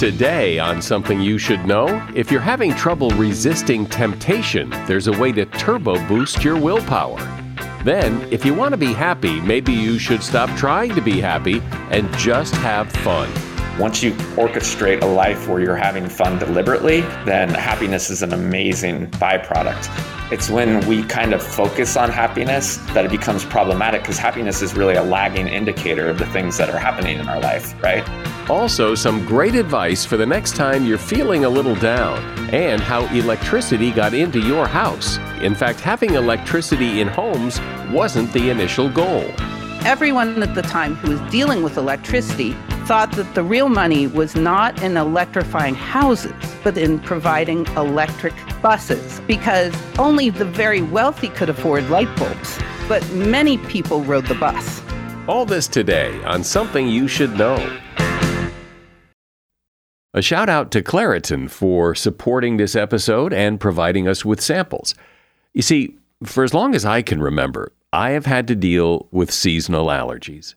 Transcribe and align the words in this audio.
Today, 0.00 0.58
on 0.58 0.80
Something 0.80 1.20
You 1.20 1.36
Should 1.36 1.66
Know, 1.66 2.08
if 2.14 2.30
you're 2.30 2.40
having 2.40 2.74
trouble 2.74 3.10
resisting 3.10 3.84
temptation, 3.84 4.70
there's 4.86 5.08
a 5.08 5.12
way 5.12 5.30
to 5.32 5.44
turbo 5.44 6.02
boost 6.08 6.42
your 6.42 6.58
willpower. 6.58 7.18
Then, 7.84 8.26
if 8.32 8.46
you 8.46 8.54
want 8.54 8.72
to 8.72 8.78
be 8.78 8.94
happy, 8.94 9.42
maybe 9.42 9.74
you 9.74 9.98
should 9.98 10.22
stop 10.22 10.48
trying 10.56 10.94
to 10.94 11.02
be 11.02 11.20
happy 11.20 11.60
and 11.90 12.10
just 12.16 12.54
have 12.54 12.90
fun. 12.90 13.28
Once 13.80 14.02
you 14.02 14.12
orchestrate 14.36 15.00
a 15.00 15.06
life 15.06 15.48
where 15.48 15.58
you're 15.58 15.74
having 15.74 16.06
fun 16.06 16.38
deliberately, 16.38 17.00
then 17.24 17.48
happiness 17.48 18.10
is 18.10 18.22
an 18.22 18.34
amazing 18.34 19.06
byproduct. 19.12 19.88
It's 20.30 20.50
when 20.50 20.86
we 20.86 21.02
kind 21.04 21.32
of 21.32 21.42
focus 21.42 21.96
on 21.96 22.10
happiness 22.10 22.76
that 22.92 23.06
it 23.06 23.10
becomes 23.10 23.42
problematic 23.42 24.02
because 24.02 24.18
happiness 24.18 24.60
is 24.60 24.74
really 24.74 24.96
a 24.96 25.02
lagging 25.02 25.48
indicator 25.48 26.10
of 26.10 26.18
the 26.18 26.26
things 26.26 26.58
that 26.58 26.68
are 26.68 26.78
happening 26.78 27.18
in 27.18 27.26
our 27.26 27.40
life, 27.40 27.74
right? 27.82 28.06
Also, 28.50 28.94
some 28.94 29.24
great 29.24 29.54
advice 29.54 30.04
for 30.04 30.18
the 30.18 30.26
next 30.26 30.56
time 30.56 30.84
you're 30.84 30.98
feeling 30.98 31.46
a 31.46 31.48
little 31.48 31.76
down, 31.76 32.18
and 32.52 32.82
how 32.82 33.06
electricity 33.14 33.90
got 33.92 34.12
into 34.12 34.40
your 34.40 34.68
house. 34.68 35.16
In 35.40 35.54
fact, 35.54 35.80
having 35.80 36.16
electricity 36.16 37.00
in 37.00 37.08
homes 37.08 37.58
wasn't 37.90 38.30
the 38.34 38.50
initial 38.50 38.90
goal. 38.90 39.24
Everyone 39.86 40.42
at 40.42 40.54
the 40.54 40.60
time 40.60 40.96
who 40.96 41.12
was 41.12 41.32
dealing 41.32 41.62
with 41.62 41.78
electricity 41.78 42.54
thought 42.90 43.12
that 43.12 43.36
the 43.36 43.42
real 43.44 43.68
money 43.68 44.08
was 44.08 44.34
not 44.34 44.82
in 44.82 44.96
electrifying 44.96 45.76
houses, 45.76 46.34
but 46.64 46.76
in 46.76 46.98
providing 46.98 47.64
electric 47.76 48.34
buses, 48.60 49.20
because 49.28 49.72
only 49.96 50.28
the 50.28 50.44
very 50.44 50.82
wealthy 50.82 51.28
could 51.28 51.48
afford 51.48 51.88
light 51.88 52.12
bulbs. 52.16 52.58
But 52.88 53.08
many 53.12 53.58
people 53.58 54.02
rode 54.02 54.26
the 54.26 54.34
bus. 54.34 54.82
All 55.28 55.46
this 55.46 55.68
today 55.68 56.20
on 56.24 56.42
Something 56.42 56.88
You 56.88 57.06
Should 57.06 57.38
Know. 57.38 57.78
A 60.12 60.20
shout 60.20 60.48
out 60.48 60.72
to 60.72 60.82
Claritin 60.82 61.48
for 61.48 61.94
supporting 61.94 62.56
this 62.56 62.74
episode 62.74 63.32
and 63.32 63.60
providing 63.60 64.08
us 64.08 64.24
with 64.24 64.40
samples. 64.40 64.96
You 65.54 65.62
see, 65.62 65.96
for 66.24 66.42
as 66.42 66.52
long 66.52 66.74
as 66.74 66.84
I 66.84 67.02
can 67.02 67.22
remember, 67.22 67.70
I 67.92 68.10
have 68.10 68.26
had 68.26 68.48
to 68.48 68.56
deal 68.56 69.06
with 69.12 69.30
seasonal 69.30 69.86
allergies 69.86 70.56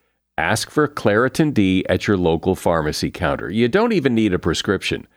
Ask 0.37 0.69
for 0.69 0.87
Claritin 0.87 1.53
D 1.53 1.85
at 1.89 2.07
your 2.07 2.17
local 2.17 2.55
pharmacy 2.55 3.11
counter. 3.11 3.49
You 3.49 3.67
don't 3.67 3.91
even 3.91 4.15
need 4.15 4.33
a 4.33 4.39
prescription. 4.39 5.07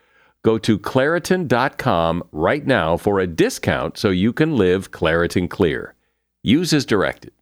Go 0.43 0.59
to 0.59 0.79
Claritin.com 0.79 2.25
right 2.33 2.67
now 2.67 2.97
for 2.97 3.21
a 3.21 3.27
discount 3.27 3.97
so 3.97 4.11
you 4.11 4.33
can 4.33 4.57
live 4.57 4.91
Claritin 4.91 5.49
Clear. 5.49 5.95
Use 6.43 6.73
as 6.75 6.85
directed. 6.85 7.33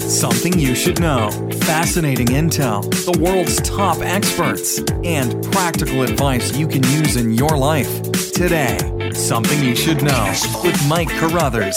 Something 0.00 0.58
you 0.58 0.74
should 0.74 1.00
know. 1.00 1.30
Fascinating 1.62 2.26
intel, 2.28 2.82
the 3.04 3.18
world's 3.20 3.60
top 3.62 3.98
experts, 4.00 4.80
and 5.04 5.42
practical 5.52 6.02
advice 6.02 6.56
you 6.56 6.66
can 6.66 6.82
use 6.84 7.16
in 7.16 7.34
your 7.34 7.56
life. 7.56 8.02
Today, 8.32 8.78
Something 9.14 9.62
You 9.62 9.76
Should 9.76 10.02
Know 10.02 10.34
with 10.64 10.88
Mike 10.88 11.10
Carruthers. 11.10 11.76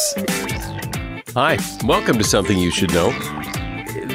Hi, 1.33 1.57
welcome 1.85 2.17
to 2.17 2.23
Something 2.23 2.57
You 2.57 2.71
Should 2.71 2.93
Know. 2.93 3.11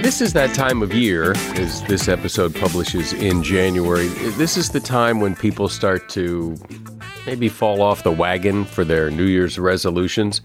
This 0.03 0.23
is 0.23 0.33
that 0.33 0.55
time 0.55 0.83
of 0.83 0.95
year, 0.95 1.33
as 1.57 1.83
this 1.83 2.09
episode 2.09 2.55
publishes 2.55 3.13
in 3.13 3.43
January. 3.43 4.07
This 4.39 4.57
is 4.57 4.71
the 4.71 4.81
time 4.81 5.21
when 5.21 5.37
people 5.37 5.69
start 5.69 6.09
to 6.11 6.57
maybe 7.27 7.51
fall 7.51 7.83
off 7.83 8.03
the 8.03 8.11
wagon 8.11 8.65
for 8.65 8.83
their 8.83 9.11
New 9.11 9.27
Year's 9.27 9.59
resolutions. 9.59 10.41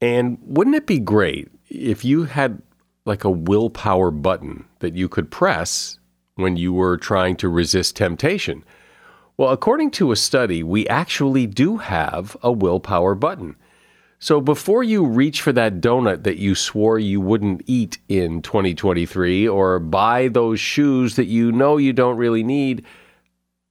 And 0.00 0.38
wouldn't 0.40 0.74
it 0.74 0.86
be 0.86 0.98
great 0.98 1.48
if 1.68 2.02
you 2.02 2.24
had 2.24 2.62
like 3.04 3.24
a 3.24 3.30
willpower 3.30 4.10
button 4.10 4.64
that 4.78 4.96
you 4.96 5.06
could 5.06 5.30
press 5.30 5.98
when 6.36 6.56
you 6.56 6.72
were 6.72 6.96
trying 6.96 7.36
to 7.36 7.50
resist 7.50 7.94
temptation? 7.94 8.64
Well, 9.36 9.50
according 9.50 9.90
to 9.92 10.12
a 10.12 10.16
study, 10.16 10.62
we 10.62 10.88
actually 10.88 11.46
do 11.46 11.76
have 11.76 12.38
a 12.42 12.50
willpower 12.50 13.14
button. 13.14 13.54
So 14.22 14.40
before 14.40 14.84
you 14.84 15.04
reach 15.04 15.42
for 15.42 15.52
that 15.54 15.80
donut 15.80 16.22
that 16.22 16.36
you 16.36 16.54
swore 16.54 16.96
you 16.96 17.20
wouldn't 17.20 17.62
eat 17.66 17.98
in 18.08 18.40
2023 18.40 19.48
or 19.48 19.80
buy 19.80 20.28
those 20.28 20.60
shoes 20.60 21.16
that 21.16 21.24
you 21.24 21.50
know 21.50 21.76
you 21.76 21.92
don't 21.92 22.16
really 22.16 22.44
need, 22.44 22.86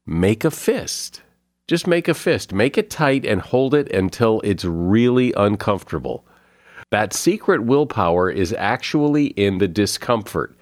make 0.05 0.43
a 0.43 0.51
fist. 0.51 1.21
Just 1.69 1.87
make 1.87 2.09
a 2.09 2.13
fist. 2.13 2.51
Make 2.51 2.77
it 2.77 2.89
tight 2.89 3.25
and 3.25 3.39
hold 3.39 3.73
it 3.73 3.89
until 3.93 4.41
it's 4.43 4.65
really 4.65 5.31
uncomfortable. 5.37 6.25
That 6.89 7.13
secret 7.13 7.63
willpower 7.63 8.29
is 8.29 8.51
actually 8.51 9.27
in 9.27 9.59
the 9.59 9.69
discomfort. 9.69 10.53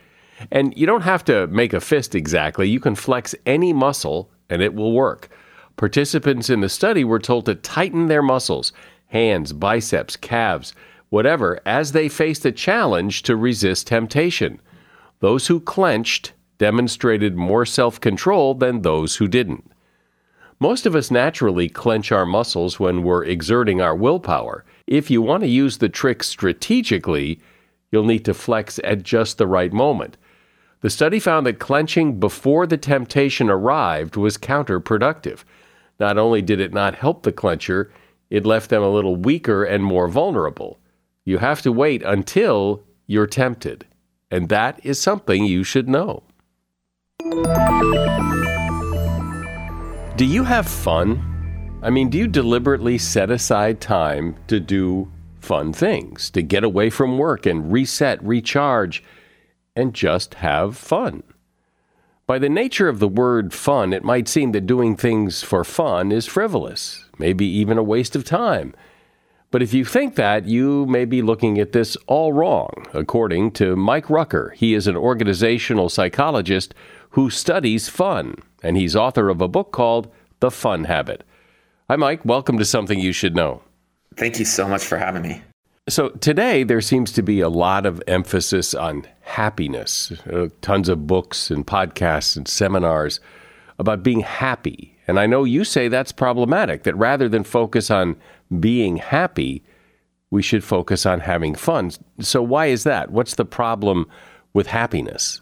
And 0.52 0.78
you 0.78 0.86
don't 0.86 1.02
have 1.02 1.26
to 1.26 1.48
make 1.48 1.74
a 1.74 1.82
fist 1.82 2.14
exactly. 2.14 2.70
You 2.70 2.80
can 2.80 2.94
flex 2.94 3.34
any 3.48 3.74
muscle 3.74 4.30
and 4.52 4.62
it 4.62 4.76
will 4.76 4.92
work. 4.92 5.30
Participants 5.78 6.52
in 6.52 6.60
the 6.60 6.70
study 6.70 7.04
were 7.04 7.18
told 7.18 7.48
to 7.48 7.56
tighten 7.56 8.06
their 8.06 8.22
muscles 8.22 8.72
hands, 9.09 9.53
biceps, 9.53 10.16
calves, 10.16 10.74
whatever 11.09 11.59
as 11.66 11.92
they 11.92 12.09
faced 12.09 12.46
a 12.46 12.52
challenge 12.52 13.24
to 13.24 13.36
resist 13.36 13.88
temptation. 13.88 14.59
Those 15.20 15.47
who 15.47 15.59
clenched 15.59 16.34
demonstrated 16.58 17.36
more 17.36 17.66
self 17.66 18.00
control 18.00 18.53
than 18.53 18.81
those 18.81 19.18
who 19.18 19.28
didn't. 19.28 19.72
Most 20.59 20.86
of 20.86 20.96
us 20.96 21.09
naturally 21.09 21.70
clench 21.70 22.12
our 22.12 22.25
muscles 22.25 22.80
when 22.80 23.03
we're 23.03 23.24
exerting 23.24 23.81
our 23.81 23.96
willpower. 23.96 24.66
If 24.88 25.09
you 25.09 25.22
want 25.22 25.41
to 25.44 25.50
use 25.50 25.78
the 25.78 25.88
trick 25.88 26.22
strategically, 26.22 27.40
you'll 27.91 28.03
need 28.03 28.26
to 28.26 28.34
flex 28.34 28.79
at 28.84 29.03
just 29.03 29.38
the 29.38 29.47
right 29.47 29.72
moment. 29.72 30.17
The 30.82 30.90
study 30.90 31.20
found 31.20 31.46
that 31.46 31.59
clenching 31.59 32.20
before 32.20 32.67
the 32.67 32.78
temptation 32.78 33.50
arrived 33.50 34.16
was 34.16 34.38
counterproductive. 34.38 35.44
Not 36.00 36.17
only 36.17 36.41
did 36.41 36.59
it 36.59 36.73
not 36.73 36.96
help 36.96 37.23
the 37.23 37.34
clencher, 37.34 37.90
it 38.29 38.46
left 38.46 38.70
them 38.70 38.84
a 38.84 38.90
little 38.90 39.16
weaker 39.16 39.64
and 39.64 39.84
more 39.84 40.08
vulnerable. 40.08 40.79
You 41.26 41.40
have 41.40 41.61
to 41.64 41.72
wait 41.72 42.03
until 42.03 42.84
you're 43.08 43.28
tempted. 43.28 43.85
And 44.31 44.49
that 44.49 44.79
is 44.85 45.02
something 45.02 45.46
you 45.46 45.64
should 45.64 45.90
know. 45.90 46.23
Do 50.16 50.26
you 50.26 50.43
have 50.43 50.67
fun? 50.67 51.26
I 51.81 51.90
mean, 51.90 52.09
do 52.09 52.17
you 52.17 52.28
deliberately 52.28 52.97
set 52.97 53.31
aside 53.31 53.81
time 53.81 54.35
to 54.47 54.59
do 54.59 55.11
fun 55.40 55.73
things, 55.73 56.29
to 56.32 56.41
get 56.41 56.64
away 56.64 56.90
from 56.90 57.17
work 57.17 57.46
and 57.46 57.72
reset, 57.72 58.23
recharge, 58.23 59.03
and 59.75 59.93
just 59.93 60.35
have 60.35 60.78
fun? 60.78 61.23
By 62.29 62.37
the 62.37 62.47
nature 62.47 62.87
of 62.87 62.99
the 62.99 63.08
word 63.08 63.55
fun, 63.55 63.91
it 63.91 64.03
might 64.03 64.28
seem 64.28 64.52
that 64.52 64.67
doing 64.67 64.96
things 64.96 65.41
for 65.41 65.64
fun 65.64 66.11
is 66.11 66.28
frivolous, 66.28 67.03
maybe 67.17 67.43
even 67.43 67.79
a 67.79 67.84
waste 67.84 68.16
of 68.16 68.23
time. 68.23 68.76
But 69.49 69.64
if 69.64 69.73
you 69.73 69.84
think 69.84 70.14
that, 70.14 70.46
you 70.46 70.85
may 70.85 71.05
be 71.05 71.23
looking 71.23 71.58
at 71.58 71.72
this 71.72 71.97
all 72.05 72.31
wrong, 72.31 72.85
according 72.93 73.53
to 73.53 73.76
Mike 73.76 74.11
Rucker. 74.11 74.53
He 74.55 74.76
is 74.76 74.85
an 74.85 74.96
organizational 74.96 75.90
psychologist 75.90 76.76
who 77.09 77.31
studies 77.31 77.90
fun, 77.90 78.35
and 78.61 78.78
he's 78.78 78.96
author 78.96 79.29
of 79.29 79.41
a 79.41 79.47
book 79.47 79.72
called 79.72 80.14
The 80.40 80.52
Fun 80.52 80.84
Habit. 80.84 81.23
Hi, 81.90 81.96
Mike. 81.96 82.23
Welcome 82.23 82.59
to 82.59 82.66
Something 82.66 82.99
You 82.99 83.11
Should 83.11 83.35
Know. 83.35 83.64
Thank 84.17 84.37
you 84.37 84.46
so 84.46 84.67
much 84.67 84.85
for 84.85 84.99
having 84.99 85.23
me. 85.23 85.41
So, 85.90 86.09
today 86.09 86.64
there 86.64 86.82
seems 86.82 87.12
to 87.14 87.24
be 87.24 87.41
a 87.41 87.50
lot 87.50 87.88
of 87.88 88.02
emphasis 88.08 88.76
on 88.76 89.08
happiness, 89.22 90.12
uh, 90.32 90.50
tons 90.62 90.88
of 90.88 91.08
books 91.08 91.50
and 91.50 91.66
podcasts 91.66 92.38
and 92.38 92.47
seminars 92.47 93.20
about 93.80 94.03
being 94.03 94.20
happy. 94.20 94.96
And 95.08 95.20
I 95.20 95.26
know 95.26 95.46
you 95.46 95.64
say 95.64 95.88
that's 95.88 96.12
problematic, 96.12 96.84
that 96.84 96.96
rather 96.96 97.28
than 97.28 97.44
focus 97.44 97.90
on 97.90 98.16
being 98.59 98.97
happy, 98.97 99.64
we 100.30 100.44
should 100.44 100.64
focus 100.64 101.08
on 101.08 101.22
having 101.22 101.56
fun. 101.56 101.90
So, 102.20 102.44
why 102.44 102.68
is 102.68 102.84
that? 102.84 103.09
What's 103.09 103.35
the 103.35 103.46
problem 103.46 104.08
with 104.53 104.68
happiness? 104.68 105.42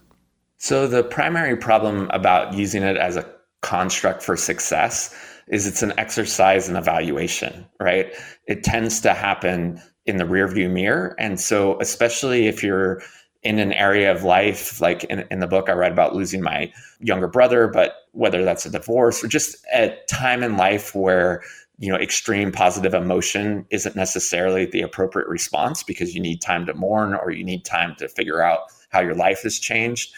So, 0.60 0.88
the 0.88 1.04
primary 1.04 1.58
problem 1.58 2.10
about 2.14 2.54
using 2.54 2.84
it 2.84 2.96
as 2.96 3.18
a 3.18 3.30
construct 3.62 4.24
for 4.24 4.38
success 4.38 5.14
is 5.50 5.68
it's 5.68 5.84
an 5.84 5.94
exercise 5.98 6.70
in 6.70 6.78
evaluation, 6.78 7.66
right? 7.82 8.14
It 8.48 8.64
tends 8.64 9.02
to 9.02 9.14
happen 9.14 9.82
in 10.08 10.18
the 10.18 10.24
rearview 10.24 10.72
mirror. 10.72 11.16
And 11.20 11.40
so, 11.40 11.80
especially 11.80 12.48
if 12.48 12.64
you're 12.64 13.02
in 13.44 13.60
an 13.60 13.74
area 13.74 14.12
of 14.12 14.24
life, 14.24 14.82
like 14.82 15.04
in, 15.06 15.26
in 15.30 15.40
the 15.40 15.48
book, 15.48 15.70
I 15.70 15.74
read 15.74 15.92
about 15.92 16.16
losing 16.16 16.42
my 16.42 16.72
younger 17.00 17.28
brother, 17.28 17.68
but 17.68 18.08
whether 18.12 18.44
that's 18.44 18.66
a 18.66 18.70
divorce 18.70 19.24
or 19.24 19.28
just 19.28 19.56
a 19.74 19.96
time 20.10 20.42
in 20.44 20.58
life 20.58 20.96
where 20.96 21.44
you 21.78 21.92
know 21.92 21.98
extreme 21.98 22.52
positive 22.52 22.94
emotion 22.94 23.66
isn't 23.70 23.96
necessarily 23.96 24.66
the 24.66 24.82
appropriate 24.82 25.28
response 25.28 25.84
because 25.84 26.16
you 26.16 26.22
need 26.22 26.42
time 26.42 26.66
to 26.66 26.74
mourn 26.74 27.14
or 27.14 27.32
you 27.32 27.44
need 27.44 27.64
time 27.64 27.96
to 28.00 28.08
figure 28.10 28.42
out 28.42 28.62
how 28.90 29.00
your 29.00 29.14
life 29.14 29.44
has 29.44 29.60
changed 29.60 30.14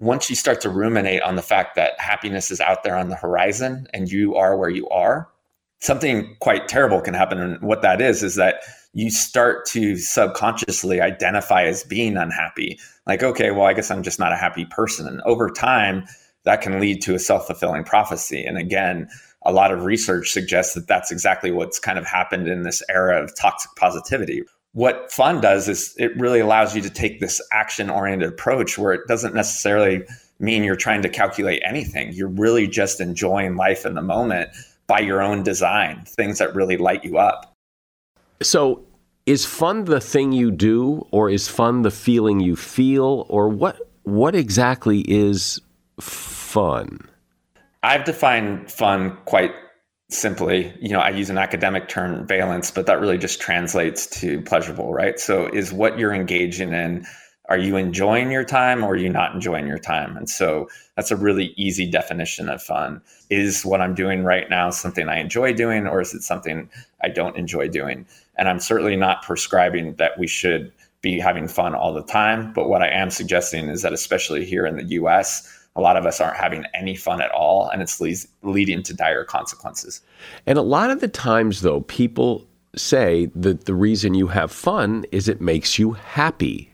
once 0.00 0.28
you 0.28 0.34
start 0.34 0.60
to 0.60 0.68
ruminate 0.68 1.22
on 1.22 1.36
the 1.36 1.42
fact 1.42 1.76
that 1.76 1.92
happiness 2.00 2.50
is 2.50 2.60
out 2.60 2.82
there 2.82 2.96
on 2.96 3.08
the 3.08 3.14
horizon 3.14 3.86
and 3.94 4.10
you 4.10 4.34
are 4.34 4.56
where 4.56 4.70
you 4.70 4.88
are 4.88 5.28
something 5.78 6.36
quite 6.40 6.66
terrible 6.66 7.00
can 7.00 7.14
happen 7.14 7.38
and 7.38 7.60
what 7.62 7.82
that 7.82 8.00
is 8.00 8.22
is 8.24 8.34
that 8.34 8.62
you 8.94 9.10
start 9.10 9.64
to 9.66 9.96
subconsciously 9.96 11.00
identify 11.00 11.64
as 11.64 11.84
being 11.84 12.16
unhappy 12.16 12.78
like 13.06 13.22
okay 13.22 13.50
well 13.50 13.66
i 13.66 13.72
guess 13.72 13.90
i'm 13.90 14.02
just 14.02 14.18
not 14.18 14.32
a 14.32 14.36
happy 14.36 14.64
person 14.66 15.06
and 15.06 15.20
over 15.22 15.50
time 15.50 16.04
that 16.44 16.60
can 16.60 16.80
lead 16.80 17.00
to 17.00 17.14
a 17.14 17.18
self-fulfilling 17.18 17.84
prophecy 17.84 18.44
and 18.44 18.58
again 18.58 19.08
a 19.44 19.52
lot 19.52 19.72
of 19.72 19.84
research 19.84 20.30
suggests 20.30 20.74
that 20.74 20.86
that's 20.86 21.10
exactly 21.10 21.50
what's 21.50 21.78
kind 21.78 21.98
of 21.98 22.06
happened 22.06 22.48
in 22.48 22.62
this 22.62 22.82
era 22.88 23.22
of 23.22 23.34
toxic 23.34 23.70
positivity. 23.76 24.42
What 24.72 25.12
fun 25.12 25.40
does 25.40 25.68
is 25.68 25.94
it 25.98 26.18
really 26.18 26.40
allows 26.40 26.74
you 26.74 26.82
to 26.82 26.90
take 26.90 27.20
this 27.20 27.40
action 27.52 27.90
oriented 27.90 28.28
approach 28.28 28.78
where 28.78 28.92
it 28.92 29.06
doesn't 29.06 29.34
necessarily 29.34 30.02
mean 30.38 30.64
you're 30.64 30.76
trying 30.76 31.02
to 31.02 31.08
calculate 31.08 31.62
anything. 31.64 32.12
You're 32.12 32.28
really 32.28 32.66
just 32.66 33.00
enjoying 33.00 33.56
life 33.56 33.84
in 33.84 33.94
the 33.94 34.02
moment 34.02 34.50
by 34.86 35.00
your 35.00 35.20
own 35.20 35.42
design, 35.42 36.04
things 36.06 36.38
that 36.38 36.54
really 36.54 36.76
light 36.76 37.04
you 37.04 37.18
up. 37.18 37.51
So, 38.42 38.84
is 39.24 39.44
fun 39.44 39.84
the 39.84 40.00
thing 40.00 40.32
you 40.32 40.50
do 40.50 41.06
or 41.12 41.30
is 41.30 41.48
fun 41.48 41.82
the 41.82 41.90
feeling 41.90 42.40
you 42.40 42.56
feel 42.56 43.26
or 43.28 43.48
what 43.48 43.78
what 44.02 44.34
exactly 44.34 45.00
is 45.06 45.60
fun? 46.00 47.08
I've 47.82 48.04
defined 48.04 48.70
fun 48.70 49.16
quite 49.24 49.52
simply. 50.10 50.72
You 50.80 50.90
know, 50.90 51.00
I 51.00 51.10
use 51.10 51.30
an 51.30 51.38
academic 51.38 51.88
term, 51.88 52.26
valence, 52.26 52.70
but 52.70 52.86
that 52.86 53.00
really 53.00 53.18
just 53.18 53.40
translates 53.40 54.06
to 54.20 54.40
pleasurable, 54.42 54.92
right? 54.92 55.18
So, 55.18 55.46
is 55.46 55.72
what 55.72 55.98
you're 55.98 56.14
engaging 56.14 56.72
in, 56.72 57.06
are 57.48 57.58
you 57.58 57.76
enjoying 57.76 58.30
your 58.30 58.44
time 58.44 58.84
or 58.84 58.92
are 58.92 58.96
you 58.96 59.08
not 59.08 59.34
enjoying 59.34 59.66
your 59.66 59.78
time? 59.78 60.16
And 60.16 60.28
so, 60.28 60.68
that's 60.96 61.10
a 61.10 61.16
really 61.16 61.54
easy 61.56 61.90
definition 61.90 62.48
of 62.48 62.62
fun. 62.62 63.00
Is 63.30 63.64
what 63.64 63.80
I'm 63.80 63.94
doing 63.94 64.24
right 64.24 64.48
now 64.50 64.70
something 64.70 65.08
I 65.08 65.18
enjoy 65.18 65.54
doing, 65.54 65.86
or 65.86 66.00
is 66.00 66.14
it 66.14 66.22
something 66.22 66.68
I 67.02 67.08
don't 67.08 67.36
enjoy 67.36 67.68
doing? 67.68 68.06
And 68.36 68.48
I'm 68.48 68.60
certainly 68.60 68.96
not 68.96 69.22
prescribing 69.22 69.94
that 69.96 70.18
we 70.18 70.26
should 70.26 70.72
be 71.02 71.18
having 71.18 71.48
fun 71.48 71.74
all 71.74 71.92
the 71.92 72.04
time. 72.04 72.52
But 72.52 72.68
what 72.68 72.82
I 72.82 72.88
am 72.88 73.10
suggesting 73.10 73.68
is 73.68 73.82
that, 73.82 73.92
especially 73.92 74.44
here 74.44 74.66
in 74.66 74.76
the 74.76 74.84
US, 74.84 75.48
a 75.74 75.80
lot 75.80 75.96
of 75.96 76.06
us 76.06 76.20
aren't 76.20 76.36
having 76.36 76.64
any 76.74 76.94
fun 76.94 77.20
at 77.20 77.30
all 77.30 77.68
and 77.68 77.82
it's 77.82 78.00
le- 78.00 78.50
leading 78.50 78.82
to 78.82 78.94
dire 78.94 79.24
consequences 79.24 80.02
and 80.46 80.58
a 80.58 80.62
lot 80.62 80.90
of 80.90 81.00
the 81.00 81.08
times 81.08 81.62
though 81.62 81.80
people 81.82 82.46
say 82.74 83.26
that 83.34 83.64
the 83.64 83.74
reason 83.74 84.14
you 84.14 84.26
have 84.28 84.50
fun 84.50 85.04
is 85.12 85.28
it 85.28 85.40
makes 85.40 85.78
you 85.78 85.92
happy 85.92 86.72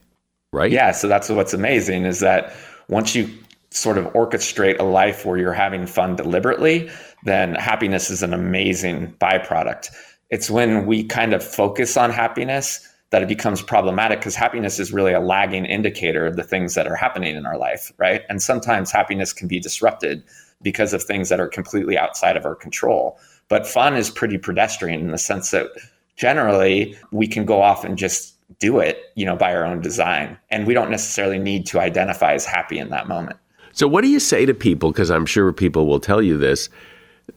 right 0.52 0.70
yeah 0.70 0.90
so 0.90 1.08
that's 1.08 1.28
what's 1.28 1.54
amazing 1.54 2.04
is 2.04 2.20
that 2.20 2.52
once 2.88 3.14
you 3.14 3.28
sort 3.70 3.98
of 3.98 4.06
orchestrate 4.14 4.78
a 4.80 4.84
life 4.84 5.26
where 5.26 5.38
you're 5.38 5.52
having 5.52 5.86
fun 5.86 6.16
deliberately 6.16 6.90
then 7.24 7.54
happiness 7.54 8.10
is 8.10 8.22
an 8.22 8.32
amazing 8.32 9.12
byproduct 9.20 9.90
it's 10.30 10.50
when 10.50 10.86
we 10.86 11.04
kind 11.04 11.32
of 11.32 11.42
focus 11.42 11.96
on 11.96 12.10
happiness 12.10 12.86
that 13.10 13.22
it 13.22 13.28
becomes 13.28 13.62
problematic 13.62 14.20
because 14.20 14.34
happiness 14.34 14.78
is 14.78 14.92
really 14.92 15.12
a 15.12 15.20
lagging 15.20 15.64
indicator 15.64 16.26
of 16.26 16.36
the 16.36 16.42
things 16.42 16.74
that 16.74 16.86
are 16.86 16.96
happening 16.96 17.36
in 17.36 17.46
our 17.46 17.56
life, 17.56 17.92
right? 17.96 18.22
And 18.28 18.42
sometimes 18.42 18.90
happiness 18.90 19.32
can 19.32 19.48
be 19.48 19.58
disrupted 19.58 20.22
because 20.60 20.92
of 20.92 21.02
things 21.02 21.30
that 21.30 21.40
are 21.40 21.48
completely 21.48 21.96
outside 21.96 22.36
of 22.36 22.44
our 22.44 22.54
control. 22.54 23.18
But 23.48 23.66
fun 23.66 23.96
is 23.96 24.10
pretty 24.10 24.36
pedestrian 24.36 25.00
in 25.00 25.10
the 25.10 25.18
sense 25.18 25.52
that 25.52 25.68
generally 26.16 26.96
we 27.12 27.26
can 27.26 27.46
go 27.46 27.62
off 27.62 27.84
and 27.84 27.96
just 27.96 28.34
do 28.58 28.78
it, 28.78 28.98
you 29.14 29.24
know, 29.24 29.36
by 29.36 29.54
our 29.54 29.64
own 29.64 29.80
design. 29.80 30.36
And 30.50 30.66
we 30.66 30.74
don't 30.74 30.90
necessarily 30.90 31.38
need 31.38 31.64
to 31.66 31.80
identify 31.80 32.34
as 32.34 32.44
happy 32.44 32.78
in 32.78 32.90
that 32.90 33.08
moment. 33.08 33.38
So 33.72 33.86
what 33.86 34.02
do 34.02 34.08
you 34.08 34.20
say 34.20 34.44
to 34.44 34.52
people 34.52 34.90
because 34.90 35.10
I'm 35.10 35.26
sure 35.26 35.52
people 35.52 35.86
will 35.86 36.00
tell 36.00 36.20
you 36.20 36.36
this 36.36 36.68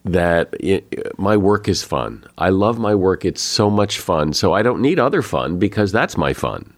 that 0.06 0.56
it, 0.60 1.18
my 1.18 1.38
work 1.38 1.68
is 1.68 1.84
fun. 1.84 2.26
I 2.38 2.50
love 2.50 2.80
my 2.80 2.96
work. 2.96 3.26
It's 3.26 3.42
so 3.42 3.70
much 3.70 4.00
fun. 4.00 4.34
So 4.34 4.54
I 4.54 4.62
don't 4.62 4.82
need 4.82 5.00
other 5.00 5.22
fun 5.22 5.60
because 5.60 5.92
that's 5.92 6.18
my 6.18 6.34
fun. 6.34 6.74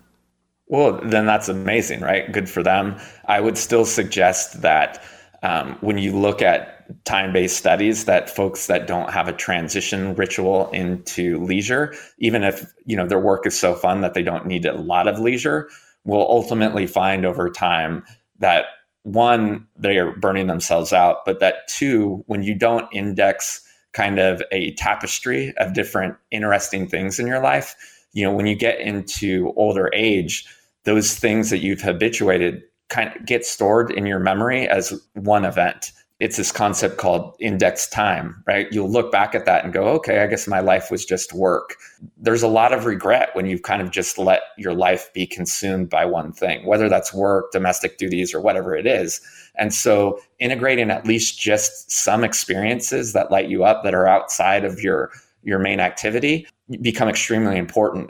Well, 0.67 0.99
then 1.03 1.25
that's 1.25 1.49
amazing, 1.49 2.01
right? 2.01 2.31
Good 2.31 2.49
for 2.49 2.63
them. 2.63 2.95
I 3.27 3.41
would 3.41 3.57
still 3.57 3.85
suggest 3.85 4.61
that 4.61 5.03
um, 5.43 5.77
when 5.81 5.97
you 5.97 6.17
look 6.17 6.41
at 6.41 7.03
time-based 7.05 7.57
studies, 7.57 8.05
that 8.05 8.29
folks 8.29 8.67
that 8.67 8.87
don't 8.87 9.11
have 9.11 9.27
a 9.27 9.33
transition 9.33 10.15
ritual 10.15 10.69
into 10.71 11.43
leisure, 11.43 11.93
even 12.17 12.43
if 12.43 12.73
you 12.85 12.95
know 12.95 13.05
their 13.05 13.19
work 13.19 13.45
is 13.45 13.57
so 13.57 13.75
fun 13.75 14.01
that 14.01 14.13
they 14.13 14.23
don't 14.23 14.45
need 14.45 14.65
a 14.65 14.73
lot 14.73 15.07
of 15.07 15.19
leisure, 15.19 15.69
will 16.05 16.25
ultimately 16.29 16.87
find 16.87 17.25
over 17.25 17.49
time 17.49 18.03
that 18.39 18.65
one, 19.03 19.67
they 19.77 19.97
are 19.97 20.15
burning 20.15 20.47
themselves 20.47 20.93
out, 20.93 21.25
but 21.25 21.39
that 21.39 21.67
two, 21.67 22.23
when 22.27 22.43
you 22.43 22.55
don't 22.55 22.87
index 22.93 23.61
kind 23.91 24.17
of 24.17 24.41
a 24.51 24.73
tapestry 24.75 25.53
of 25.57 25.73
different 25.73 26.15
interesting 26.31 26.87
things 26.87 27.19
in 27.19 27.27
your 27.27 27.41
life, 27.41 27.75
you 28.13 28.23
know, 28.23 28.33
when 28.33 28.47
you 28.47 28.55
get 28.55 28.79
into 28.79 29.53
older 29.55 29.89
age, 29.93 30.45
those 30.85 31.15
things 31.15 31.49
that 31.49 31.59
you've 31.59 31.81
habituated 31.81 32.61
kind 32.89 33.15
of 33.15 33.25
get 33.25 33.45
stored 33.45 33.91
in 33.91 34.05
your 34.05 34.19
memory 34.19 34.67
as 34.67 34.99
one 35.13 35.45
event 35.45 35.91
it's 36.23 36.37
this 36.37 36.53
concept 36.53 36.95
called 36.95 37.35
index 37.41 37.85
time, 37.85 38.41
right? 38.47 38.71
You'll 38.71 38.89
look 38.89 39.11
back 39.11 39.35
at 39.35 39.45
that 39.45 39.65
and 39.65 39.73
go, 39.73 39.89
okay, 39.89 40.23
I 40.23 40.27
guess 40.27 40.47
my 40.47 40.61
life 40.61 40.89
was 40.89 41.03
just 41.03 41.33
work. 41.33 41.75
There's 42.17 42.41
a 42.41 42.47
lot 42.47 42.71
of 42.71 42.85
regret 42.85 43.31
when 43.33 43.45
you've 43.45 43.63
kind 43.63 43.81
of 43.81 43.91
just 43.91 44.17
let 44.17 44.41
your 44.57 44.73
life 44.73 45.11
be 45.13 45.27
consumed 45.27 45.89
by 45.89 46.05
one 46.05 46.31
thing, 46.31 46.65
whether 46.65 46.87
that's 46.87 47.13
work, 47.13 47.51
domestic 47.51 47.97
duties, 47.97 48.33
or 48.33 48.39
whatever 48.39 48.73
it 48.73 48.87
is. 48.87 49.19
And 49.55 49.73
so 49.73 50.17
integrating 50.39 50.91
at 50.91 51.05
least 51.05 51.41
just 51.41 51.91
some 51.91 52.23
experiences 52.23 53.11
that 53.11 53.29
light 53.29 53.49
you 53.49 53.65
up 53.65 53.83
that 53.83 53.93
are 53.93 54.07
outside 54.07 54.63
of 54.63 54.79
your 54.79 55.11
your 55.43 55.59
main 55.59 55.81
activity 55.81 56.47
become 56.79 57.09
extremely 57.09 57.57
important. 57.57 58.09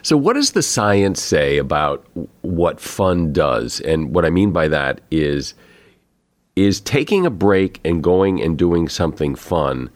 So, 0.00 0.16
what 0.16 0.32
does 0.32 0.52
the 0.52 0.62
science 0.62 1.20
say 1.20 1.58
about 1.58 2.06
what 2.40 2.80
fun 2.80 3.34
does? 3.34 3.80
And 3.80 4.14
what 4.14 4.24
I 4.24 4.30
mean 4.30 4.50
by 4.50 4.66
that 4.68 5.02
is 5.10 5.52
is 6.56 6.80
taking 6.80 7.26
a 7.26 7.30
break 7.30 7.80
and 7.84 8.02
going 8.02 8.40
and 8.40 8.56
doing 8.56 8.88
something 8.88 9.34
fun 9.34 9.90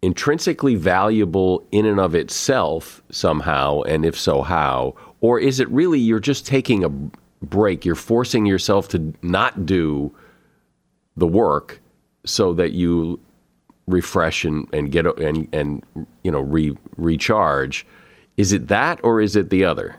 intrinsically 0.00 0.74
valuable 0.74 1.64
in 1.70 1.86
and 1.86 2.00
of 2.00 2.14
itself 2.14 3.02
somehow? 3.10 3.82
And 3.82 4.04
if 4.04 4.18
so, 4.18 4.42
how? 4.42 4.94
Or 5.20 5.38
is 5.38 5.60
it 5.60 5.68
really 5.70 5.98
you're 5.98 6.20
just 6.20 6.46
taking 6.46 6.84
a 6.84 6.88
break? 7.44 7.84
You're 7.84 7.94
forcing 7.94 8.46
yourself 8.46 8.88
to 8.88 9.12
not 9.22 9.66
do 9.66 10.14
the 11.16 11.26
work 11.26 11.80
so 12.24 12.52
that 12.54 12.72
you 12.72 13.20
refresh 13.86 14.44
and, 14.44 14.68
and 14.72 14.90
get 14.92 15.06
and 15.18 15.48
and 15.52 15.84
you 16.22 16.30
know 16.30 16.40
re, 16.40 16.76
recharge. 16.96 17.86
Is 18.36 18.52
it 18.52 18.68
that 18.68 19.00
or 19.02 19.20
is 19.20 19.36
it 19.36 19.50
the 19.50 19.64
other? 19.64 19.96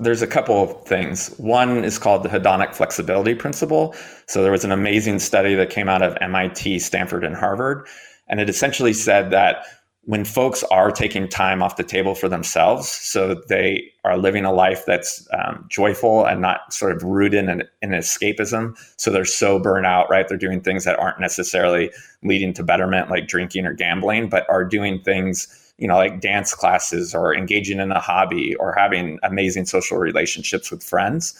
There's 0.00 0.22
a 0.22 0.26
couple 0.26 0.62
of 0.62 0.84
things. 0.86 1.28
One 1.36 1.84
is 1.84 1.98
called 1.98 2.22
the 2.22 2.28
hedonic 2.28 2.74
flexibility 2.74 3.34
principle. 3.34 3.94
So 4.26 4.42
there 4.42 4.52
was 4.52 4.64
an 4.64 4.72
amazing 4.72 5.18
study 5.18 5.54
that 5.54 5.70
came 5.70 5.88
out 5.88 6.02
of 6.02 6.16
MIT, 6.20 6.78
Stanford, 6.78 7.24
and 7.24 7.36
Harvard, 7.36 7.86
and 8.28 8.40
it 8.40 8.48
essentially 8.48 8.92
said 8.92 9.30
that 9.30 9.64
when 10.04 10.24
folks 10.24 10.62
are 10.70 10.90
taking 10.90 11.28
time 11.28 11.62
off 11.62 11.76
the 11.76 11.84
table 11.84 12.14
for 12.14 12.28
themselves, 12.28 12.88
so 12.88 13.34
they 13.48 13.92
are 14.04 14.16
living 14.16 14.44
a 14.44 14.52
life 14.52 14.84
that's 14.86 15.28
um, 15.34 15.66
joyful 15.68 16.24
and 16.24 16.40
not 16.40 16.72
sort 16.72 16.92
of 16.92 17.02
rooted 17.02 17.48
in, 17.48 17.62
in 17.82 17.90
escapism. 17.90 18.74
So 18.96 19.10
they're 19.10 19.26
so 19.26 19.58
burnt 19.58 19.86
out, 19.86 20.08
right? 20.08 20.26
They're 20.26 20.38
doing 20.38 20.62
things 20.62 20.84
that 20.84 20.98
aren't 20.98 21.20
necessarily 21.20 21.90
leading 22.22 22.54
to 22.54 22.62
betterment, 22.62 23.10
like 23.10 23.28
drinking 23.28 23.66
or 23.66 23.74
gambling, 23.74 24.30
but 24.30 24.48
are 24.48 24.64
doing 24.64 25.02
things, 25.02 25.69
you 25.80 25.88
know, 25.88 25.96
like 25.96 26.20
dance 26.20 26.54
classes 26.54 27.14
or 27.14 27.34
engaging 27.34 27.80
in 27.80 27.90
a 27.90 27.98
hobby 27.98 28.54
or 28.56 28.72
having 28.72 29.18
amazing 29.22 29.64
social 29.64 29.96
relationships 29.98 30.70
with 30.70 30.84
friends. 30.84 31.34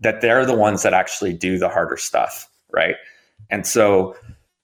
That 0.00 0.20
they're 0.20 0.46
the 0.46 0.54
ones 0.54 0.84
that 0.84 0.94
actually 0.94 1.32
do 1.32 1.58
the 1.58 1.68
harder 1.68 1.96
stuff, 1.96 2.48
right? 2.70 2.94
And 3.50 3.66
so 3.66 4.14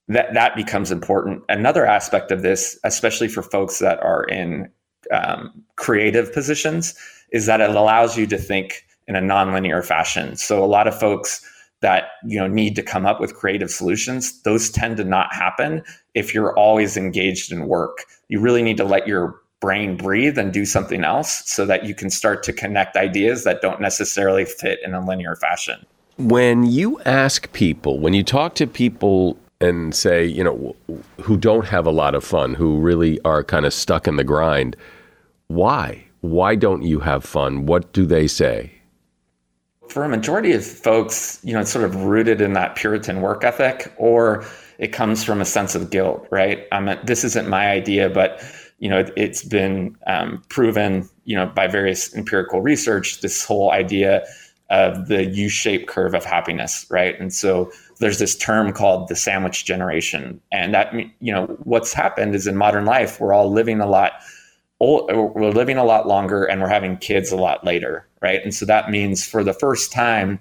that 0.07 0.33
that 0.35 0.54
becomes 0.54 0.93
important. 0.93 1.43
Another 1.49 1.87
aspect 1.87 2.31
of 2.31 2.43
this, 2.43 2.78
especially 2.85 3.26
for 3.26 3.43
folks 3.43 3.81
that 3.81 4.00
are 4.00 4.25
in 4.25 4.71
um, 5.11 5.50
creative 5.76 6.33
positions, 6.33 6.95
is 7.33 7.47
that 7.47 7.61
it 7.61 7.71
allows 7.71 8.16
you 8.16 8.26
to 8.28 8.38
think 8.38 8.85
in 9.09 9.16
a 9.16 9.21
nonlinear 9.21 9.85
fashion. 9.85 10.37
So 10.37 10.62
a 10.62 10.66
lot 10.66 10.87
of 10.87 10.99
folks 10.99 11.45
that 11.85 12.12
you 12.25 12.38
know 12.38 12.47
need 12.49 12.75
to 12.76 12.83
come 12.83 13.05
up 13.05 13.21
with 13.21 13.35
creative 13.35 13.71
solutions, 13.71 14.41
those 14.43 14.71
tend 14.71 14.97
to 14.97 15.05
not 15.05 15.33
happen 15.35 15.83
if 16.14 16.33
you're 16.33 16.59
always 16.59 16.97
engaged 16.97 17.53
in 17.53 17.69
work. 17.69 18.07
You 18.29 18.41
really 18.41 18.62
need 18.62 18.79
to 18.79 18.85
let 18.85 19.07
your 19.07 19.38
brain 19.61 19.95
breathe 19.97 20.38
and 20.38 20.50
do 20.50 20.64
something 20.64 21.05
else 21.05 21.43
so 21.45 21.67
that 21.67 21.85
you 21.85 21.95
can 21.95 22.09
start 22.09 22.43
to 22.45 22.55
connect 22.55 22.97
ideas 22.97 23.45
that 23.45 23.61
don't 23.61 23.83
necessarily 23.83 24.47
fit 24.47 24.79
in 24.83 24.95
a 24.95 25.07
linear 25.07 25.37
fashion. 25.37 25.85
When 26.17 26.64
you 26.64 27.00
ask 27.03 27.53
people, 27.53 27.99
when 27.99 28.14
you 28.14 28.23
talk 28.23 28.55
to 28.55 28.67
people 28.67 29.37
and 29.61 29.95
say, 29.95 30.25
you 30.25 30.43
know, 30.43 30.75
who 31.21 31.37
don't 31.37 31.67
have 31.67 31.87
a 31.87 31.91
lot 31.91 32.14
of 32.14 32.25
fun, 32.25 32.55
who 32.55 32.79
really 32.79 33.21
are 33.26 33.45
kind 33.45 33.67
of 33.67 33.75
stuck 33.75 34.09
in 34.09 34.17
the 34.17 34.25
grind, 34.25 34.75
why? 35.49 36.05
Why 36.23 36.55
don't 36.55 36.83
you 36.83 37.00
have 37.00 37.25
fun? 37.25 37.67
What 37.67 37.93
do 37.93 38.07
they 38.07 38.26
say? 38.26 38.74
For 39.88 40.05
a 40.05 40.09
majority 40.09 40.53
of 40.53 40.64
folks, 40.64 41.41
you 41.45 41.53
know, 41.53 41.61
it's 41.61 41.71
sort 41.71 41.85
of 41.85 42.05
rooted 42.05 42.41
in 42.41 42.53
that 42.55 42.75
Puritan 42.75 43.21
work 43.21 43.45
ethic, 43.45 43.93
or 43.97 44.45
it 44.79 44.88
comes 44.88 45.23
from 45.23 45.41
a 45.41 45.45
sense 45.45 45.75
of 45.75 45.91
guilt, 45.91 46.26
right? 46.31 46.67
I'm 46.73 46.88
a, 46.88 47.00
this 47.05 47.23
isn't 47.25 47.49
my 47.49 47.71
idea, 47.71 48.11
but 48.11 48.43
you 48.79 48.91
know, 48.91 48.99
it, 48.99 49.17
has 49.17 49.43
been 49.43 49.97
um, 50.07 50.43
proven, 50.49 51.09
you 51.25 51.37
know, 51.37 51.47
by 51.47 51.69
various 51.69 52.14
empirical 52.14 52.61
research, 52.61 53.21
this 53.21 53.45
whole 53.45 53.71
idea 53.71 54.26
of 54.71 55.09
the 55.09 55.26
U-shaped 55.26 55.87
curve 55.87 56.14
of 56.14 56.25
happiness, 56.25 56.87
right? 56.91 57.19
And 57.21 57.33
so 57.33 57.71
there's 58.00 58.19
this 58.19 58.37
term 58.37 58.73
called 58.73 59.09
the 59.09 59.17
sandwich 59.17 59.64
generation, 59.64 60.41
and 60.50 60.75
that 60.75 60.93
you 61.21 61.33
know 61.33 61.47
what's 61.64 61.93
happened 61.93 62.35
is 62.35 62.47
in 62.47 62.57
modern 62.57 62.85
life 62.85 63.21
we're 63.21 63.33
all 63.33 63.50
living 63.50 63.81
a 63.81 63.87
lot 63.87 64.12
old, 64.85 65.35
we're 65.35 65.50
living 65.50 65.79
a 65.79 65.85
lot 65.85 66.07
longer 66.07 66.45
and 66.45 66.61
we're 66.61 66.69
having 66.69 66.97
kids 66.99 67.33
a 67.33 67.37
lot 67.37 67.64
later, 67.64 68.07
right? 68.21 68.41
And 68.43 68.55
so 68.55 68.67
that 68.67 68.91
means 68.91 69.26
for 69.26 69.43
the 69.43 69.55
first 69.55 69.93
time 69.93 70.38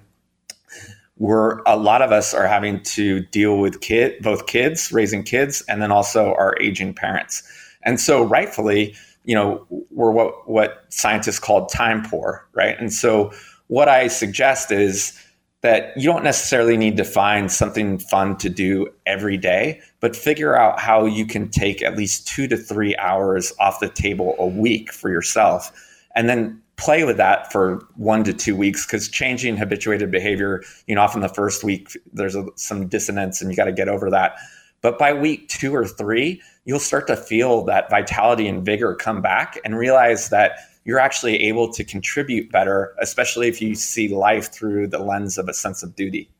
we're 1.16 1.60
a 1.64 1.76
lot 1.76 2.02
of 2.02 2.12
us 2.12 2.34
are 2.34 2.46
having 2.46 2.82
to 2.82 3.20
deal 3.26 3.58
with 3.58 3.80
kid 3.80 4.20
both 4.20 4.46
kids 4.48 4.90
raising 4.90 5.22
kids 5.22 5.62
and 5.68 5.80
then 5.80 5.92
also 5.92 6.34
our 6.34 6.56
aging 6.60 6.92
parents 6.92 7.44
and 7.84 8.00
so 8.00 8.24
rightfully 8.24 8.92
you 9.24 9.32
know 9.32 9.64
we're 9.90 10.10
what 10.10 10.48
what 10.48 10.84
scientists 10.88 11.38
call 11.38 11.66
time 11.66 12.02
poor 12.02 12.44
right 12.52 12.76
and 12.80 12.92
so 12.92 13.32
what 13.68 13.88
I 13.88 14.08
suggest 14.08 14.70
is 14.70 15.18
that 15.64 15.96
you 15.96 16.02
don't 16.02 16.22
necessarily 16.22 16.76
need 16.76 16.94
to 16.94 17.04
find 17.04 17.50
something 17.50 17.98
fun 17.98 18.36
to 18.36 18.50
do 18.50 18.86
every 19.06 19.38
day, 19.38 19.80
but 20.00 20.14
figure 20.14 20.54
out 20.54 20.78
how 20.78 21.06
you 21.06 21.24
can 21.26 21.48
take 21.48 21.82
at 21.82 21.96
least 21.96 22.28
two 22.28 22.46
to 22.46 22.54
three 22.54 22.94
hours 22.96 23.50
off 23.58 23.80
the 23.80 23.88
table 23.88 24.34
a 24.38 24.46
week 24.46 24.92
for 24.92 25.08
yourself. 25.08 25.72
And 26.14 26.28
then 26.28 26.60
play 26.76 27.04
with 27.04 27.16
that 27.16 27.50
for 27.50 27.82
one 27.96 28.24
to 28.24 28.34
two 28.34 28.54
weeks 28.54 28.84
because 28.84 29.08
changing 29.08 29.56
habituated 29.56 30.10
behavior, 30.10 30.62
you 30.86 30.94
know, 30.94 31.00
often 31.00 31.22
the 31.22 31.30
first 31.30 31.64
week 31.64 31.96
there's 32.12 32.36
a, 32.36 32.46
some 32.56 32.86
dissonance 32.86 33.40
and 33.40 33.50
you 33.50 33.56
got 33.56 33.64
to 33.64 33.72
get 33.72 33.88
over 33.88 34.10
that. 34.10 34.36
But 34.82 34.98
by 34.98 35.14
week 35.14 35.48
two 35.48 35.74
or 35.74 35.86
three, 35.86 36.42
you'll 36.66 36.78
start 36.78 37.06
to 37.06 37.16
feel 37.16 37.64
that 37.64 37.88
vitality 37.88 38.48
and 38.48 38.62
vigor 38.62 38.94
come 38.94 39.22
back 39.22 39.58
and 39.64 39.78
realize 39.78 40.28
that 40.28 40.58
you're 40.84 40.98
actually 40.98 41.42
able 41.44 41.72
to 41.72 41.82
contribute 41.82 42.50
better, 42.52 42.94
especially 43.00 43.48
if 43.48 43.60
you 43.60 43.74
see 43.74 44.08
life 44.08 44.52
through 44.52 44.86
the 44.86 44.98
lens 44.98 45.38
of 45.38 45.48
a 45.48 45.54
sense 45.54 45.82
of 45.82 45.96
duty. 45.96 46.30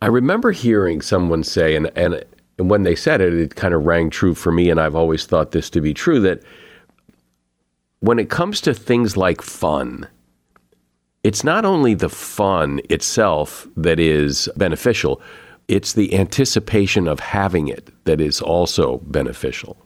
I 0.00 0.06
remember 0.06 0.50
hearing 0.50 1.00
someone 1.00 1.44
say, 1.44 1.76
and, 1.76 1.90
and, 1.96 2.24
and 2.58 2.68
when 2.68 2.82
they 2.82 2.96
said 2.96 3.20
it, 3.20 3.34
it 3.34 3.54
kind 3.54 3.72
of 3.72 3.84
rang 3.84 4.10
true 4.10 4.34
for 4.34 4.50
me, 4.50 4.68
and 4.68 4.80
I've 4.80 4.96
always 4.96 5.26
thought 5.26 5.52
this 5.52 5.70
to 5.70 5.80
be 5.80 5.94
true 5.94 6.18
that 6.20 6.42
when 8.00 8.18
it 8.18 8.28
comes 8.28 8.60
to 8.62 8.74
things 8.74 9.16
like 9.16 9.40
fun, 9.40 10.08
it's 11.22 11.44
not 11.44 11.64
only 11.64 11.94
the 11.94 12.08
fun 12.08 12.80
itself 12.90 13.68
that 13.76 14.00
is 14.00 14.48
beneficial, 14.56 15.22
it's 15.68 15.92
the 15.92 16.12
anticipation 16.16 17.06
of 17.06 17.20
having 17.20 17.68
it 17.68 17.90
that 18.06 18.20
is 18.20 18.40
also 18.40 18.98
beneficial 19.04 19.76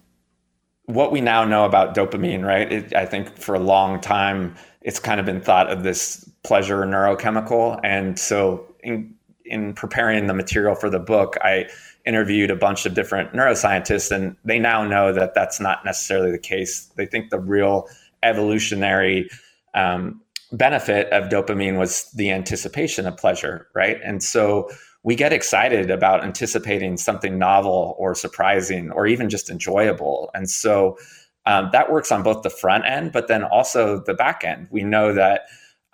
what 0.86 1.12
we 1.12 1.20
now 1.20 1.44
know 1.44 1.64
about 1.64 1.94
dopamine, 1.94 2.44
right? 2.44 2.72
It, 2.72 2.94
I 2.94 3.06
think 3.06 3.36
for 3.36 3.54
a 3.54 3.60
long 3.60 4.00
time, 4.00 4.54
it's 4.82 4.98
kind 5.00 5.20
of 5.20 5.26
been 5.26 5.40
thought 5.40 5.70
of 5.70 5.82
this 5.82 6.28
pleasure 6.42 6.78
neurochemical. 6.78 7.80
And 7.82 8.18
so, 8.18 8.64
in, 8.82 9.14
in 9.44 9.74
preparing 9.74 10.26
the 10.26 10.34
material 10.34 10.74
for 10.74 10.88
the 10.88 10.98
book, 10.98 11.36
I 11.42 11.68
interviewed 12.04 12.50
a 12.50 12.56
bunch 12.56 12.86
of 12.86 12.94
different 12.94 13.32
neuroscientists, 13.32 14.10
and 14.12 14.36
they 14.44 14.58
now 14.58 14.84
know 14.84 15.12
that 15.12 15.34
that's 15.34 15.60
not 15.60 15.84
necessarily 15.84 16.30
the 16.30 16.38
case. 16.38 16.86
They 16.96 17.06
think 17.06 17.30
the 17.30 17.40
real 17.40 17.88
evolutionary 18.22 19.28
um, 19.74 20.20
benefit 20.52 21.10
of 21.12 21.28
dopamine 21.30 21.78
was 21.78 22.10
the 22.12 22.30
anticipation 22.30 23.06
of 23.06 23.16
pleasure, 23.16 23.68
right? 23.74 23.98
And 24.04 24.22
so, 24.22 24.70
we 25.06 25.14
get 25.14 25.32
excited 25.32 25.88
about 25.88 26.24
anticipating 26.24 26.96
something 26.96 27.38
novel 27.38 27.94
or 27.96 28.12
surprising 28.12 28.90
or 28.90 29.06
even 29.06 29.30
just 29.30 29.48
enjoyable. 29.48 30.32
And 30.34 30.50
so 30.50 30.98
um, 31.46 31.70
that 31.70 31.92
works 31.92 32.10
on 32.10 32.24
both 32.24 32.42
the 32.42 32.50
front 32.50 32.84
end, 32.84 33.12
but 33.12 33.28
then 33.28 33.44
also 33.44 34.00
the 34.00 34.14
back 34.14 34.42
end. 34.42 34.66
We 34.72 34.82
know 34.82 35.12
that 35.12 35.42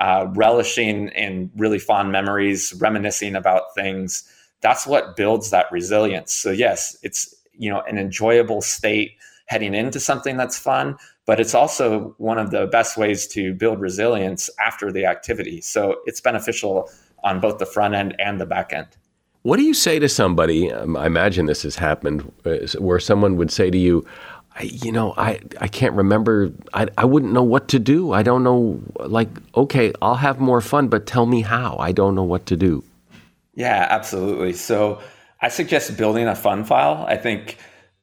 uh, 0.01 0.29
relishing 0.35 1.09
in 1.11 1.51
really 1.57 1.79
fond 1.79 2.11
memories, 2.11 2.73
reminiscing 2.81 3.37
about 3.37 3.75
things, 3.75 4.25
that's 4.63 4.87
what 4.87 5.15
builds 5.15 5.51
that 5.51 5.71
resilience. 5.71 6.33
So 6.33 6.51
yes, 6.51 6.97
it's 7.03 7.35
you 7.53 7.71
know 7.71 7.83
an 7.83 7.99
enjoyable 7.99 8.63
state 8.63 9.13
heading 9.47 9.75
into 9.75 10.01
something 10.01 10.39
that's 10.39 10.59
fun, 10.59 10.97
but 11.26 11.41
it's 11.41 11.55
also 11.55 12.14
one 12.19 12.38
of 12.38 12.50
the 12.50 12.67
best 12.67 12.97
ways 12.97 13.26
to 13.29 13.55
build 13.55 13.81
resilience 13.81 14.50
after 14.64 14.91
the 14.91 15.07
activity. 15.07 15.61
So 15.61 15.97
it's 16.07 16.21
beneficial 16.21 16.91
on 17.23 17.41
both 17.41 17.59
the 17.59 17.67
front 17.67 17.95
end 17.95 18.17
and 18.19 18.41
the 18.41 18.47
back 18.47 18.73
end. 18.73 18.88
What 19.43 19.57
do 19.57 19.64
you 19.64 19.75
say 19.75 19.99
to 19.99 20.09
somebody? 20.09 20.71
Um, 20.71 20.97
I 20.97 21.07
imagine 21.07 21.47
this 21.47 21.62
has 21.62 21.76
happened, 21.76 22.31
uh, 22.45 22.59
where 22.79 23.00
someone 23.00 23.37
would 23.37 23.50
say 23.50 23.71
to 23.71 23.79
you, 23.79 24.07
I, 24.57 24.62
you 24.64 24.93
know, 24.93 25.14
I, 25.17 25.41
I 25.61 25.69
can't 25.69 25.95
remember. 25.95 26.52
I, 26.75 26.87
I 26.99 27.05
wouldn't 27.05 27.33
know 27.33 27.43
what 27.43 27.69
to 27.69 27.79
do. 27.79 28.12
I 28.12 28.23
don't 28.23 28.45
know. 28.45 28.81
Like, 29.00 29.29
okay, 29.57 29.93
I'll 30.02 30.17
have 30.17 30.41
more 30.41 30.61
fun, 30.61 30.88
but 30.88 31.07
tell 31.07 31.26
me 31.26 31.41
how. 31.41 31.76
I 31.79 31.93
don't 31.93 32.14
know 32.14 32.23
what 32.23 32.47
to 32.47 32.57
do. 32.57 32.85
Yeah, 33.55 33.87
absolutely. 33.91 34.52
So 34.52 35.00
I 35.41 35.49
suggest 35.49 35.97
building 35.97 36.26
a 36.26 36.35
fun 36.35 36.64
file. 36.64 37.05
I 37.09 37.17
think 37.17 37.59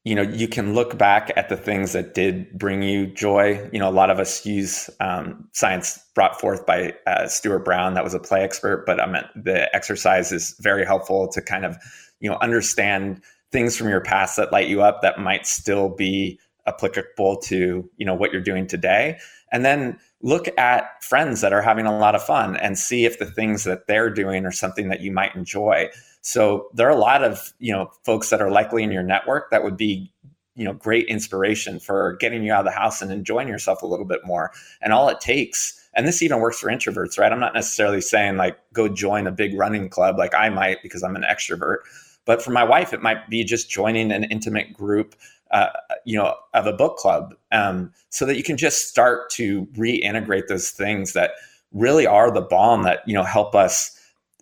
you 0.10 0.16
know 0.16 0.24
you 0.24 0.48
can 0.48 0.74
look 0.74 0.98
back 0.98 1.32
at 1.36 1.50
the 1.50 1.56
things 1.56 1.94
that 1.94 2.16
did 2.16 2.52
bring 2.58 2.82
you 2.82 3.06
joy. 3.06 3.70
You 3.72 3.78
know 3.78 3.88
a 3.88 3.92
lot 3.92 4.10
of 4.10 4.18
us 4.18 4.44
use 4.44 4.90
um, 5.00 5.48
science 5.54 6.00
brought 6.16 6.40
forth 6.42 6.66
by 6.66 6.94
uh, 7.06 7.28
stuart 7.28 7.64
brown 7.64 7.94
that 7.94 8.04
was 8.04 8.16
a 8.16 8.20
play 8.20 8.42
expert 8.42 8.86
but 8.88 9.00
i 9.00 9.06
mean 9.06 9.24
the 9.36 9.74
exercise 9.76 10.32
is 10.32 10.56
very 10.60 10.84
helpful 10.84 11.28
to 11.28 11.42
kind 11.42 11.64
of 11.64 11.78
you 12.20 12.30
know 12.30 12.38
understand 12.42 13.22
things 13.52 13.78
from 13.78 13.88
your 13.88 14.02
past 14.02 14.36
that 14.38 14.52
light 14.52 14.68
you 14.68 14.82
up 14.82 15.02
that 15.04 15.20
might 15.20 15.46
still 15.46 15.90
be 15.90 16.40
applicable 16.66 17.38
to 17.38 17.90
you 17.98 18.06
know 18.06 18.14
what 18.14 18.32
you're 18.32 18.42
doing 18.42 18.68
today. 18.68 19.18
And 19.52 19.66
then 19.66 20.00
look 20.22 20.48
at 20.58 21.04
friends 21.04 21.42
that 21.42 21.54
are 21.54 21.62
having 21.62 21.86
a 21.86 21.98
lot 21.98 22.16
of 22.16 22.24
fun 22.24 22.56
and 22.58 22.78
see 22.78 23.06
if 23.06 23.20
the 23.20 23.26
things 23.26 23.64
that 23.64 23.88
they're 23.88 24.10
doing 24.10 24.46
are 24.46 24.52
something 24.52 24.90
that 24.90 25.02
you 25.02 25.12
might 25.12 25.36
enjoy 25.36 25.90
so 26.22 26.70
there 26.74 26.88
are 26.88 26.96
a 26.96 27.00
lot 27.00 27.24
of 27.24 27.54
you 27.60 27.72
know 27.72 27.90
folks 28.06 28.30
that 28.30 28.42
are 28.42 28.52
likely 28.52 28.84
in 28.84 28.92
your 28.92 29.04
network 29.04 29.50
that 29.52 29.64
would 29.64 29.78
be 29.78 30.12
you 30.56 30.66
know 30.66 30.74
great 30.74 31.08
inspiration 31.08 31.80
for 31.80 32.18
getting 32.20 32.44
you 32.44 32.52
out 32.52 32.60
of 32.60 32.66
the 32.66 32.78
house 32.78 33.02
and 33.02 33.12
enjoying 33.12 33.48
yourself 33.48 33.82
a 33.82 33.88
little 33.88 34.06
bit 34.06 34.22
more. 34.26 34.52
And 34.82 34.94
all 34.94 35.10
it 35.10 35.20
takes 35.22 35.80
and 35.94 36.08
this 36.08 36.22
even 36.22 36.40
works 36.40 36.60
for 36.60 36.70
introverts, 36.70 37.18
right? 37.18 37.32
I'm 37.32 37.40
not 37.40 37.54
necessarily 37.54 38.02
saying 38.02 38.38
like 38.38 38.58
go 38.74 38.88
join 38.88 39.28
a 39.28 39.32
big 39.32 39.58
running 39.58 39.90
club 39.90 40.18
like 40.18 40.36
I 40.36 40.50
might 40.50 40.82
because 40.84 41.04
I'm 41.04 41.16
an 41.16 41.24
extrovert. 41.24 41.78
But 42.26 42.42
for 42.42 42.52
my 42.52 42.64
wife, 42.64 42.94
it 42.94 43.02
might 43.02 43.30
be 43.30 43.44
just 43.44 43.70
joining 43.70 44.12
an 44.12 44.26
intimate 44.26 44.72
group, 44.74 45.16
uh, 45.52 45.70
you 46.06 46.18
know, 46.18 46.36
of 46.54 46.68
a 46.68 46.74
book 46.74 46.98
club, 46.98 47.34
um, 47.52 47.92
so 48.10 48.26
that 48.26 48.38
you 48.38 48.44
can 48.44 48.56
just 48.56 48.88
start 48.88 49.30
to 49.32 49.66
reintegrate 49.78 50.48
those 50.48 50.70
things 50.70 51.14
that 51.14 51.32
really 51.72 52.06
are 52.06 52.32
the 52.32 52.42
balm 52.42 52.84
that 52.84 53.00
you 53.08 53.14
know 53.14 53.24
help 53.24 53.56
us 53.56 53.99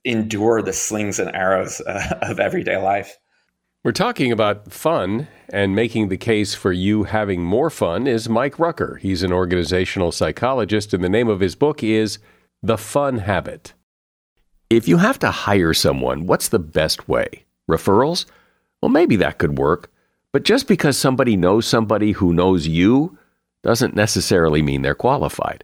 endure 0.07 0.61
the 0.61 0.73
slings 0.73 1.19
and 1.19 1.35
arrows 1.35 1.81
uh, 1.81 2.17
of 2.21 2.39
everyday 2.39 2.77
life. 2.77 3.17
We're 3.83 3.91
talking 3.91 4.31
about 4.31 4.71
fun 4.71 5.27
and 5.49 5.75
making 5.75 6.09
the 6.09 6.17
case 6.17 6.53
for 6.53 6.71
you 6.71 7.03
having 7.03 7.43
more 7.43 7.69
fun 7.69 8.07
is 8.07 8.27
Mike 8.27 8.59
Rucker. 8.59 8.99
He's 9.01 9.23
an 9.23 9.31
organizational 9.31 10.11
psychologist, 10.11 10.93
and 10.93 11.03
the 11.03 11.09
name 11.09 11.29
of 11.29 11.39
his 11.39 11.55
book 11.55 11.83
is 11.83 12.19
The 12.61 12.77
Fun 12.77 13.19
Habit. 13.19 13.73
If 14.69 14.87
you 14.87 14.97
have 14.97 15.19
to 15.19 15.31
hire 15.31 15.73
someone, 15.73 16.25
what's 16.25 16.49
the 16.49 16.59
best 16.59 17.07
way? 17.07 17.45
Referrals? 17.69 18.25
Well, 18.81 18.89
maybe 18.89 19.15
that 19.17 19.37
could 19.37 19.57
work. 19.57 19.89
But 20.33 20.43
just 20.43 20.67
because 20.67 20.97
somebody 20.97 21.37
knows 21.37 21.65
somebody 21.65 22.11
who 22.11 22.33
knows 22.33 22.67
you 22.67 23.17
doesn't 23.63 23.95
necessarily 23.95 24.61
mean 24.61 24.81
they're 24.81 24.95
qualified. 24.95 25.63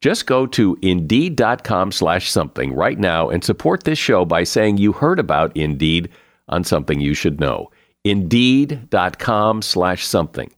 Just 0.00 0.26
go 0.26 0.46
to 0.46 0.78
indeed.com 0.82 1.92
slash 1.92 2.30
something 2.30 2.74
right 2.74 2.98
now 2.98 3.28
and 3.28 3.42
support 3.42 3.84
this 3.84 3.98
show 3.98 4.24
by 4.24 4.44
saying 4.44 4.76
you 4.76 4.92
heard 4.92 5.18
about 5.18 5.56
Indeed 5.56 6.10
on 6.48 6.64
something 6.64 7.00
you 7.00 7.14
should 7.14 7.40
know. 7.40 7.70
Indeed.com 8.04 9.62
slash 9.62 10.06
something. 10.06 10.52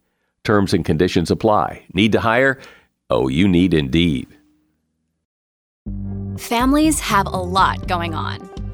Terms 0.44 0.74
and 0.74 0.84
conditions 0.84 1.30
apply. 1.30 1.84
Need 1.94 2.12
to 2.12 2.20
hire? 2.20 2.58
Oh, 3.10 3.28
you 3.28 3.48
need 3.48 3.74
Indeed. 3.74 4.26
Families 6.38 7.00
have 7.00 7.26
a 7.26 7.30
lot 7.30 7.88
going 7.88 8.14
on. 8.14 8.57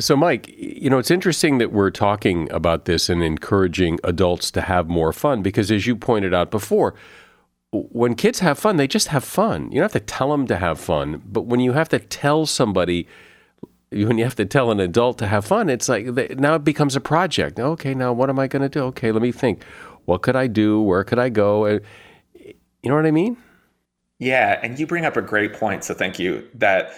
So, 0.00 0.16
Mike, 0.16 0.48
you 0.56 0.88
know, 0.88 0.98
it's 0.98 1.10
interesting 1.10 1.58
that 1.58 1.70
we're 1.70 1.90
talking 1.90 2.50
about 2.50 2.86
this 2.86 3.10
and 3.10 3.22
encouraging 3.22 3.98
adults 4.02 4.50
to 4.52 4.62
have 4.62 4.88
more 4.88 5.12
fun 5.12 5.42
because, 5.42 5.70
as 5.70 5.86
you 5.86 5.96
pointed 5.96 6.32
out 6.32 6.50
before, 6.50 6.94
when 7.72 8.14
kids 8.14 8.40
have 8.40 8.58
fun, 8.58 8.78
they 8.78 8.86
just 8.86 9.08
have 9.08 9.22
fun. 9.22 9.70
You 9.70 9.80
don't 9.80 9.92
have 9.92 9.92
to 9.92 10.00
tell 10.00 10.30
them 10.30 10.46
to 10.46 10.56
have 10.56 10.80
fun, 10.80 11.22
but 11.26 11.42
when 11.42 11.60
you 11.60 11.72
have 11.72 11.90
to 11.90 11.98
tell 11.98 12.46
somebody, 12.46 13.06
when 13.90 14.16
you 14.16 14.24
have 14.24 14.34
to 14.36 14.46
tell 14.46 14.70
an 14.70 14.80
adult 14.80 15.18
to 15.18 15.26
have 15.26 15.44
fun, 15.44 15.68
it's 15.68 15.90
like 15.90 16.06
now 16.38 16.54
it 16.54 16.64
becomes 16.64 16.96
a 16.96 17.00
project. 17.00 17.60
Okay, 17.60 17.94
now 17.94 18.14
what 18.14 18.30
am 18.30 18.38
I 18.38 18.46
going 18.46 18.62
to 18.62 18.70
do? 18.70 18.80
Okay, 18.84 19.12
let 19.12 19.20
me 19.20 19.32
think. 19.32 19.62
What 20.06 20.22
could 20.22 20.36
I 20.36 20.46
do? 20.46 20.80
Where 20.80 21.04
could 21.04 21.18
I 21.18 21.28
go? 21.28 21.66
You 22.34 22.54
know 22.84 22.94
what 22.94 23.06
I 23.06 23.10
mean? 23.10 23.36
Yeah, 24.18 24.58
and 24.62 24.78
you 24.78 24.86
bring 24.86 25.04
up 25.04 25.16
a 25.18 25.22
great 25.22 25.52
point. 25.52 25.84
So, 25.84 25.92
thank 25.92 26.18
you. 26.18 26.48
That 26.54 26.94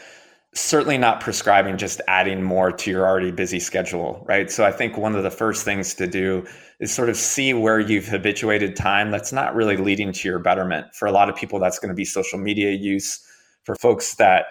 certainly 0.55 0.97
not 0.97 1.21
prescribing 1.21 1.77
just 1.77 2.01
adding 2.07 2.43
more 2.43 2.71
to 2.71 2.91
your 2.91 3.07
already 3.07 3.33
busy 3.33 3.59
schedule, 3.59 4.25
right? 4.29 4.51
So 4.51 4.65
I 4.65 4.71
think 4.71 4.97
one 4.97 5.17
of 5.17 5.23
the 5.23 5.31
first 5.31 5.65
things 5.65 5.95
to 5.95 6.07
do 6.07 6.47
is 6.79 6.93
sort 6.93 7.09
of 7.09 7.17
see 7.17 7.53
where 7.53 7.81
you've 7.81 8.07
habituated 8.07 8.77
time 8.77 9.11
that's 9.11 9.33
not 9.33 9.55
really 9.55 9.77
leading 9.77 10.13
to 10.13 10.29
your 10.29 10.39
betterment. 10.39 10.95
For 10.95 11.07
a 11.07 11.13
lot 11.13 11.29
of 11.29 11.35
people, 11.35 11.59
that's 11.59 11.79
going 11.79 11.89
to 11.89 11.95
be 11.95 12.05
social 12.05 12.39
media 12.39 12.71
use. 12.71 13.21
For 13.65 13.75
folks 13.77 14.17
that 14.17 14.47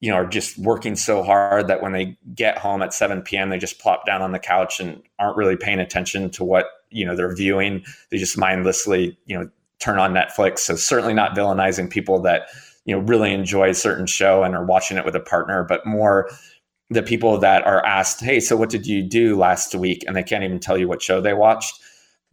you 0.00 0.10
know 0.10 0.16
are 0.16 0.26
just 0.26 0.58
working 0.58 0.96
so 0.96 1.22
hard 1.22 1.68
that 1.68 1.82
when 1.82 1.92
they 1.92 2.16
get 2.34 2.58
home 2.58 2.82
at 2.82 2.92
7 2.92 3.22
p.m. 3.22 3.50
they 3.50 3.58
just 3.58 3.78
plop 3.78 4.06
down 4.06 4.22
on 4.22 4.32
the 4.32 4.38
couch 4.38 4.80
and 4.80 5.02
aren't 5.18 5.36
really 5.36 5.56
paying 5.56 5.78
attention 5.78 6.30
to 6.30 6.44
what 6.44 6.66
you 6.90 7.04
know 7.04 7.14
they're 7.14 7.34
viewing. 7.34 7.84
They 8.10 8.18
just 8.18 8.38
mindlessly 8.38 9.18
you 9.26 9.38
know 9.38 9.50
turn 9.78 9.98
on 9.98 10.12
Netflix. 10.12 10.60
So 10.60 10.76
certainly 10.76 11.14
not 11.14 11.36
villainizing 11.36 11.90
people 11.90 12.20
that 12.22 12.48
you 12.84 12.94
know 12.94 13.02
really 13.02 13.32
enjoy 13.32 13.70
a 13.70 13.74
certain 13.74 14.06
show 14.06 14.42
and 14.42 14.54
are 14.54 14.64
watching 14.64 14.96
it 14.96 15.04
with 15.04 15.16
a 15.16 15.20
partner, 15.20 15.64
but 15.64 15.84
more 15.86 16.30
the 16.90 17.02
people 17.02 17.38
that 17.38 17.66
are 17.66 17.84
asked, 17.84 18.20
"Hey, 18.20 18.40
so 18.40 18.56
what 18.56 18.70
did 18.70 18.86
you 18.86 19.02
do 19.02 19.36
last 19.36 19.74
week?" 19.74 20.04
and 20.06 20.16
they 20.16 20.22
can't 20.22 20.44
even 20.44 20.60
tell 20.60 20.78
you 20.78 20.88
what 20.88 21.02
show 21.02 21.20
they 21.20 21.34
watched. 21.34 21.80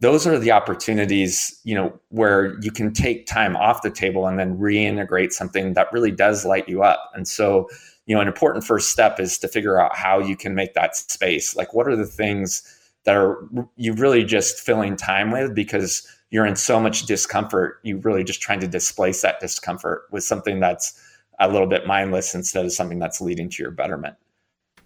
Those 0.00 0.26
are 0.26 0.38
the 0.38 0.50
opportunities, 0.50 1.58
you 1.64 1.74
know, 1.76 1.92
where 2.08 2.58
you 2.60 2.72
can 2.72 2.92
take 2.92 3.26
time 3.26 3.56
off 3.56 3.82
the 3.82 3.90
table 3.90 4.26
and 4.26 4.38
then 4.38 4.58
reintegrate 4.58 5.32
something 5.32 5.74
that 5.74 5.92
really 5.92 6.10
does 6.10 6.44
light 6.44 6.68
you 6.68 6.82
up. 6.82 7.10
And 7.14 7.28
so, 7.28 7.68
you 8.06 8.14
know, 8.14 8.20
an 8.20 8.26
important 8.26 8.64
first 8.64 8.90
step 8.90 9.20
is 9.20 9.38
to 9.38 9.48
figure 9.48 9.80
out 9.80 9.94
how 9.94 10.18
you 10.18 10.36
can 10.36 10.56
make 10.56 10.74
that 10.74 10.96
space. 10.96 11.54
Like, 11.54 11.72
what 11.72 11.86
are 11.86 11.94
the 11.94 12.04
things 12.04 12.64
that 13.04 13.16
are 13.16 13.38
you 13.76 13.92
really 13.94 14.24
just 14.24 14.58
filling 14.60 14.96
time 14.96 15.30
with 15.30 15.54
because 15.54 16.06
you're 16.32 16.46
in 16.46 16.56
so 16.56 16.80
much 16.80 17.04
discomfort, 17.04 17.78
you 17.82 17.98
really 17.98 18.24
just 18.24 18.40
trying 18.40 18.58
to 18.60 18.66
displace 18.66 19.20
that 19.20 19.38
discomfort 19.38 20.06
with 20.10 20.24
something 20.24 20.60
that's 20.60 20.98
a 21.38 21.46
little 21.46 21.66
bit 21.66 21.86
mindless 21.86 22.34
instead 22.34 22.64
of 22.64 22.72
something 22.72 22.98
that's 22.98 23.20
leading 23.20 23.50
to 23.50 23.62
your 23.62 23.70
betterment. 23.70 24.16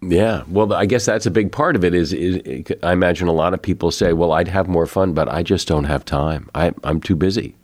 Yeah, 0.01 0.43
well, 0.49 0.73
I 0.73 0.85
guess 0.85 1.05
that's 1.05 1.25
a 1.25 1.31
big 1.31 1.51
part 1.51 1.75
of 1.75 1.83
it. 1.85 1.95
Is, 1.95 2.13
is 2.13 2.65
I 2.83 2.91
imagine 2.91 3.27
a 3.27 3.33
lot 3.33 3.53
of 3.53 3.61
people 3.61 3.89
say, 3.89 4.13
"Well, 4.13 4.33
I'd 4.33 4.49
have 4.49 4.67
more 4.67 4.85
fun, 4.85 5.13
but 5.13 5.27
I 5.27 5.41
just 5.41 5.67
don't 5.67 5.85
have 5.85 6.05
time. 6.05 6.51
I, 6.53 6.71
am 6.83 7.01
too 7.01 7.15
busy." 7.15 7.55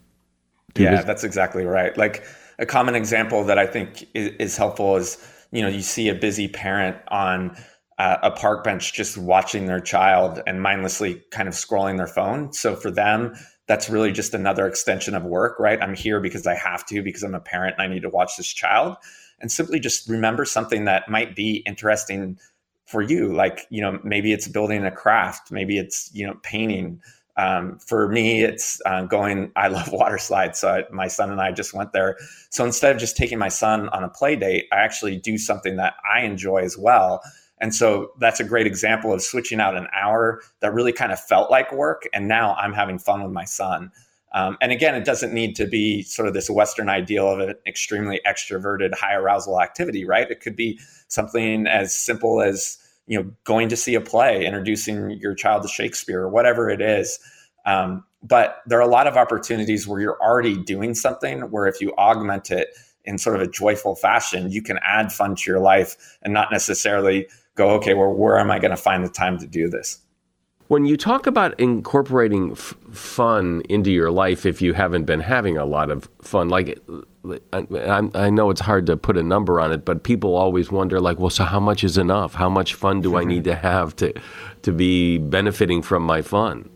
Too 0.73 0.83
yeah, 0.83 0.91
busy. 0.91 1.03
that's 1.03 1.23
exactly 1.23 1.63
right. 1.65 1.95
Like 1.95 2.23
a 2.57 2.65
common 2.65 2.95
example 2.95 3.43
that 3.43 3.59
I 3.59 3.67
think 3.67 4.07
is, 4.15 4.29
is 4.39 4.57
helpful 4.57 4.95
is 4.95 5.17
you 5.51 5.61
know 5.61 5.67
you 5.67 5.83
see 5.83 6.09
a 6.09 6.15
busy 6.15 6.47
parent 6.47 6.97
on 7.09 7.55
uh, 7.99 8.17
a 8.23 8.31
park 8.31 8.63
bench 8.63 8.93
just 8.93 9.15
watching 9.17 9.67
their 9.67 9.79
child 9.79 10.41
and 10.47 10.59
mindlessly 10.59 11.21
kind 11.29 11.47
of 11.47 11.53
scrolling 11.53 11.97
their 11.97 12.07
phone. 12.07 12.51
So 12.51 12.75
for 12.75 12.89
them, 12.89 13.35
that's 13.67 13.89
really 13.89 14.11
just 14.11 14.33
another 14.33 14.67
extension 14.67 15.15
of 15.15 15.23
work, 15.23 15.59
right? 15.59 15.81
I'm 15.81 15.93
here 15.95 16.19
because 16.19 16.45
I 16.45 16.55
have 16.55 16.85
to, 16.87 17.01
because 17.01 17.23
I'm 17.23 17.35
a 17.35 17.39
parent 17.39 17.75
and 17.77 17.83
I 17.83 17.93
need 17.93 18.01
to 18.01 18.09
watch 18.09 18.35
this 18.37 18.51
child. 18.51 18.97
And 19.39 19.51
simply 19.51 19.79
just 19.79 20.07
remember 20.09 20.45
something 20.45 20.85
that 20.85 21.09
might 21.09 21.35
be 21.35 21.63
interesting 21.65 22.37
for 22.85 23.01
you. 23.01 23.33
Like, 23.33 23.65
you 23.69 23.81
know, 23.81 23.99
maybe 24.03 24.33
it's 24.33 24.47
building 24.47 24.85
a 24.85 24.91
craft, 24.91 25.51
maybe 25.51 25.77
it's, 25.77 26.09
you 26.13 26.25
know, 26.27 26.35
painting. 26.43 27.01
Um, 27.35 27.79
for 27.79 28.09
me, 28.09 28.43
it's 28.43 28.79
uh, 28.85 29.03
going, 29.03 29.51
I 29.55 29.69
love 29.69 29.91
water 29.91 30.17
slides. 30.17 30.59
So 30.59 30.69
I, 30.69 30.83
my 30.91 31.07
son 31.07 31.31
and 31.31 31.41
I 31.41 31.51
just 31.51 31.73
went 31.73 31.93
there. 31.93 32.17
So 32.49 32.65
instead 32.65 32.93
of 32.93 32.99
just 32.99 33.17
taking 33.17 33.39
my 33.39 33.49
son 33.49 33.89
on 33.89 34.03
a 34.03 34.09
play 34.09 34.35
date, 34.35 34.65
I 34.71 34.75
actually 34.77 35.17
do 35.17 35.37
something 35.37 35.77
that 35.77 35.95
I 36.09 36.21
enjoy 36.21 36.59
as 36.59 36.77
well 36.77 37.21
and 37.63 37.73
so 37.73 38.11
that's 38.19 38.41
a 38.41 38.43
great 38.43 38.67
example 38.67 39.13
of 39.13 39.21
switching 39.21 39.61
out 39.61 39.77
an 39.77 39.87
hour 39.93 40.41
that 40.59 40.73
really 40.73 40.91
kind 40.91 41.13
of 41.13 41.19
felt 41.21 41.49
like 41.49 41.71
work. 41.71 42.03
And 42.13 42.27
now 42.27 42.55
I'm 42.55 42.73
having 42.73 42.99
fun 42.99 43.23
with 43.23 43.31
my 43.31 43.45
son. 43.45 43.89
Um, 44.33 44.57
and 44.59 44.73
again, 44.73 44.95
it 44.95 45.05
doesn't 45.05 45.33
need 45.33 45.55
to 45.55 45.65
be 45.65 46.01
sort 46.01 46.27
of 46.27 46.33
this 46.33 46.49
Western 46.49 46.89
ideal 46.89 47.29
of 47.29 47.39
an 47.39 47.55
extremely 47.65 48.19
extroverted, 48.27 48.93
high 48.93 49.13
arousal 49.13 49.61
activity, 49.61 50.03
right? 50.03 50.29
It 50.29 50.41
could 50.41 50.57
be 50.57 50.77
something 51.07 51.65
as 51.65 51.95
simple 51.97 52.41
as 52.41 52.79
you 53.07 53.17
know 53.17 53.31
going 53.45 53.69
to 53.69 53.77
see 53.77 53.95
a 53.95 54.01
play, 54.01 54.45
introducing 54.45 55.11
your 55.11 55.33
child 55.33 55.63
to 55.63 55.69
Shakespeare, 55.69 56.19
or 56.19 56.29
whatever 56.29 56.69
it 56.69 56.81
is. 56.81 57.17
Um, 57.65 58.03
but 58.21 58.57
there 58.65 58.77
are 58.77 58.81
a 58.81 58.91
lot 58.91 59.07
of 59.07 59.15
opportunities 59.15 59.87
where 59.87 60.01
you're 60.01 60.21
already 60.21 60.57
doing 60.57 60.95
something 60.95 61.43
where 61.43 61.65
if 61.65 61.79
you 61.79 61.93
augment 61.97 62.51
it 62.51 62.75
in 63.05 63.17
sort 63.17 63.37
of 63.37 63.41
a 63.41 63.47
joyful 63.47 63.95
fashion, 63.95 64.51
you 64.51 64.61
can 64.61 64.79
add 64.83 65.13
fun 65.13 65.35
to 65.35 65.49
your 65.49 65.61
life 65.61 66.17
and 66.23 66.33
not 66.33 66.51
necessarily 66.51 67.27
go, 67.55 67.69
okay, 67.71 67.93
well, 67.93 68.13
where 68.13 68.37
am 68.37 68.51
I 68.51 68.59
going 68.59 68.71
to 68.71 68.77
find 68.77 69.03
the 69.03 69.09
time 69.09 69.37
to 69.39 69.47
do 69.47 69.69
this? 69.69 69.99
When 70.69 70.85
you 70.85 70.97
talk 70.97 71.27
about 71.27 71.59
incorporating 71.59 72.51
f- 72.53 72.75
fun 72.91 73.61
into 73.69 73.91
your 73.91 74.11
life, 74.11 74.45
if 74.45 74.61
you 74.61 74.73
haven't 74.73 75.03
been 75.03 75.19
having 75.19 75.57
a 75.57 75.65
lot 75.65 75.91
of 75.91 76.09
fun, 76.21 76.49
like 76.49 76.79
I, 77.51 78.09
I, 78.15 78.29
know 78.29 78.49
it's 78.49 78.61
hard 78.61 78.85
to 78.87 78.97
put 78.97 79.17
a 79.17 79.23
number 79.23 79.59
on 79.59 79.71
it, 79.71 79.85
but 79.85 80.03
people 80.03 80.35
always 80.35 80.71
wonder, 80.71 80.99
like, 80.99 81.19
well, 81.19 81.29
so 81.29 81.43
how 81.43 81.59
much 81.59 81.83
is 81.83 81.97
enough? 81.97 82.33
How 82.33 82.49
much 82.49 82.73
fun 82.73 83.01
do 83.01 83.17
I 83.17 83.23
need 83.25 83.43
to 83.43 83.55
have 83.55 83.95
to 83.97 84.13
to 84.63 84.71
be 84.71 85.17
benefiting 85.17 85.81
from 85.81 86.03
my 86.03 86.21
fun? 86.21 86.69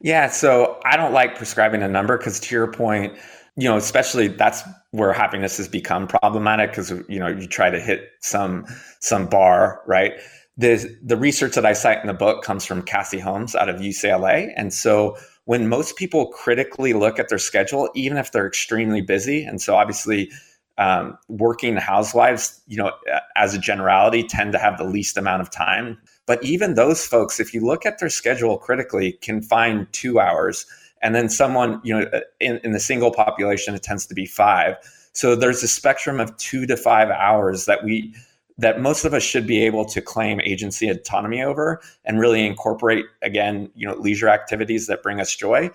Yeah, 0.00 0.30
so 0.30 0.80
I 0.84 0.96
don't 0.96 1.12
like 1.12 1.36
prescribing 1.36 1.82
a 1.82 1.88
number 1.88 2.16
because, 2.16 2.40
to 2.40 2.54
your 2.54 2.72
point, 2.72 3.16
you 3.60 3.68
know, 3.68 3.76
especially 3.76 4.28
that's 4.28 4.62
where 4.90 5.12
happiness 5.12 5.58
has 5.58 5.68
become 5.68 6.06
problematic 6.06 6.70
because 6.70 6.90
you 7.08 7.18
know 7.18 7.28
you 7.28 7.46
try 7.46 7.68
to 7.68 7.78
hit 7.78 8.08
some 8.20 8.64
some 9.00 9.26
bar, 9.26 9.82
right? 9.86 10.14
The 10.56 10.96
the 11.02 11.16
research 11.16 11.54
that 11.56 11.66
I 11.66 11.74
cite 11.74 12.00
in 12.00 12.06
the 12.06 12.14
book 12.14 12.42
comes 12.42 12.64
from 12.64 12.80
Cassie 12.82 13.18
Holmes 13.18 13.54
out 13.54 13.68
of 13.68 13.76
UCLA, 13.76 14.50
and 14.56 14.72
so 14.72 15.16
when 15.44 15.68
most 15.68 15.96
people 15.96 16.28
critically 16.28 16.94
look 16.94 17.18
at 17.18 17.28
their 17.28 17.38
schedule, 17.38 17.90
even 17.94 18.16
if 18.16 18.32
they're 18.32 18.46
extremely 18.46 19.02
busy, 19.02 19.44
and 19.44 19.60
so 19.60 19.76
obviously 19.76 20.30
um, 20.78 21.18
working 21.28 21.76
housewives, 21.76 22.62
you 22.66 22.78
know, 22.78 22.92
as 23.36 23.52
a 23.52 23.58
generality, 23.58 24.22
tend 24.22 24.52
to 24.52 24.58
have 24.58 24.78
the 24.78 24.84
least 24.84 25.18
amount 25.18 25.42
of 25.42 25.50
time. 25.50 25.98
But 26.24 26.42
even 26.42 26.74
those 26.74 27.04
folks, 27.04 27.38
if 27.38 27.52
you 27.52 27.60
look 27.60 27.84
at 27.84 27.98
their 27.98 28.08
schedule 28.08 28.56
critically, 28.56 29.12
can 29.20 29.42
find 29.42 29.86
two 29.92 30.18
hours 30.18 30.64
and 31.02 31.14
then 31.14 31.28
someone 31.28 31.80
you 31.84 31.98
know 31.98 32.06
uh, 32.12 32.20
in, 32.40 32.58
in 32.64 32.72
the 32.72 32.80
single 32.80 33.10
population 33.10 33.74
it 33.74 33.82
tends 33.82 34.06
to 34.06 34.14
be 34.14 34.26
five. 34.26 34.76
So 35.12 35.34
there's 35.34 35.62
a 35.62 35.68
spectrum 35.68 36.20
of 36.20 36.36
two 36.36 36.66
to 36.66 36.76
five 36.76 37.08
hours 37.10 37.64
that 37.66 37.84
we 37.84 38.14
that 38.58 38.80
most 38.80 39.04
of 39.04 39.14
us 39.14 39.22
should 39.22 39.46
be 39.46 39.64
able 39.64 39.86
to 39.86 40.02
claim 40.02 40.38
agency 40.42 40.88
autonomy 40.88 41.42
over 41.42 41.80
and 42.04 42.20
really 42.20 42.46
incorporate 42.46 43.06
again 43.22 43.70
you 43.74 43.86
know 43.86 43.94
leisure 43.94 44.28
activities 44.28 44.86
that 44.86 45.02
bring 45.02 45.20
us 45.20 45.34
joy. 45.34 45.70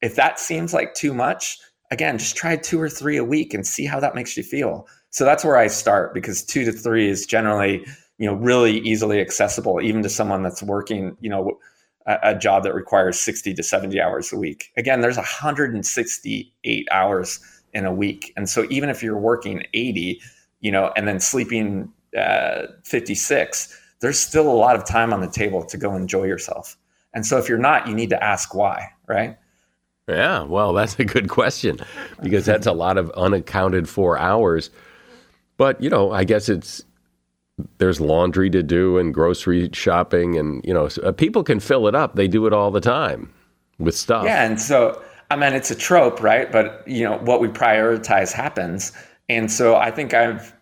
If 0.00 0.14
that 0.14 0.38
seems 0.38 0.72
like 0.72 0.94
too 0.94 1.14
much 1.14 1.58
again 1.90 2.18
just 2.18 2.36
try 2.36 2.56
two 2.56 2.80
or 2.80 2.88
three 2.88 3.16
a 3.16 3.24
week 3.24 3.54
and 3.54 3.66
see 3.66 3.84
how 3.84 4.00
that 4.00 4.14
makes 4.14 4.36
you 4.36 4.42
feel. 4.42 4.86
So 5.10 5.24
that's 5.24 5.44
where 5.44 5.56
i 5.56 5.66
start 5.66 6.12
because 6.14 6.44
two 6.44 6.64
to 6.64 6.72
three 6.72 7.08
is 7.08 7.26
generally 7.26 7.84
you 8.18 8.26
know 8.26 8.34
really 8.34 8.78
easily 8.80 9.20
accessible 9.20 9.80
even 9.80 10.02
to 10.02 10.08
someone 10.08 10.42
that's 10.42 10.62
working 10.62 11.16
you 11.20 11.30
know 11.30 11.58
a, 12.08 12.34
job 12.34 12.62
that 12.64 12.74
requires 12.74 13.20
60 13.20 13.54
to 13.54 13.62
70 13.62 14.00
hours 14.00 14.32
a 14.32 14.36
week. 14.36 14.72
Again, 14.76 15.00
there's 15.00 15.16
168 15.16 16.88
hours 16.90 17.40
in 17.74 17.84
a 17.84 17.92
week. 17.92 18.32
And 18.36 18.48
so 18.48 18.66
even 18.70 18.88
if 18.88 19.02
you're 19.02 19.18
working 19.18 19.64
80, 19.74 20.20
you 20.60 20.72
know, 20.72 20.92
and 20.96 21.06
then 21.06 21.20
sleeping 21.20 21.92
uh, 22.16 22.62
56, 22.84 23.80
there's 24.00 24.18
still 24.18 24.50
a 24.50 24.54
lot 24.54 24.76
of 24.76 24.84
time 24.84 25.12
on 25.12 25.20
the 25.20 25.28
table 25.28 25.64
to 25.64 25.76
go 25.76 25.94
enjoy 25.94 26.24
yourself. 26.24 26.76
And 27.14 27.26
so 27.26 27.38
if 27.38 27.48
you're 27.48 27.58
not, 27.58 27.86
you 27.86 27.94
need 27.94 28.10
to 28.10 28.22
ask 28.22 28.54
why, 28.54 28.88
right? 29.06 29.36
Yeah, 30.08 30.44
well, 30.44 30.72
that's 30.72 30.98
a 30.98 31.04
good 31.04 31.28
question 31.28 31.78
because 32.22 32.46
that's 32.46 32.66
a 32.66 32.72
lot 32.72 32.96
of 32.96 33.10
unaccounted 33.10 33.88
for 33.88 34.18
hours. 34.18 34.70
But, 35.58 35.82
you 35.82 35.90
know, 35.90 36.12
I 36.12 36.24
guess 36.24 36.48
it's 36.48 36.84
there's 37.78 38.00
laundry 38.00 38.50
to 38.50 38.62
do 38.62 38.98
and 38.98 39.12
grocery 39.12 39.70
shopping 39.72 40.36
and 40.36 40.64
you 40.64 40.72
know 40.72 40.88
uh, 41.02 41.12
people 41.12 41.42
can 41.42 41.60
fill 41.60 41.86
it 41.86 41.94
up. 41.94 42.14
They 42.14 42.28
do 42.28 42.46
it 42.46 42.52
all 42.52 42.70
the 42.70 42.80
time 42.80 43.32
with 43.78 43.96
stuff. 43.96 44.24
Yeah 44.24 44.44
and 44.44 44.60
so 44.60 45.00
i 45.30 45.36
mean 45.36 45.52
it's 45.52 45.70
a 45.70 45.74
trope 45.74 46.22
right? 46.22 46.50
But 46.50 46.86
you 46.86 47.04
know 47.04 47.18
what 47.18 47.40
we 47.40 47.48
prioritize 47.48 48.32
happens. 48.32 48.92
And 49.28 49.50
so 49.50 49.76
i 49.76 49.90
think 49.90 50.14
i've 50.14 50.54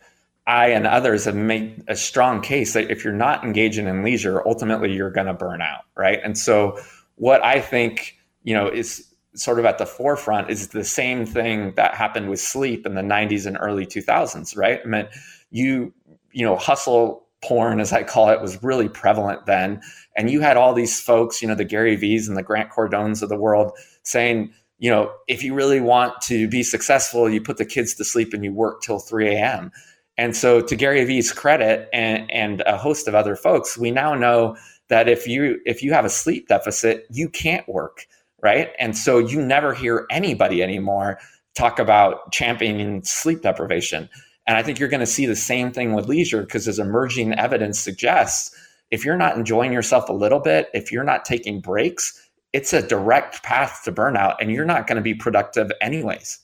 i 0.47 0.69
and 0.69 0.87
others 0.87 1.25
have 1.25 1.37
made 1.37 1.83
a 1.89 1.97
strong 1.97 2.41
case 2.41 2.73
that 2.75 2.91
if 2.91 3.05
you're 3.05 3.13
not 3.13 3.45
engaging 3.45 3.87
in 3.87 4.03
leisure 4.03 4.43
ultimately 4.47 4.93
you're 4.93 5.11
going 5.11 5.27
to 5.27 5.35
burn 5.35 5.63
out 5.63 5.85
right? 5.97 6.21
And 6.23 6.37
so 6.39 6.79
what 7.17 7.45
i 7.45 7.61
think 7.61 8.17
you 8.43 8.55
know 8.55 8.69
is 8.69 9.07
sort 9.35 9.59
of 9.59 9.67
at 9.67 9.77
the 9.77 9.85
forefront 9.85 10.49
is 10.51 10.69
the 10.69 10.85
same 10.85 11.27
thing 11.27 11.75
that 11.77 11.95
happened 11.95 12.31
with 12.31 12.41
sleep 12.41 12.87
in 12.87 12.95
the 12.95 13.03
90s 13.03 13.45
and 13.47 13.59
early 13.61 13.87
2000s 13.87 14.57
right? 14.57 14.81
I 14.85 14.89
mean 14.89 15.09
you 15.51 15.93
you 16.37 16.45
know, 16.45 16.55
hustle 16.55 17.27
porn, 17.43 17.81
as 17.81 17.95
I 17.95 18.03
call 18.03 18.29
it, 18.29 18.43
was 18.43 18.63
really 18.63 18.91
prevalent 18.91 19.47
then. 19.47 19.81
And 20.17 20.29
you 20.31 20.43
had 20.43 20.59
all 20.59 20.75
these 20.75 21.01
folks, 21.01 21.41
you 21.41 21.49
know, 21.49 21.55
the 21.55 21.65
Gary 21.65 21.97
Vee's 21.97 22.29
and 22.29 22.37
the 22.37 22.43
Grant 22.43 22.71
Cardones 22.71 23.23
of 23.23 23.31
the 23.31 23.39
world 23.39 23.73
saying, 24.03 24.53
you 24.79 24.91
know, 24.91 25.11
if 25.29 25.43
you 25.43 25.55
really 25.55 25.81
want 25.81 26.21
to 26.25 26.47
be 26.47 26.63
successful, 26.63 27.31
you 27.31 27.41
put 27.41 27.57
the 27.57 27.65
kids 27.65 27.95
to 27.95 28.05
sleep 28.05 28.35
and 28.35 28.45
you 28.45 28.53
work 28.53 28.83
till 28.83 28.99
3 28.99 29.29
a.m. 29.29 29.73
And 30.19 30.37
so, 30.37 30.61
to 30.61 30.77
Gary 30.77 31.03
Vee's 31.07 31.33
credit 31.33 31.89
and, 31.91 32.31
and 32.31 32.63
a 32.67 32.77
host 32.77 33.09
of 33.09 33.15
other 33.15 33.35
folks, 33.35 33.79
we 33.79 33.91
now 33.91 34.15
know 34.15 34.57
that 34.89 35.09
if 35.09 35.27
you 35.27 35.59
if 35.65 35.83
you 35.83 35.95
have 35.95 36.05
a 36.05 36.11
sleep 36.11 36.49
deficit, 36.49 37.07
you 37.11 37.31
can't 37.31 37.67
work, 37.67 38.07
right? 38.43 38.71
And 38.79 38.97
so 38.97 39.19
you 39.19 39.41
never 39.41 39.73
hear 39.73 40.07
anybody 40.11 40.63
anymore 40.63 41.19
talk 41.55 41.79
about 41.79 42.31
championing 42.33 43.03
sleep 43.03 43.41
deprivation. 43.43 44.09
And 44.47 44.57
I 44.57 44.63
think 44.63 44.79
you're 44.79 44.89
going 44.89 45.01
to 45.01 45.07
see 45.07 45.27
the 45.27 45.37
same 45.37 45.73
thing 45.73 45.93
with 45.93 46.09
leisure 46.09 46.43
because 46.43 46.69
as 46.69 46.79
emerging 46.79 47.35
evidence 47.35 47.81
suggests, 47.81 48.55
if 48.91 49.05
you're 49.05 49.17
not 49.17 49.37
enjoying 49.37 49.73
yourself 49.73 50.09
a 50.09 50.13
little 50.13 50.39
bit, 50.39 50.69
if 50.73 50.93
you're 50.93 51.05
not 51.05 51.25
taking 51.25 51.61
breaks, 51.61 52.29
it's 52.53 52.73
a 52.73 52.81
direct 52.81 53.43
path 53.43 53.83
to 53.85 53.93
burnout 53.93 54.37
and 54.41 54.51
you're 54.51 54.65
not 54.65 54.87
going 54.87 54.97
to 54.97 55.03
be 55.03 55.15
productive 55.15 55.71
anyways. 55.81 56.39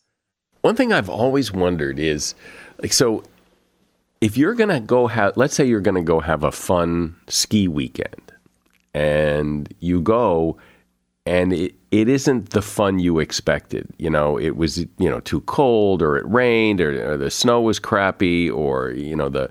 One 0.62 0.76
thing 0.76 0.92
I've 0.92 1.08
always 1.08 1.52
wondered 1.52 1.98
is 1.98 2.34
like 2.80 2.92
so 2.92 3.24
if 4.20 4.36
you're 4.36 4.54
going 4.54 4.70
to 4.70 4.80
go 4.80 5.06
have 5.06 5.36
let's 5.36 5.54
say 5.54 5.64
you're 5.64 5.80
going 5.80 5.96
to 5.96 6.02
go 6.02 6.20
have 6.20 6.44
a 6.44 6.52
fun 6.52 7.16
ski 7.28 7.66
weekend 7.66 8.32
and 8.94 9.72
you 9.80 10.00
go 10.00 10.56
and 11.26 11.52
it, 11.52 11.74
it 11.92 12.09
isn't 12.09 12.50
the 12.50 12.62
fun 12.62 12.98
you 12.98 13.18
expected. 13.18 13.87
You 13.98 14.11
know, 14.11 14.38
it 14.38 14.57
was 14.57 14.78
you 14.78 14.88
know 14.98 15.20
too 15.20 15.42
cold, 15.42 16.02
or 16.02 16.16
it 16.16 16.26
rained, 16.26 16.81
or, 16.81 17.12
or 17.12 17.16
the 17.16 17.31
snow 17.31 17.61
was 17.61 17.78
crappy, 17.78 18.50
or 18.50 18.90
you 18.90 19.14
know 19.14 19.28
the. 19.28 19.50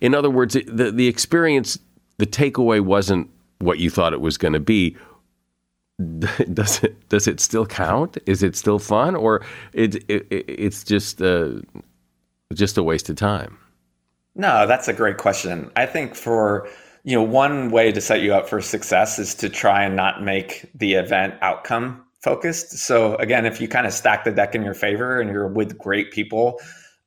In 0.00 0.14
other 0.14 0.30
words, 0.30 0.54
the 0.54 0.90
the 0.90 1.08
experience, 1.08 1.78
the 2.16 2.26
takeaway 2.26 2.80
wasn't 2.80 3.28
what 3.58 3.78
you 3.78 3.90
thought 3.90 4.12
it 4.14 4.20
was 4.20 4.38
going 4.38 4.54
to 4.54 4.60
be. 4.60 4.96
Does 6.52 6.82
it 6.82 7.08
does 7.10 7.28
it 7.28 7.38
still 7.38 7.66
count? 7.66 8.16
Is 8.26 8.42
it 8.42 8.56
still 8.56 8.80
fun, 8.80 9.14
or 9.14 9.44
it, 9.72 9.96
it 10.08 10.26
it's 10.30 10.82
just 10.82 11.22
uh, 11.22 11.60
just 12.52 12.76
a 12.76 12.82
waste 12.82 13.08
of 13.10 13.14
time? 13.16 13.56
No, 14.34 14.66
that's 14.66 14.88
a 14.88 14.92
great 14.92 15.18
question. 15.18 15.70
I 15.76 15.86
think 15.86 16.16
for 16.16 16.68
you 17.04 17.16
know, 17.16 17.22
one 17.22 17.70
way 17.70 17.90
to 17.90 18.00
set 18.00 18.20
you 18.20 18.34
up 18.34 18.48
for 18.48 18.60
success 18.60 19.18
is 19.18 19.34
to 19.36 19.48
try 19.48 19.82
and 19.82 19.96
not 19.96 20.22
make 20.22 20.70
the 20.74 20.94
event 20.94 21.34
outcome 21.40 22.04
focused. 22.20 22.78
So 22.78 23.16
again, 23.16 23.44
if 23.44 23.60
you 23.60 23.66
kind 23.68 23.86
of 23.86 23.92
stack 23.92 24.24
the 24.24 24.30
deck 24.30 24.54
in 24.54 24.62
your 24.62 24.74
favor 24.74 25.20
and 25.20 25.30
you're 25.30 25.48
with 25.48 25.76
great 25.78 26.12
people, 26.12 26.60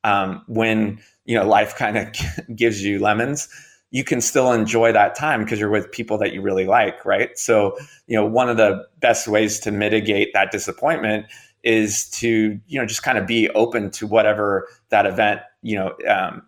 um, 0.04 0.42
when 0.46 1.00
you 1.24 1.34
know 1.36 1.46
life 1.46 1.76
kind 1.76 1.96
of 1.96 2.08
gives 2.56 2.82
you 2.82 2.98
lemons, 2.98 3.48
you 3.90 4.04
can 4.04 4.20
still 4.20 4.52
enjoy 4.52 4.92
that 4.92 5.14
time 5.14 5.42
because 5.42 5.58
you're 5.58 5.70
with 5.70 5.90
people 5.90 6.18
that 6.18 6.32
you 6.32 6.42
really 6.42 6.66
like, 6.66 7.04
right? 7.04 7.36
So 7.38 7.76
you 8.06 8.16
know, 8.16 8.26
one 8.26 8.50
of 8.50 8.58
the 8.58 8.84
best 9.00 9.26
ways 9.26 9.58
to 9.60 9.70
mitigate 9.70 10.32
that 10.34 10.50
disappointment 10.50 11.26
is 11.62 12.08
to 12.10 12.60
you 12.68 12.80
know 12.80 12.86
just 12.86 13.02
kind 13.02 13.18
of 13.18 13.26
be 13.26 13.50
open 13.50 13.90
to 13.90 14.06
whatever 14.06 14.68
that 14.90 15.04
event 15.04 15.40
you 15.62 15.74
know 15.74 15.94
um, 16.08 16.42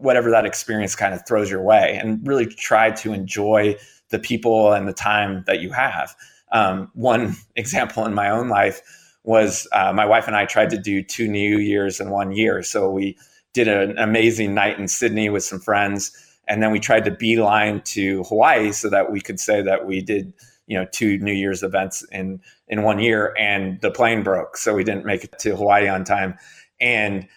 whatever 0.00 0.30
that 0.30 0.46
experience 0.46 0.94
kind 0.94 1.14
of 1.14 1.26
throws 1.26 1.50
your 1.50 1.62
way 1.62 1.98
and 2.00 2.26
really 2.26 2.46
try 2.46 2.90
to 2.90 3.12
enjoy 3.12 3.76
the 4.10 4.18
people 4.18 4.72
and 4.72 4.88
the 4.88 4.92
time 4.92 5.44
that 5.46 5.60
you 5.60 5.70
have. 5.72 6.14
Um, 6.52 6.90
one 6.94 7.36
example 7.56 8.04
in 8.06 8.14
my 8.14 8.30
own 8.30 8.48
life 8.48 8.80
was 9.24 9.68
uh, 9.72 9.92
my 9.92 10.06
wife 10.06 10.26
and 10.26 10.36
I 10.36 10.46
tried 10.46 10.70
to 10.70 10.78
do 10.78 11.02
two 11.02 11.28
New 11.28 11.58
Year's 11.58 12.00
in 12.00 12.10
one 12.10 12.32
year. 12.32 12.62
So 12.62 12.90
we 12.90 13.18
did 13.52 13.68
an 13.68 13.98
amazing 13.98 14.54
night 14.54 14.78
in 14.78 14.88
Sydney 14.88 15.28
with 15.28 15.44
some 15.44 15.60
friends, 15.60 16.12
and 16.46 16.62
then 16.62 16.70
we 16.70 16.80
tried 16.80 17.04
to 17.04 17.10
beeline 17.10 17.82
to 17.82 18.22
Hawaii 18.24 18.72
so 18.72 18.88
that 18.88 19.10
we 19.12 19.20
could 19.20 19.38
say 19.38 19.60
that 19.60 19.86
we 19.86 20.00
did, 20.00 20.32
you 20.66 20.78
know, 20.78 20.86
two 20.92 21.18
New 21.18 21.32
Year's 21.32 21.62
events 21.62 22.04
in 22.10 22.40
in 22.68 22.82
one 22.82 23.00
year. 23.00 23.34
And 23.38 23.80
the 23.80 23.90
plane 23.90 24.22
broke, 24.22 24.56
so 24.56 24.74
we 24.74 24.84
didn't 24.84 25.04
make 25.04 25.24
it 25.24 25.38
to 25.40 25.56
Hawaii 25.56 25.88
on 25.88 26.04
time. 26.04 26.38
And 26.80 27.28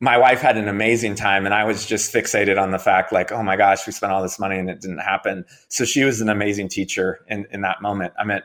my 0.00 0.18
wife 0.18 0.40
had 0.40 0.56
an 0.56 0.68
amazing 0.68 1.14
time 1.14 1.46
and 1.46 1.54
I 1.54 1.64
was 1.64 1.86
just 1.86 2.12
fixated 2.12 2.60
on 2.60 2.72
the 2.72 2.78
fact 2.78 3.12
like, 3.12 3.32
oh 3.32 3.42
my 3.42 3.56
gosh, 3.56 3.86
we 3.86 3.92
spent 3.92 4.12
all 4.12 4.22
this 4.22 4.38
money 4.38 4.58
and 4.58 4.68
it 4.68 4.80
didn't 4.80 4.98
happen. 4.98 5.44
So 5.68 5.84
she 5.84 6.04
was 6.04 6.20
an 6.20 6.28
amazing 6.28 6.68
teacher 6.68 7.24
in, 7.28 7.46
in 7.50 7.60
that 7.62 7.80
moment. 7.80 8.12
I 8.18 8.24
mean, 8.24 8.42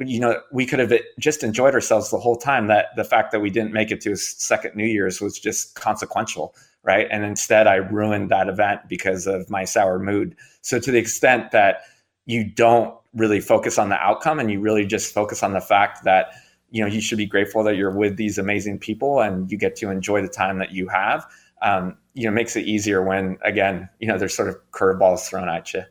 you 0.00 0.20
know, 0.20 0.40
we 0.52 0.66
could 0.66 0.78
have 0.78 0.92
uh, 0.92 0.98
just 1.18 1.42
enjoyed 1.42 1.74
ourselves 1.74 2.10
the 2.10 2.18
whole 2.18 2.36
time 2.36 2.66
that 2.68 2.88
the 2.96 3.04
fact 3.04 3.32
that 3.32 3.40
we 3.40 3.50
didn't 3.50 3.72
make 3.72 3.90
it 3.90 4.00
to 4.02 4.12
a 4.12 4.16
second 4.16 4.76
New 4.76 4.86
Year's 4.86 5.20
was 5.20 5.38
just 5.38 5.74
consequential. 5.74 6.54
Right. 6.84 7.06
And 7.10 7.24
instead 7.24 7.66
I 7.66 7.76
ruined 7.76 8.30
that 8.30 8.48
event 8.48 8.82
because 8.88 9.26
of 9.26 9.50
my 9.50 9.64
sour 9.64 9.98
mood. 9.98 10.36
So 10.62 10.78
to 10.78 10.90
the 10.90 10.98
extent 10.98 11.50
that 11.52 11.82
you 12.26 12.44
don't 12.44 12.94
really 13.14 13.40
focus 13.40 13.78
on 13.78 13.88
the 13.88 13.96
outcome 13.96 14.38
and 14.38 14.50
you 14.50 14.60
really 14.60 14.86
just 14.86 15.12
focus 15.12 15.42
on 15.42 15.52
the 15.52 15.60
fact 15.60 16.04
that 16.04 16.32
you 16.70 16.82
know 16.82 16.88
you 16.88 17.00
should 17.00 17.18
be 17.18 17.26
grateful 17.26 17.62
that 17.64 17.76
you're 17.76 17.90
with 17.96 18.16
these 18.16 18.38
amazing 18.38 18.78
people 18.78 19.20
and 19.20 19.50
you 19.50 19.58
get 19.58 19.76
to 19.76 19.90
enjoy 19.90 20.22
the 20.22 20.28
time 20.28 20.58
that 20.58 20.72
you 20.72 20.88
have 20.88 21.26
um, 21.62 21.96
you 22.14 22.24
know 22.24 22.30
makes 22.32 22.56
it 22.56 22.66
easier 22.66 23.02
when 23.04 23.38
again 23.44 23.88
you 24.00 24.08
know 24.08 24.18
there's 24.18 24.34
sort 24.34 24.48
of 24.48 24.56
curveballs 24.72 25.28
thrown 25.28 25.48
at 25.48 25.74
you 25.74 25.82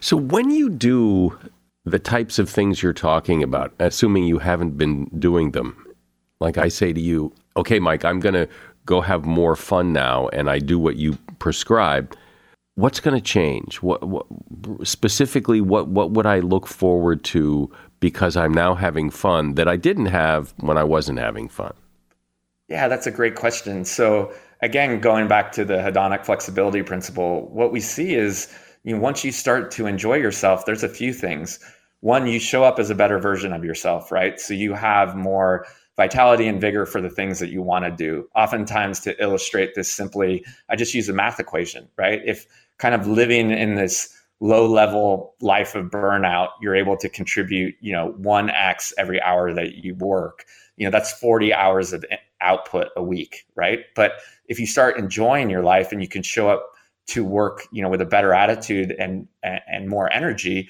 So 0.00 0.16
when 0.16 0.50
you 0.50 0.70
do 0.70 1.38
the 1.84 1.98
types 1.98 2.38
of 2.38 2.48
things 2.50 2.82
you're 2.82 2.92
talking 2.94 3.42
about, 3.42 3.74
assuming 3.80 4.24
you 4.24 4.38
haven't 4.38 4.78
been 4.78 5.06
doing 5.18 5.52
them, 5.52 5.86
like 6.40 6.58
I 6.58 6.68
say 6.68 6.92
to 6.92 7.00
you, 7.00 7.32
okay, 7.56 7.80
Mike, 7.80 8.04
I'm 8.04 8.20
going 8.20 8.34
to 8.34 8.48
go 8.86 9.00
have 9.02 9.24
more 9.26 9.56
fun 9.56 9.92
now, 9.92 10.28
and 10.28 10.50
I 10.50 10.60
do 10.60 10.78
what 10.78 10.96
you 10.96 11.18
prescribe. 11.38 12.16
What's 12.76 13.00
going 13.00 13.16
to 13.16 13.22
change? 13.22 13.76
What, 13.82 14.02
what 14.08 14.26
specifically? 14.84 15.60
What 15.60 15.88
what 15.88 16.12
would 16.12 16.26
I 16.26 16.40
look 16.40 16.66
forward 16.66 17.24
to 17.26 17.70
because 18.00 18.36
I'm 18.36 18.52
now 18.52 18.74
having 18.74 19.10
fun 19.10 19.54
that 19.54 19.68
I 19.68 19.76
didn't 19.76 20.06
have 20.06 20.54
when 20.58 20.76
I 20.76 20.84
wasn't 20.84 21.18
having 21.18 21.48
fun? 21.48 21.74
Yeah, 22.68 22.88
that's 22.88 23.06
a 23.06 23.10
great 23.10 23.34
question. 23.34 23.84
So 23.84 24.32
again, 24.62 25.00
going 25.00 25.28
back 25.28 25.52
to 25.52 25.64
the 25.64 25.76
hedonic 25.76 26.24
flexibility 26.24 26.82
principle, 26.82 27.48
what 27.48 27.72
we 27.72 27.80
see 27.80 28.14
is 28.14 28.52
you 28.84 28.94
know, 28.94 29.00
once 29.00 29.24
you 29.24 29.32
start 29.32 29.70
to 29.72 29.86
enjoy 29.86 30.14
yourself, 30.14 30.64
there's 30.64 30.82
a 30.82 30.88
few 30.88 31.12
things. 31.12 31.58
One, 32.00 32.26
you 32.26 32.38
show 32.38 32.64
up 32.64 32.78
as 32.78 32.88
a 32.88 32.94
better 32.94 33.18
version 33.18 33.52
of 33.52 33.64
yourself, 33.64 34.10
right? 34.10 34.40
So 34.40 34.54
you 34.54 34.72
have 34.72 35.14
more 35.14 35.66
vitality 35.96 36.48
and 36.48 36.60
vigor 36.60 36.86
for 36.86 37.02
the 37.02 37.10
things 37.10 37.40
that 37.40 37.50
you 37.50 37.60
want 37.60 37.84
to 37.84 37.90
do. 37.90 38.26
Oftentimes, 38.34 39.00
to 39.00 39.22
illustrate 39.22 39.74
this 39.74 39.92
simply, 39.92 40.44
I 40.70 40.76
just 40.76 40.94
use 40.94 41.10
a 41.10 41.12
math 41.12 41.38
equation, 41.38 41.88
right? 41.98 42.22
If 42.24 42.46
kind 42.78 42.94
of 42.94 43.06
living 43.06 43.50
in 43.50 43.74
this 43.74 44.16
low 44.40 44.66
level 44.66 45.34
life 45.40 45.74
of 45.74 45.86
burnout, 45.86 46.48
you're 46.60 46.74
able 46.74 46.96
to 46.96 47.08
contribute, 47.08 47.74
you 47.80 47.92
know, 47.92 48.14
1x 48.20 48.92
every 48.98 49.20
hour 49.22 49.52
that 49.52 49.74
you 49.76 49.94
work. 49.96 50.44
You 50.76 50.86
know, 50.86 50.90
that's 50.90 51.12
40 51.12 51.52
hours 51.52 51.92
of 51.92 52.04
output 52.40 52.88
a 52.96 53.02
week, 53.02 53.44
right? 53.54 53.80
But 53.94 54.12
if 54.46 54.58
you 54.58 54.66
start 54.66 54.98
enjoying 54.98 55.50
your 55.50 55.62
life 55.62 55.92
and 55.92 56.00
you 56.00 56.08
can 56.08 56.22
show 56.22 56.48
up 56.48 56.70
to 57.08 57.24
work, 57.24 57.66
you 57.70 57.82
know, 57.82 57.88
with 57.88 58.00
a 58.00 58.06
better 58.06 58.32
attitude 58.32 58.92
and 58.98 59.28
and 59.42 59.88
more 59.88 60.12
energy, 60.12 60.68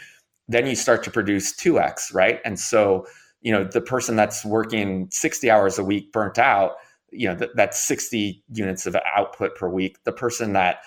then 0.48 0.66
you 0.66 0.74
start 0.74 1.04
to 1.04 1.10
produce 1.10 1.54
2x, 1.54 2.12
right? 2.12 2.40
And 2.44 2.58
so, 2.58 3.06
you 3.40 3.52
know, 3.52 3.62
the 3.62 3.80
person 3.80 4.16
that's 4.16 4.44
working 4.44 5.08
60 5.12 5.50
hours 5.50 5.78
a 5.78 5.84
week 5.84 6.12
burnt 6.12 6.38
out, 6.38 6.72
you 7.12 7.28
know, 7.28 7.34
that, 7.36 7.50
that's 7.54 7.78
60 7.86 8.42
units 8.52 8.84
of 8.86 8.96
output 9.16 9.54
per 9.54 9.68
week. 9.68 9.98
The 10.04 10.12
person 10.12 10.54
that 10.54 10.78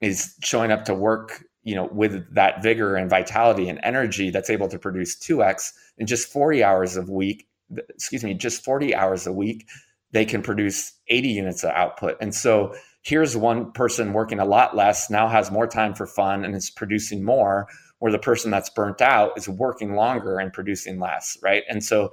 is 0.00 0.36
showing 0.42 0.70
up 0.70 0.84
to 0.84 0.94
work, 0.94 1.44
you 1.62 1.74
know, 1.74 1.88
with 1.92 2.34
that 2.34 2.62
vigor 2.62 2.96
and 2.96 3.10
vitality 3.10 3.68
and 3.68 3.80
energy 3.82 4.30
that's 4.30 4.50
able 4.50 4.68
to 4.68 4.78
produce 4.78 5.16
2x 5.18 5.72
in 5.98 6.06
just 6.06 6.32
40 6.32 6.64
hours 6.64 6.96
a 6.96 7.02
week, 7.02 7.46
excuse 7.90 8.24
me, 8.24 8.34
just 8.34 8.64
40 8.64 8.94
hours 8.94 9.26
a 9.26 9.32
week, 9.32 9.68
they 10.12 10.24
can 10.24 10.42
produce 10.42 10.92
80 11.08 11.28
units 11.28 11.64
of 11.64 11.70
output. 11.70 12.16
And 12.20 12.34
so 12.34 12.74
here's 13.02 13.36
one 13.36 13.72
person 13.72 14.12
working 14.12 14.38
a 14.38 14.44
lot 14.44 14.74
less, 14.74 15.10
now 15.10 15.28
has 15.28 15.50
more 15.50 15.66
time 15.66 15.94
for 15.94 16.06
fun 16.06 16.44
and 16.44 16.54
is 16.54 16.70
producing 16.70 17.22
more, 17.24 17.68
where 17.98 18.12
the 18.12 18.18
person 18.18 18.50
that's 18.50 18.70
burnt 18.70 19.00
out 19.00 19.36
is 19.36 19.48
working 19.48 19.94
longer 19.94 20.38
and 20.38 20.52
producing 20.52 20.98
less, 20.98 21.36
right? 21.42 21.64
And 21.68 21.84
so 21.84 22.10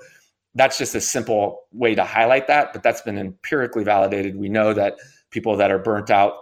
that's 0.56 0.78
just 0.78 0.96
a 0.96 1.02
simple 1.02 1.64
way 1.72 1.96
to 1.96 2.04
highlight 2.04 2.48
that, 2.48 2.74
but 2.74 2.82
that's 2.82 3.02
been 3.02 3.18
empirically 3.18 3.84
validated. 3.84 4.38
We 4.38 4.50
know 4.50 4.74
that 4.74 4.96
people 5.30 5.58
that 5.58 5.72
are 5.72 5.80
burnt 5.80 6.10
out, 6.10 6.34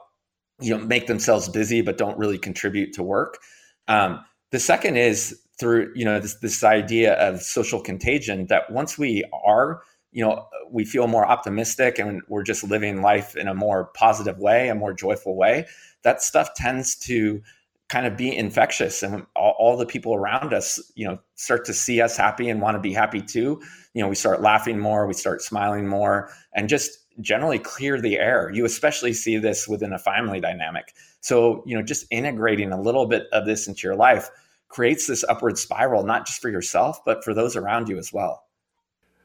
you 0.60 0.76
know, 0.76 0.84
make 0.84 1.08
themselves 1.08 1.50
busy 1.50 1.82
but 1.82 1.98
don't 1.98 2.18
really 2.18 2.38
contribute 2.38 2.94
to 2.94 3.04
work. 3.04 3.39
Um, 3.88 4.24
the 4.52 4.60
second 4.60 4.98
is 4.98 5.42
through 5.60 5.92
you 5.96 6.06
know 6.06 6.20
this 6.20 6.36
this 6.36 6.63
idea 6.63 7.13
of 7.13 7.42
social 7.42 7.82
contagion 7.82 8.48
that 8.48 8.72
once 8.72 8.98
we 8.98 9.24
are 9.46 9.82
you 10.12 10.24
know 10.24 10.48
we 10.70 10.86
feel 10.86 11.08
more 11.08 11.26
optimistic 11.26 12.00
and 12.00 12.22
we're 12.28 12.44
just 12.44 12.63
living 12.63 13.02
life 13.02 13.36
in 13.36 13.48
a 13.48 13.54
more 13.54 13.86
positive 13.96 14.38
way 14.39 14.70
a 14.70 14.76
more 14.76 14.94
joyful 14.94 15.36
way 15.36 15.66
that 16.04 16.22
stuff 16.22 16.54
tends 16.56 16.96
to 16.96 17.42
kind 17.89 18.08
of 18.08 18.18
be 18.18 18.36
infectious 18.36 19.04
and 19.04 19.26
all, 19.36 19.56
all, 19.60 19.78
the 19.78 19.86
people 19.86 20.16
around 20.16 20.54
us 20.54 20.80
you 20.96 21.06
know 21.06 21.20
start 21.36 21.66
to 21.66 21.74
see 21.74 22.02
us 22.02 22.18
happy 22.18 22.50
and 22.50 22.62
want 22.62 22.76
to 22.76 22.82
be 22.82 22.94
happy 22.94 23.22
too 23.22 23.62
you 23.94 24.02
know 24.02 24.08
we 24.08 24.16
start 24.16 24.42
laughing 24.42 24.80
more 24.80 25.06
we 25.06 25.13
start 25.13 25.42
smiling 25.42 25.88
more 25.88 26.30
and 26.56 26.70
just 26.70 27.00
generally 27.21 27.60
clear 27.60 28.02
the 28.02 28.17
air 28.17 28.49
you 28.54 28.65
especially 28.65 29.13
see 29.13 29.38
this 29.38 29.67
within 29.67 29.93
a 29.93 29.99
family 29.99 30.39
dynamic 30.39 30.93
so 31.21 31.63
you 31.65 31.76
know 31.76 31.84
just 31.84 32.06
integrating 32.10 32.71
a 32.71 32.82
little 32.82 33.06
bit 33.06 33.28
of 33.32 33.45
this 33.45 33.67
into 33.67 33.88
your 33.88 33.95
life 33.95 34.30
creates 34.67 35.08
this 35.08 35.23
upward 35.30 35.58
spiral 35.58 36.04
not 36.04 36.26
just 36.26 36.41
for 36.41 36.49
yourself 36.49 36.99
but 37.06 37.23
for 37.23 37.34
those 37.34 37.56
around 37.56 37.88
you 37.88 37.97
as 37.97 38.12
well 38.12 38.43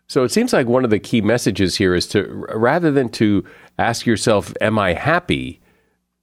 so 0.09 0.24
it 0.24 0.31
seems 0.31 0.55
like 0.55 0.66
one 0.66 0.85
of 0.85 0.90
the 0.90 0.98
key 0.98 1.20
messages 1.20 1.77
here 1.77 1.94
is 1.94 2.07
to 2.09 2.24
rather 2.55 2.90
than 2.90 3.11
to 3.11 3.44
ask 3.79 4.07
yourself, 4.07 4.55
Am 4.61 4.79
I 4.79 4.94
happy? 4.94 5.61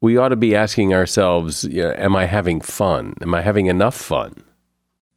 We 0.02 0.18
ought 0.18 0.30
to 0.30 0.36
be 0.36 0.56
asking 0.56 0.94
ourselves, 0.94 1.66
Am 1.66 2.16
I 2.16 2.26
having 2.26 2.62
fun? 2.62 3.14
Am 3.22 3.34
I 3.36 3.42
having 3.42 3.68
enough 3.68 3.96
fun? 3.96 4.44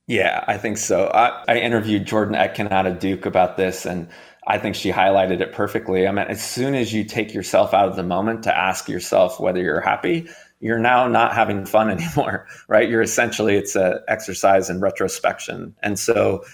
Yeah, 0.06 0.44
I 0.46 0.56
think 0.58 0.78
so. 0.78 1.08
I, 1.08 1.44
I 1.48 1.58
interviewed 1.58 2.06
Jordan 2.06 2.34
Etkin 2.34 2.68
out 2.68 2.86
of 2.86 2.98
Duke 2.98 3.26
about 3.26 3.56
this, 3.56 3.84
and 3.84 4.08
I 4.48 4.58
think 4.58 4.74
she 4.74 4.90
highlighted 4.90 5.40
it 5.40 5.52
perfectly. 5.52 6.08
I 6.08 6.10
mean, 6.10 6.26
as 6.26 6.42
soon 6.42 6.74
as 6.74 6.92
you 6.92 7.04
take 7.04 7.34
yourself 7.34 7.74
out 7.74 7.88
of 7.88 7.96
the 7.96 8.02
moment 8.02 8.42
to 8.44 8.56
ask 8.56 8.88
yourself 8.88 9.38
whether 9.38 9.60
you're 9.60 9.82
happy, 9.82 10.26
you're 10.60 10.78
now 10.78 11.06
not 11.06 11.34
having 11.34 11.66
fun 11.66 11.90
anymore, 12.00 12.46
right? 12.66 12.88
You're 12.88 13.02
essentially, 13.02 13.56
it's 13.56 13.76
an 13.76 14.00
exercise 14.08 14.70
in 14.70 14.80
retrospection. 14.80 15.74
And 15.82 15.98
so, 15.98 16.44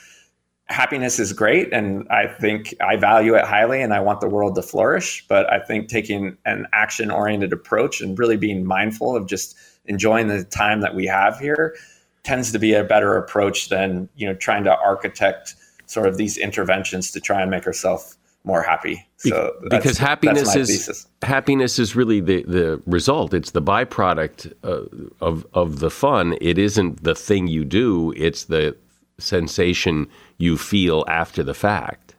happiness 0.67 1.19
is 1.19 1.35
great 1.35 1.71
and 1.75 2.09
I 2.09 2.27
think 2.27 2.75
I 2.81 2.97
value 2.97 3.35
it 3.35 3.45
highly 3.45 3.83
and 3.83 3.93
I 3.93 4.01
want 4.01 4.21
the 4.21 4.29
world 4.29 4.55
to 4.55 4.63
flourish. 4.63 5.25
But 5.29 5.51
I 5.53 5.61
think 5.61 5.89
taking 5.89 6.39
an 6.47 6.67
action 6.73 7.11
oriented 7.11 7.53
approach 7.53 8.01
and 8.01 8.19
really 8.19 8.39
being 8.39 8.65
mindful 8.65 9.15
of 9.15 9.27
just 9.27 9.57
enjoying 9.85 10.29
the 10.29 10.43
time 10.43 10.81
that 10.81 10.95
we 10.95 11.07
have 11.07 11.39
here 11.39 11.77
tends 12.23 12.51
to 12.53 12.59
be 12.59 12.73
a 12.73 12.83
better 12.83 13.17
approach 13.17 13.69
than, 13.69 14.09
you 14.17 14.27
know, 14.27 14.35
trying 14.35 14.65
to 14.65 14.75
architect 14.79 15.55
sort 15.87 16.07
of 16.07 16.17
these 16.17 16.37
interventions 16.37 17.11
to 17.13 17.21
try 17.21 17.43
and 17.43 17.51
make 17.51 17.67
ourselves 17.67 18.17
more 18.45 18.63
happy. 18.63 19.07
So 19.17 19.55
because 19.71 19.97
happiness 19.97 20.55
is 20.55 20.69
thesis. 20.69 21.07
happiness 21.23 21.79
is 21.79 21.97
really 21.97 22.21
the, 22.21 22.43
the 22.43 22.83
result. 22.87 23.33
It's 23.33 23.53
the 23.53 23.63
byproduct 23.63 24.53
uh, 24.63 24.83
of 25.25 25.47
of 25.55 25.81
the 25.81 25.91
fun. 25.91 26.37
It 26.41 26.59
isn't 26.59 27.05
the 27.05 27.15
thing 27.15 27.49
you 27.49 27.65
do. 27.65 28.13
It's 28.17 28.45
the 28.45 28.77
sensation 29.19 30.09
you 30.39 30.59
feel 30.59 31.05
after 31.09 31.43
the 31.43 31.55
fact. 31.55 32.15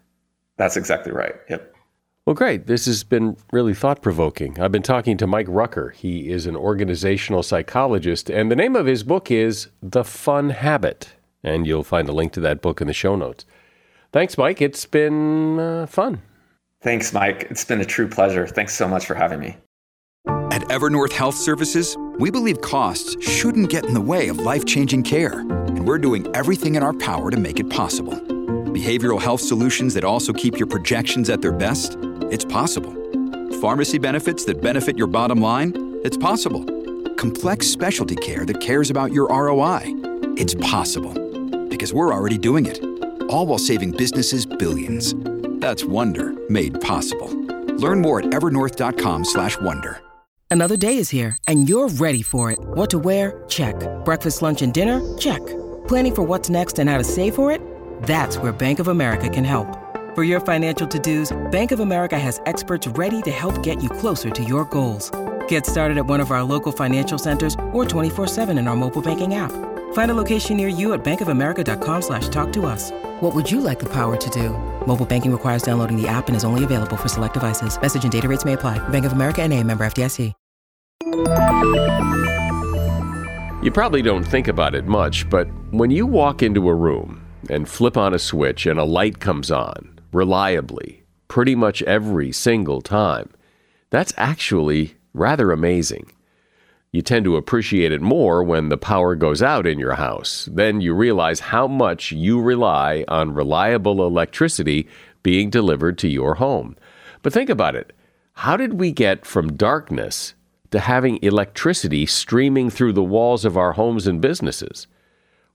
That's 0.57 0.77
exactly 0.77 1.11
right. 1.11 1.35
Yep. 1.49 1.73
Well, 2.25 2.33
great. 2.33 2.65
This 2.65 2.87
has 2.87 3.03
been 3.03 3.37
really 3.51 3.75
thought 3.75 4.01
provoking. 4.01 4.59
I've 4.59 4.71
been 4.71 4.81
talking 4.81 5.15
to 5.17 5.27
Mike 5.27 5.45
Rucker. 5.47 5.91
He 5.91 6.31
is 6.31 6.47
an 6.47 6.55
organizational 6.55 7.43
psychologist, 7.43 8.31
and 8.31 8.49
the 8.49 8.55
name 8.55 8.75
of 8.75 8.87
his 8.87 9.03
book 9.03 9.29
is 9.29 9.67
The 9.83 10.03
Fun 10.03 10.49
Habit. 10.49 11.09
And 11.45 11.67
you'll 11.67 11.83
find 11.83 12.09
a 12.09 12.11
link 12.11 12.33
to 12.33 12.39
that 12.41 12.61
book 12.61 12.81
in 12.81 12.87
the 12.87 12.93
show 12.93 13.15
notes. 13.15 13.45
Thanks, 14.11 14.35
Mike. 14.37 14.61
It's 14.61 14.85
been 14.85 15.59
uh, 15.59 15.85
fun. 15.85 16.21
Thanks, 16.81 17.13
Mike. 17.13 17.47
It's 17.51 17.63
been 17.63 17.79
a 17.81 17.85
true 17.85 18.07
pleasure. 18.07 18.47
Thanks 18.47 18.73
so 18.73 18.87
much 18.87 19.05
for 19.05 19.13
having 19.13 19.39
me. 19.39 19.55
At 20.51 20.63
Evernorth 20.69 21.11
Health 21.11 21.35
Services, 21.35 21.95
we 22.17 22.31
believe 22.31 22.61
costs 22.61 23.15
shouldn't 23.23 23.69
get 23.69 23.85
in 23.85 23.93
the 23.93 24.01
way 24.01 24.27
of 24.27 24.39
life 24.39 24.65
changing 24.65 25.03
care, 25.03 25.39
and 25.39 25.87
we're 25.87 25.99
doing 25.99 26.27
everything 26.35 26.75
in 26.75 26.81
our 26.83 26.93
power 26.93 27.29
to 27.29 27.37
make 27.37 27.59
it 27.59 27.69
possible. 27.69 28.13
Behavioral 28.13 29.21
health 29.21 29.41
solutions 29.41 29.93
that 29.93 30.03
also 30.03 30.33
keep 30.33 30.57
your 30.57 30.67
projections 30.67 31.29
at 31.29 31.41
their 31.41 31.51
best? 31.51 31.97
It's 32.31 32.45
possible. 32.45 32.93
Pharmacy 33.61 33.99
benefits 33.99 34.45
that 34.45 34.61
benefit 34.61 34.97
your 34.97 35.07
bottom 35.07 35.41
line? 35.41 35.73
It's 36.03 36.17
possible. 36.17 36.63
Complex 37.15 37.67
specialty 37.67 38.15
care 38.15 38.45
that 38.45 38.61
cares 38.61 38.89
about 38.89 39.11
your 39.11 39.27
ROI? 39.27 39.81
It's 40.37 40.55
possible. 40.55 41.24
Because 41.75 41.93
we're 41.93 42.13
already 42.13 42.37
doing 42.37 42.65
it. 42.65 42.79
All 43.29 43.45
while 43.45 43.59
saving 43.59 43.91
businesses 43.91 44.45
billions. 44.45 45.13
That's 45.59 45.83
Wonder 45.83 46.31
made 46.49 46.79
possible. 46.79 47.27
Learn 47.75 47.99
more 47.99 48.19
at 48.19 48.27
evernorth.com/wonder. 48.27 49.97
Another 50.49 50.77
day 50.77 50.97
is 50.97 51.09
here 51.09 51.37
and 51.49 51.67
you're 51.67 51.89
ready 51.89 52.21
for 52.21 52.49
it. 52.49 52.59
What 52.77 52.89
to 52.91 52.97
wear? 52.97 53.43
Check. 53.49 53.75
Breakfast, 54.05 54.41
lunch 54.41 54.61
and 54.61 54.73
dinner? 54.73 55.01
Check. 55.17 55.41
Planning 55.89 56.15
for 56.15 56.23
what's 56.23 56.49
next 56.49 56.79
and 56.79 56.89
how 56.89 56.97
to 56.97 57.03
save 57.03 57.35
for 57.35 57.51
it? 57.51 57.59
That's 58.03 58.37
where 58.37 58.53
Bank 58.53 58.79
of 58.79 58.87
America 58.87 59.27
can 59.27 59.43
help. 59.43 59.67
For 60.15 60.23
your 60.23 60.39
financial 60.39 60.87
to-dos, 60.87 61.33
Bank 61.51 61.73
of 61.73 61.81
America 61.81 62.17
has 62.17 62.39
experts 62.45 62.87
ready 62.87 63.21
to 63.23 63.31
help 63.31 63.61
get 63.63 63.83
you 63.83 63.89
closer 63.89 64.29
to 64.29 64.43
your 64.45 64.63
goals. 64.63 65.11
Get 65.49 65.65
started 65.65 65.97
at 65.97 66.05
one 66.05 66.21
of 66.21 66.31
our 66.31 66.43
local 66.43 66.71
financial 66.71 67.17
centers 67.17 67.53
or 67.73 67.83
24-7 67.83 68.57
in 68.57 68.69
our 68.69 68.77
mobile 68.77 69.01
banking 69.01 69.35
app. 69.35 69.51
Find 69.95 70.11
a 70.11 70.13
location 70.13 70.57
near 70.57 70.67
you 70.67 70.91
at 70.91 71.05
bankofamerica.com 71.05 72.01
slash 72.01 72.27
talk 72.27 72.51
to 72.51 72.65
us. 72.65 72.91
What 73.21 73.33
would 73.33 73.49
you 73.49 73.61
like 73.61 73.79
the 73.79 73.85
power 73.85 74.17
to 74.17 74.29
do? 74.29 74.49
Mobile 74.85 75.05
banking 75.05 75.31
requires 75.31 75.63
downloading 75.63 75.95
the 75.95 76.05
app 76.05 76.27
and 76.27 76.35
is 76.35 76.43
only 76.43 76.65
available 76.65 76.97
for 76.97 77.07
select 77.07 77.33
devices. 77.33 77.81
Message 77.81 78.03
and 78.03 78.11
data 78.11 78.27
rates 78.27 78.43
may 78.43 78.53
apply. 78.53 78.77
Bank 78.89 79.05
of 79.05 79.13
America 79.13 79.41
and 79.41 79.53
a 79.53 79.63
member 79.63 79.85
FDIC. 79.85 80.33
You 83.63 83.71
probably 83.71 84.01
don't 84.01 84.25
think 84.25 84.49
about 84.49 84.75
it 84.75 84.85
much, 84.85 85.29
but 85.29 85.47
when 85.71 85.91
you 85.91 86.05
walk 86.05 86.43
into 86.43 86.67
a 86.67 86.75
room 86.75 87.25
and 87.49 87.67
flip 87.67 87.95
on 87.95 88.13
a 88.13 88.19
switch 88.19 88.65
and 88.65 88.77
a 88.77 88.83
light 88.83 89.21
comes 89.21 89.49
on, 89.49 89.97
reliably, 90.11 91.05
pretty 91.29 91.55
much 91.55 91.81
every 91.83 92.33
single 92.33 92.81
time, 92.81 93.29
that's 93.91 94.13
actually 94.17 94.97
rather 95.13 95.53
amazing. 95.53 96.11
You 96.95 97.01
tend 97.01 97.25
to 97.25 97.35
appreciate 97.35 97.91
it 97.91 97.99
more 97.99 98.41
when 98.41 98.69
the 98.69 98.77
power 98.77 99.15
goes 99.15 99.43
out 99.43 99.67
in 99.67 99.79
your 99.79 99.95
house. 99.95 100.47
Then 100.49 100.79
you 100.79 100.93
realize 100.93 101.41
how 101.41 101.67
much 101.67 102.13
you 102.13 102.39
rely 102.39 103.03
on 103.09 103.33
reliable 103.33 104.07
electricity 104.07 104.87
being 105.21 105.49
delivered 105.49 105.97
to 105.97 106.07
your 106.07 106.35
home. 106.35 106.77
But 107.21 107.33
think 107.33 107.49
about 107.49 107.75
it. 107.75 107.91
How 108.35 108.55
did 108.55 108.75
we 108.75 108.93
get 108.93 109.25
from 109.25 109.57
darkness 109.57 110.35
to 110.71 110.79
having 110.79 111.19
electricity 111.21 112.05
streaming 112.05 112.69
through 112.69 112.93
the 112.93 113.03
walls 113.03 113.43
of 113.43 113.57
our 113.57 113.73
homes 113.73 114.07
and 114.07 114.21
businesses? 114.21 114.87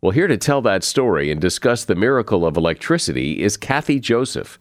Well, 0.02 0.12
here 0.12 0.28
to 0.28 0.36
tell 0.36 0.60
that 0.60 0.84
story 0.84 1.30
and 1.30 1.40
discuss 1.40 1.86
the 1.86 1.94
miracle 1.94 2.44
of 2.44 2.58
electricity 2.58 3.42
is 3.42 3.56
Kathy 3.56 3.98
Joseph. 3.98 4.58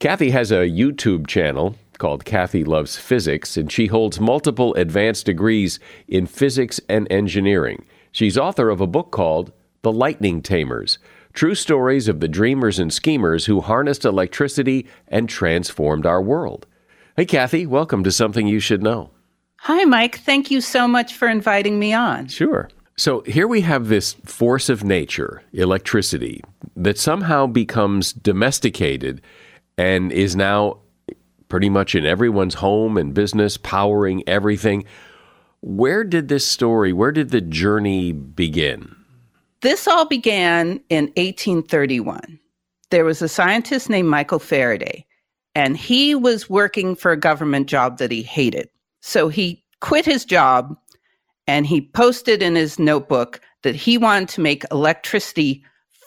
Kathy 0.00 0.30
has 0.30 0.50
a 0.50 0.68
YouTube 0.68 1.28
channel 1.28 1.76
called 2.00 2.24
Kathy 2.24 2.64
Loves 2.64 2.96
Physics, 2.96 3.56
and 3.56 3.70
she 3.70 3.86
holds 3.86 4.18
multiple 4.18 4.74
advanced 4.74 5.26
degrees 5.26 5.78
in 6.08 6.26
physics 6.26 6.80
and 6.88 7.06
engineering. 7.12 7.84
She's 8.10 8.36
author 8.36 8.70
of 8.70 8.80
a 8.80 8.88
book 8.88 9.12
called 9.12 9.52
The 9.82 9.92
Lightning 9.92 10.42
Tamers 10.42 10.98
True 11.32 11.54
Stories 11.54 12.08
of 12.08 12.18
the 12.18 12.26
Dreamers 12.26 12.80
and 12.80 12.92
Schemers 12.92 13.46
Who 13.46 13.60
Harnessed 13.60 14.04
Electricity 14.04 14.88
and 15.06 15.28
Transformed 15.28 16.04
Our 16.04 16.20
World. 16.20 16.66
Hey, 17.16 17.24
Kathy, 17.24 17.66
welcome 17.66 18.02
to 18.02 18.10
Something 18.10 18.48
You 18.48 18.58
Should 18.58 18.82
Know. 18.82 19.10
Hi, 19.58 19.84
Mike. 19.84 20.18
Thank 20.20 20.50
you 20.50 20.60
so 20.60 20.88
much 20.88 21.14
for 21.14 21.28
inviting 21.28 21.78
me 21.78 21.92
on. 21.92 22.26
Sure. 22.26 22.68
So 22.96 23.20
here 23.26 23.46
we 23.46 23.60
have 23.60 23.88
this 23.88 24.14
force 24.24 24.68
of 24.68 24.82
nature, 24.82 25.42
electricity, 25.52 26.42
that 26.76 26.98
somehow 26.98 27.46
becomes 27.46 28.12
domesticated 28.12 29.22
and 29.78 30.10
is 30.10 30.34
now 30.34 30.78
pretty 31.50 31.68
much 31.68 31.94
in 31.94 32.06
everyone's 32.06 32.54
home 32.54 32.96
and 32.96 33.12
business, 33.12 33.58
powering 33.58 34.26
everything. 34.26 34.84
Where 35.60 36.04
did 36.04 36.28
this 36.28 36.46
story, 36.46 36.94
where 36.94 37.12
did 37.12 37.30
the 37.30 37.42
journey 37.42 38.12
begin? 38.12 38.96
This 39.60 39.86
all 39.86 40.06
began 40.06 40.80
in 40.88 41.06
1831. 41.16 42.38
There 42.90 43.04
was 43.04 43.20
a 43.20 43.28
scientist 43.28 43.90
named 43.90 44.08
Michael 44.08 44.38
Faraday, 44.38 45.04
and 45.54 45.76
he 45.76 46.14
was 46.14 46.48
working 46.48 46.96
for 46.96 47.12
a 47.12 47.20
government 47.20 47.66
job 47.66 47.98
that 47.98 48.10
he 48.10 48.22
hated. 48.22 48.70
So 49.02 49.28
he 49.28 49.62
quit 49.80 50.06
his 50.06 50.24
job 50.24 50.74
and 51.46 51.66
he 51.66 51.80
posted 51.80 52.42
in 52.42 52.54
his 52.54 52.78
notebook 52.78 53.40
that 53.62 53.74
he 53.74 53.98
wanted 53.98 54.28
to 54.30 54.40
make 54.40 54.64
electricity 54.70 55.62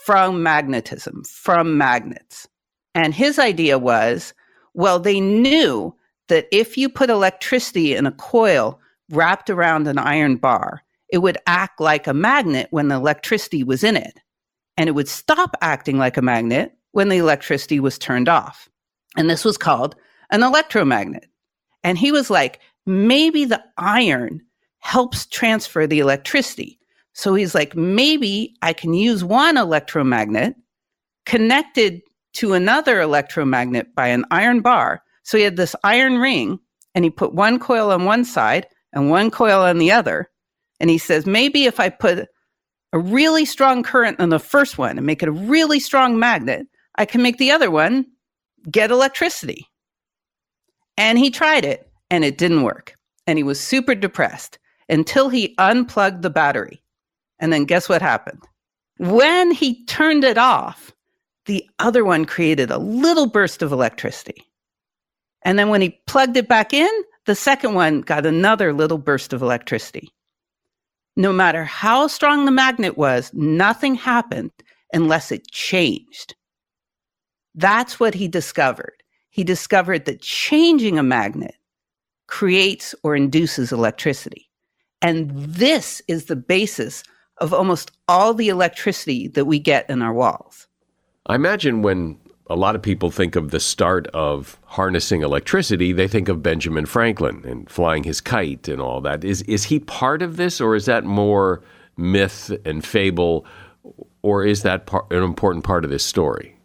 from 0.06 0.42
magnetism, 0.42 1.24
from 1.26 1.78
magnets. 1.78 2.48
And 2.96 3.14
his 3.14 3.40
idea 3.40 3.78
was 3.78 4.34
well, 4.74 5.00
they 5.00 5.20
knew 5.20 5.96
that 6.30 6.48
if 6.52 6.78
you 6.78 6.90
put 6.90 7.10
electricity 7.10 7.96
in 7.96 8.06
a 8.06 8.12
coil 8.12 8.80
wrapped 9.12 9.50
around 9.50 9.88
an 9.88 9.98
iron 9.98 10.38
bar, 10.38 10.84
it 11.10 11.20
would 11.20 11.38
act 11.46 11.80
like 11.80 12.08
a 12.08 12.14
magnet 12.14 12.68
when 12.72 12.88
the 12.88 12.96
electricity 12.96 13.64
was 13.64 13.84
in 13.84 13.96
it. 13.96 14.20
And 14.78 14.90
it 14.90 14.94
would 14.94 15.08
stop 15.08 15.56
acting 15.62 15.98
like 15.98 16.18
a 16.18 16.22
magnet 16.22 16.76
when 16.92 17.10
the 17.10 17.18
electricity 17.18 17.80
was 17.80 18.00
turned 18.00 18.28
off. 18.28 18.68
And 19.16 19.30
this 19.30 19.46
was 19.46 19.58
called 19.58 19.96
an 20.32 20.42
electromagnet. 20.42 21.28
And 21.84 21.98
he 21.98 22.12
was 22.12 22.30
like, 22.30 22.60
maybe 22.86 23.46
the 23.46 23.64
iron 23.78 24.42
helps 24.80 25.26
transfer 25.28 25.86
the 25.86 26.00
electricity. 26.00 26.80
So 27.14 27.36
he's 27.36 27.54
like, 27.54 27.76
maybe 27.76 28.56
I 28.62 28.74
can 28.74 28.94
use 28.94 29.24
one 29.24 29.58
electromagnet 29.58 30.56
connected 31.26 32.02
to 32.34 32.54
another 32.54 33.02
electromagnet 33.02 33.96
by 33.96 34.08
an 34.08 34.26
iron 34.32 34.62
bar. 34.62 35.04
So 35.24 35.38
he 35.38 35.44
had 35.44 35.56
this 35.56 35.76
iron 35.84 36.18
ring 36.18 36.60
and 36.96 37.04
he 37.04 37.10
put 37.10 37.34
one 37.34 37.60
coil 37.60 37.92
on 37.92 38.06
one 38.06 38.26
side 38.26 38.68
and 38.92 39.10
one 39.10 39.32
coil 39.32 39.62
on 39.62 39.78
the 39.78 39.92
other. 39.92 40.30
And 40.80 40.90
he 40.90 40.98
says, 40.98 41.26
maybe 41.26 41.66
if 41.66 41.80
I 41.80 41.90
put 41.90 42.28
a 42.92 43.00
really 43.00 43.46
strong 43.46 43.84
current 43.84 44.20
on 44.20 44.30
the 44.30 44.40
first 44.40 44.78
one 44.78 44.98
and 44.98 45.08
make 45.08 45.24
it 45.24 45.30
a 45.30 45.34
really 45.34 45.80
strong 45.80 46.20
magnet, 46.20 46.68
I 46.96 47.06
can 47.06 47.22
make 47.22 47.38
the 47.38 47.52
other 47.52 47.72
one 47.72 48.06
get 48.70 48.92
electricity. 48.92 49.68
And 50.98 51.18
he 51.18 51.32
tried 51.32 51.66
it 51.66 51.90
and 52.12 52.24
it 52.24 52.38
didn't 52.38 52.64
work. 52.64 52.96
And 53.26 53.38
he 53.38 53.44
was 53.44 53.60
super 53.60 53.96
depressed 53.96 54.60
until 54.90 55.30
he 55.30 55.56
unplugged 55.58 56.22
the 56.22 56.30
battery. 56.30 56.84
And 57.40 57.52
then 57.52 57.66
guess 57.66 57.90
what 57.90 58.02
happened? 58.02 58.44
When 58.98 59.52
he 59.52 59.86
turned 59.86 60.24
it 60.24 60.38
off, 60.38 60.93
the 61.46 61.66
other 61.80 62.06
one 62.06 62.26
created 62.26 62.72
a 62.72 62.78
little 62.78 63.28
burst 63.28 63.62
of 63.62 63.72
electricity. 63.72 64.44
And 65.44 65.60
then 65.60 65.70
when 65.70 65.82
he 65.82 66.00
plugged 66.08 66.38
it 66.38 66.48
back 66.48 66.74
in, 66.74 66.90
the 67.26 67.36
second 67.36 67.74
one 67.74 68.02
got 68.02 68.26
another 68.26 68.74
little 68.74 68.98
burst 68.98 69.34
of 69.34 69.42
electricity. 69.42 70.10
No 71.16 71.32
matter 71.32 71.64
how 71.64 72.08
strong 72.08 72.46
the 72.46 72.52
magnet 72.52 72.98
was, 72.98 73.32
nothing 73.34 73.96
happened 73.96 74.52
unless 74.94 75.32
it 75.32 75.50
changed. 75.52 76.36
That's 77.56 78.00
what 78.00 78.14
he 78.14 78.28
discovered. 78.28 79.04
He 79.30 79.44
discovered 79.44 80.06
that 80.06 80.22
changing 80.22 80.98
a 80.98 81.04
magnet 81.04 81.56
creates 82.28 82.96
or 83.04 83.16
induces 83.16 83.72
electricity. 83.72 84.50
And 85.02 85.30
this 85.32 86.02
is 86.08 86.26
the 86.26 86.36
basis 86.36 87.04
of 87.40 87.54
almost 87.54 87.92
all 88.08 88.34
the 88.34 88.50
electricity 88.50 89.28
that 89.30 89.46
we 89.46 89.60
get 89.60 89.90
in 89.90 90.02
our 90.02 90.14
walls. 90.14 90.68
I 91.26 91.36
imagine 91.36 91.82
when 91.82 92.18
a 92.48 92.56
lot 92.56 92.76
of 92.76 92.82
people 92.82 93.10
think 93.10 93.36
of 93.36 93.52
the 93.52 93.60
start 93.60 94.08
of 94.08 94.60
harnessing 94.66 95.22
electricity, 95.22 95.94
they 95.94 96.08
think 96.08 96.28
of 96.28 96.44
Benjamin 96.44 96.86
Franklin 96.86 97.44
and 97.46 97.70
flying 97.70 98.04
his 98.04 98.20
kite 98.20 98.68
and 98.68 98.82
all 98.82 99.00
that. 99.02 99.24
Is 99.24 99.42
is 99.44 99.64
he 99.66 99.80
part 99.80 100.22
of 100.22 100.38
this, 100.38 100.60
or 100.60 100.76
is 100.76 100.86
that 100.86 101.06
more 101.06 101.64
myth 101.96 102.52
and 102.66 102.86
fable, 102.86 103.46
or 104.22 104.46
is 104.46 104.64
that 104.64 104.86
part, 104.86 105.12
an 105.12 105.24
important 105.24 105.64
part 105.64 105.86
of 105.86 105.92
this 105.92 106.04
story? 106.04 106.58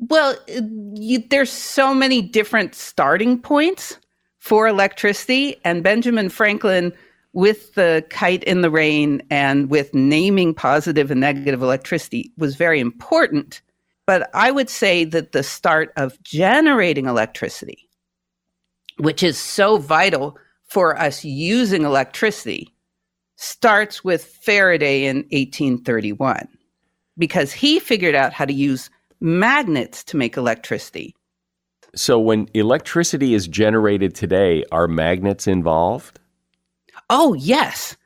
Well, 0.00 0.34
you, 0.94 1.22
there's 1.28 1.52
so 1.52 1.94
many 1.94 2.22
different 2.22 2.74
starting 2.74 3.38
points 3.38 3.98
for 4.38 4.66
electricity, 4.66 5.56
and 5.64 5.84
Benjamin 5.84 6.30
Franklin 6.30 6.92
with 7.32 7.74
the 7.74 8.04
kite 8.10 8.42
in 8.44 8.60
the 8.60 8.70
rain 8.70 9.22
and 9.30 9.70
with 9.70 9.94
naming 9.94 10.54
positive 10.54 11.10
and 11.10 11.20
negative 11.20 11.62
electricity 11.62 12.32
was 12.36 12.56
very 12.56 12.80
important. 12.80 13.62
But 14.06 14.28
I 14.34 14.50
would 14.50 14.68
say 14.68 15.04
that 15.04 15.32
the 15.32 15.42
start 15.42 15.92
of 15.96 16.20
generating 16.22 17.06
electricity, 17.06 17.88
which 18.96 19.22
is 19.22 19.38
so 19.38 19.76
vital 19.76 20.36
for 20.64 20.98
us 20.98 21.24
using 21.24 21.84
electricity, 21.84 22.74
starts 23.36 24.02
with 24.02 24.24
Faraday 24.24 25.04
in 25.04 25.18
1831 25.30 26.48
because 27.16 27.52
he 27.52 27.78
figured 27.78 28.14
out 28.14 28.32
how 28.32 28.44
to 28.44 28.52
use 28.52 28.90
magnets 29.20 30.02
to 30.04 30.16
make 30.16 30.36
electricity. 30.36 31.14
So, 31.94 32.18
when 32.18 32.48
electricity 32.54 33.34
is 33.34 33.48
generated 33.48 34.14
today, 34.14 34.64
are 34.70 34.86
magnets 34.86 35.46
involved? 35.46 36.20
Oh, 37.10 37.34
yes, 37.34 37.96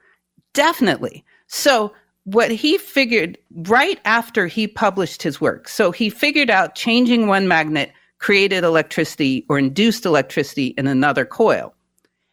definitely. 0.55 1.25
So, 1.47 1.93
what 2.25 2.51
he 2.51 2.79
figured 2.79 3.37
right 3.69 4.01
after 4.07 4.47
he 4.47 4.67
published 4.67 5.23
his 5.23 5.43
work, 5.43 5.69
so 5.69 5.93
he 5.93 6.09
figured 6.09 6.49
out 6.49 6.75
changing 6.75 7.27
one 7.27 7.47
magnet 7.47 7.93
created 8.19 8.65
electricity 8.65 9.45
or 9.51 9.59
induced 9.59 10.07
electricity 10.07 10.69
in 10.79 10.87
another 10.87 11.27
coil. 11.27 11.75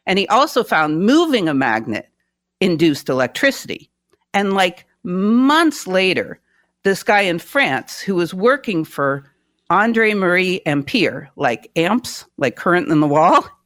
And 0.05 0.17
he 0.17 0.27
also 0.29 0.63
found 0.63 1.05
moving 1.05 1.49
a 1.49 1.53
magnet 1.53 2.07
induced 2.61 3.09
electricity. 3.09 3.89
And 4.33 4.53
like 4.53 4.85
months 5.03 5.87
later, 5.87 6.39
this 6.83 7.03
guy 7.03 7.21
in 7.21 7.39
France 7.39 7.99
who 7.99 8.15
was 8.15 8.33
working 8.33 8.85
for 8.85 9.25
Andre 9.69 10.13
Marie 10.13 10.61
Ampere, 10.65 11.29
like 11.35 11.69
amps, 11.75 12.25
like 12.37 12.55
current 12.55 12.87
in 12.87 13.01
the 13.01 13.07
wall, 13.07 13.45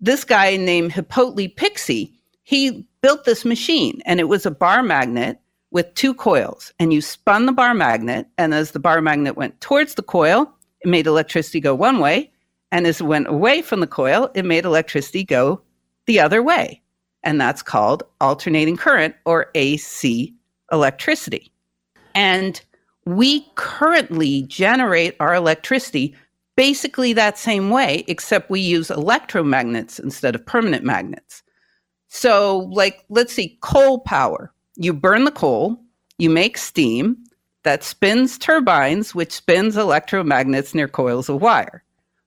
this 0.00 0.24
guy 0.24 0.56
named 0.56 0.92
Hippolyte 0.92 1.56
Pixii, 1.56 2.12
he 2.42 2.86
built 3.02 3.24
this 3.24 3.44
machine 3.44 4.00
and 4.06 4.20
it 4.20 4.28
was 4.28 4.46
a 4.46 4.50
bar 4.50 4.82
magnet 4.82 5.40
with 5.70 5.94
two 5.94 6.14
coils. 6.14 6.72
And 6.78 6.92
you 6.92 7.00
spun 7.00 7.46
the 7.46 7.52
bar 7.52 7.74
magnet, 7.74 8.26
and 8.38 8.52
as 8.54 8.72
the 8.72 8.80
bar 8.80 9.00
magnet 9.00 9.36
went 9.36 9.60
towards 9.60 9.94
the 9.94 10.02
coil, 10.02 10.52
it 10.80 10.88
made 10.88 11.06
electricity 11.06 11.60
go 11.60 11.74
one 11.74 11.98
way. 11.98 12.30
And 12.72 12.86
as 12.86 13.00
it 13.00 13.04
went 13.04 13.28
away 13.28 13.62
from 13.62 13.80
the 13.80 13.86
coil, 13.86 14.30
it 14.34 14.44
made 14.44 14.64
electricity 14.64 15.24
go 15.24 15.60
the 16.06 16.20
other 16.20 16.42
way. 16.42 16.82
And 17.22 17.40
that's 17.40 17.62
called 17.62 18.02
alternating 18.20 18.76
current 18.76 19.14
or 19.24 19.50
AC 19.54 20.34
electricity. 20.72 21.52
And 22.14 22.60
we 23.04 23.46
currently 23.56 24.42
generate 24.42 25.16
our 25.20 25.34
electricity 25.34 26.14
basically 26.60 27.14
that 27.14 27.38
same 27.38 27.70
way, 27.70 28.04
except 28.06 28.50
we 28.50 28.60
use 28.60 28.88
electromagnets 28.88 29.98
instead 29.98 30.34
of 30.34 30.44
permanent 30.44 30.84
magnets. 30.84 31.42
So, 32.08 32.68
like, 32.70 33.02
let's 33.08 33.32
see, 33.32 33.56
coal 33.62 34.00
power. 34.00 34.52
You 34.76 34.92
burn 34.92 35.24
the 35.24 35.30
coal, 35.30 35.80
you 36.18 36.28
make 36.28 36.58
steam 36.58 37.16
that 37.62 37.82
spins 37.82 38.36
turbines, 38.36 39.14
which 39.14 39.32
spins 39.32 39.74
electromagnets 39.76 40.74
near 40.74 40.86
coils 40.86 41.30
of 41.30 41.40
wire, 41.40 41.82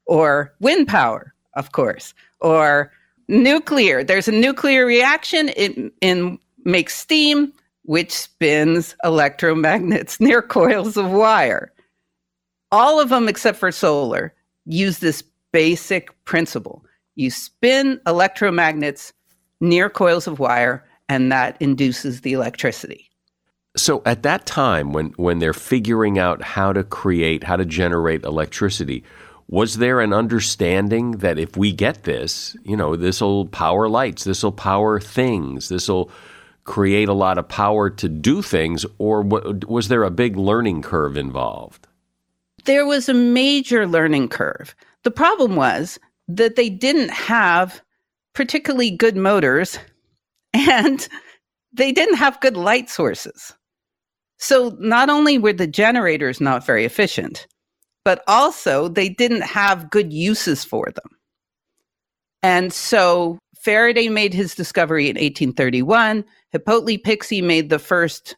or 0.08 0.52
wind 0.60 0.88
power, 0.88 1.32
of 1.56 1.72
course, 1.72 2.16
or 2.40 2.92
nuclear. 3.28 4.04
There's 4.04 4.28
a 4.28 4.32
nuclear 4.32 4.84
reaction. 4.84 5.52
It, 5.56 5.94
makes 6.66 6.96
steam, 6.96 7.54
which 7.84 8.12
spins 8.12 8.96
electromagnets 9.06 10.20
near 10.20 10.42
coils 10.42 10.98
of 10.98 11.12
wire. 11.12 11.72
All 12.74 12.99
of 12.99 13.09
them, 13.09 13.30
except 13.30 13.59
for 13.59 13.71
solar, 13.71 14.34
use 14.65 14.97
this 14.97 15.24
basic 15.51 16.11
principle. 16.26 16.84
You 17.13 17.30
spin 17.30 18.01
electromagnets 18.07 19.13
near 19.61 19.91
coils 19.91 20.26
of 20.26 20.39
wire, 20.39 20.84
and 21.07 21.32
that 21.32 21.55
induces 21.61 22.21
the 22.21 22.34
electricity. 22.34 23.11
So 23.78 24.01
at 24.07 24.24
that 24.24 24.47
time, 24.47 24.91
when, 24.91 25.09
when 25.17 25.38
they're 25.38 25.53
figuring 25.53 26.17
out 26.17 26.41
how 26.41 26.74
to 26.74 26.84
create, 26.84 27.43
how 27.43 27.57
to 27.57 27.65
generate 27.65 28.24
electricity, 28.24 29.03
was 29.47 29.78
there 29.78 29.99
an 29.99 30.11
understanding 30.11 31.11
that 31.17 31.38
if 31.38 31.55
we 31.55 31.74
get 31.74 32.05
this, 32.05 32.57
you 32.63 32.76
know, 32.76 32.95
this 32.95 33.21
will 33.21 33.45
power 33.45 33.88
lights, 33.88 34.24
this 34.24 34.41
will 34.41 34.51
power 34.51 34.99
things, 34.99 35.69
this 35.69 35.88
will 35.89 36.09
create 36.63 37.07
a 37.07 37.13
lot 37.13 37.38
of 37.38 37.47
power 37.47 37.91
to 37.91 38.09
do 38.09 38.41
things, 38.41 38.84
or 38.97 39.21
was 39.21 39.89
there 39.89 40.03
a 40.03 40.09
big 40.09 40.38
learning 40.38 40.82
curve 40.82 41.17
involved? 41.17 41.86
There 42.66 42.86
was 42.86 43.09
a 43.09 43.14
major 43.14 43.88
learning 43.88 44.30
curve. 44.30 44.76
The 45.03 45.11
problem 45.11 45.55
was 45.55 45.99
that 46.28 46.55
they 46.55 46.70
didn't 46.70 47.09
have 47.09 47.82
particularly 48.34 48.91
good 48.91 49.18
motors 49.18 49.78
and 50.53 51.07
they 51.74 51.91
didn't 51.91 52.16
have 52.16 52.39
good 52.39 52.57
light 52.57 52.89
sources. 52.89 53.53
So 54.38 54.76
not 54.80 55.09
only 55.09 55.38
were 55.38 55.53
the 55.53 55.68
generators 55.68 56.41
not 56.41 56.66
very 56.66 56.86
efficient, 56.86 57.47
but 58.03 58.24
also 58.28 58.88
they 58.88 59.09
didn't 59.09 59.43
have 59.43 59.89
good 59.89 60.11
uses 60.11 60.66
for 60.66 60.91
them. 60.93 61.18
And 62.41 62.74
so 62.74 63.39
Faraday 63.55 64.09
made 64.09 64.34
his 64.34 64.55
discovery 64.55 65.05
in 65.05 65.16
1831. 65.16 66.26
Hippolyte 66.51 67.03
Pixii 67.03 67.41
made 67.41 67.70
the 67.70 67.80
first 67.80 68.36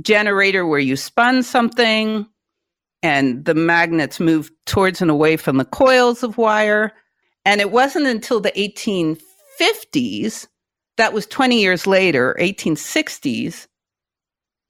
generator 0.00 0.66
where 0.66 0.78
you 0.78 0.96
spun 0.96 1.42
something 1.42 2.26
and 3.02 3.44
the 3.44 3.54
magnets 3.54 4.20
moved 4.20 4.52
towards 4.66 5.00
and 5.00 5.10
away 5.10 5.36
from 5.36 5.56
the 5.56 5.64
coils 5.64 6.22
of 6.22 6.38
wire. 6.38 6.92
And 7.44 7.60
it 7.60 7.70
wasn't 7.70 8.06
until 8.06 8.40
the 8.40 8.52
1850s, 8.52 10.48
that 10.96 11.12
was 11.12 11.26
20 11.26 11.60
years 11.60 11.86
later, 11.86 12.36
1860s, 12.40 13.66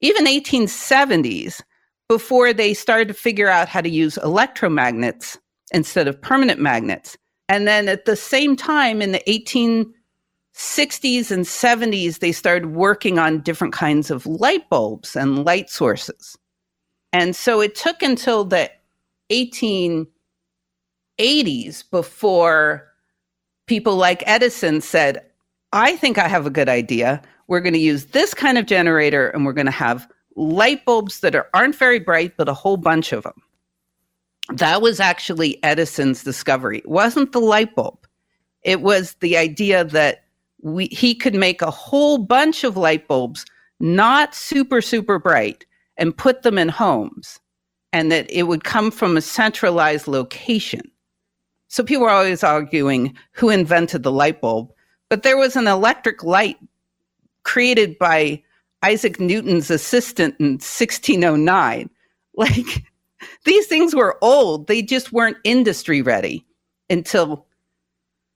even 0.01 0.25
1870s, 0.25 1.61
before 2.07 2.53
they 2.53 2.73
started 2.73 3.07
to 3.07 3.13
figure 3.13 3.49
out 3.49 3.67
how 3.67 3.81
to 3.81 3.89
use 3.89 4.17
electromagnets 4.23 5.37
instead 5.73 6.07
of 6.07 6.21
permanent 6.21 6.59
magnets. 6.59 7.17
And 7.47 7.67
then 7.67 7.89
at 7.89 8.05
the 8.05 8.15
same 8.15 8.55
time, 8.55 9.01
in 9.01 9.11
the 9.11 9.23
1860s 9.27 11.31
and 11.31 11.45
70s, 11.45 12.19
they 12.19 12.31
started 12.31 12.67
working 12.67 13.17
on 13.17 13.41
different 13.41 13.73
kinds 13.73 14.11
of 14.11 14.27
light 14.27 14.69
bulbs 14.69 15.15
and 15.15 15.45
light 15.45 15.69
sources. 15.69 16.37
And 17.13 17.35
so 17.35 17.61
it 17.61 17.75
took 17.75 18.01
until 18.01 18.43
the 18.45 18.69
1880s 19.31 20.09
before 21.89 22.87
people 23.67 23.95
like 23.95 24.23
Edison 24.25 24.81
said, 24.81 25.25
I 25.71 25.95
think 25.95 26.17
I 26.17 26.27
have 26.27 26.45
a 26.45 26.51
good 26.51 26.69
idea. 26.69 27.21
We're 27.47 27.61
going 27.61 27.73
to 27.73 27.79
use 27.79 28.05
this 28.07 28.33
kind 28.33 28.57
of 28.57 28.65
generator 28.65 29.29
and 29.29 29.45
we're 29.45 29.53
going 29.53 29.65
to 29.65 29.71
have 29.71 30.07
light 30.35 30.85
bulbs 30.85 31.19
that 31.19 31.35
are, 31.35 31.47
aren't 31.53 31.75
very 31.75 31.99
bright, 31.99 32.37
but 32.37 32.49
a 32.49 32.53
whole 32.53 32.77
bunch 32.77 33.11
of 33.11 33.23
them. 33.23 33.41
That 34.53 34.81
was 34.81 34.99
actually 34.99 35.63
Edison's 35.63 36.23
discovery. 36.23 36.79
It 36.79 36.89
wasn't 36.89 37.31
the 37.31 37.39
light 37.39 37.75
bulb. 37.75 38.07
It 38.63 38.81
was 38.81 39.13
the 39.15 39.37
idea 39.37 39.83
that 39.83 40.23
we, 40.61 40.87
he 40.87 41.13
could 41.13 41.35
make 41.35 41.61
a 41.61 41.71
whole 41.71 42.17
bunch 42.17 42.63
of 42.63 42.75
light 42.75 43.07
bulbs, 43.07 43.45
not 43.79 44.33
super, 44.33 44.81
super 44.81 45.19
bright, 45.19 45.65
and 45.99 46.17
put 46.17 46.41
them 46.41 46.57
in 46.57 46.69
homes, 46.69 47.39
and 47.93 48.11
that 48.11 48.29
it 48.31 48.43
would 48.43 48.63
come 48.63 48.89
from 48.89 49.15
a 49.15 49.21
centralized 49.21 50.07
location. 50.07 50.81
So 51.67 51.83
people 51.83 52.05
are 52.05 52.09
always 52.09 52.43
arguing 52.43 53.15
who 53.33 53.49
invented 53.49 54.01
the 54.01 54.11
light 54.11 54.41
bulb, 54.41 54.71
but 55.09 55.21
there 55.21 55.37
was 55.37 55.55
an 55.55 55.67
electric 55.67 56.23
light 56.23 56.57
created 57.43 57.97
by 57.99 58.41
Isaac 58.81 59.19
Newton's 59.19 59.69
assistant 59.69 60.35
in 60.39 60.53
1609. 60.53 61.89
Like 62.35 62.85
these 63.43 63.67
things 63.67 63.93
were 63.93 64.17
old, 64.21 64.67
they 64.67 64.81
just 64.81 65.11
weren't 65.11 65.35
industry 65.43 66.01
ready 66.01 66.45
until 66.89 67.45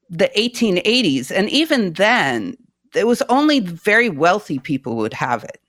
the 0.09 0.29
1880s. 0.35 1.31
And 1.31 1.49
even 1.49 1.93
then, 1.93 2.57
it 2.93 3.07
was 3.07 3.21
only 3.29 3.61
very 3.61 4.09
wealthy 4.09 4.59
people 4.59 4.97
would 4.97 5.13
have 5.13 5.45
it. 5.45 5.62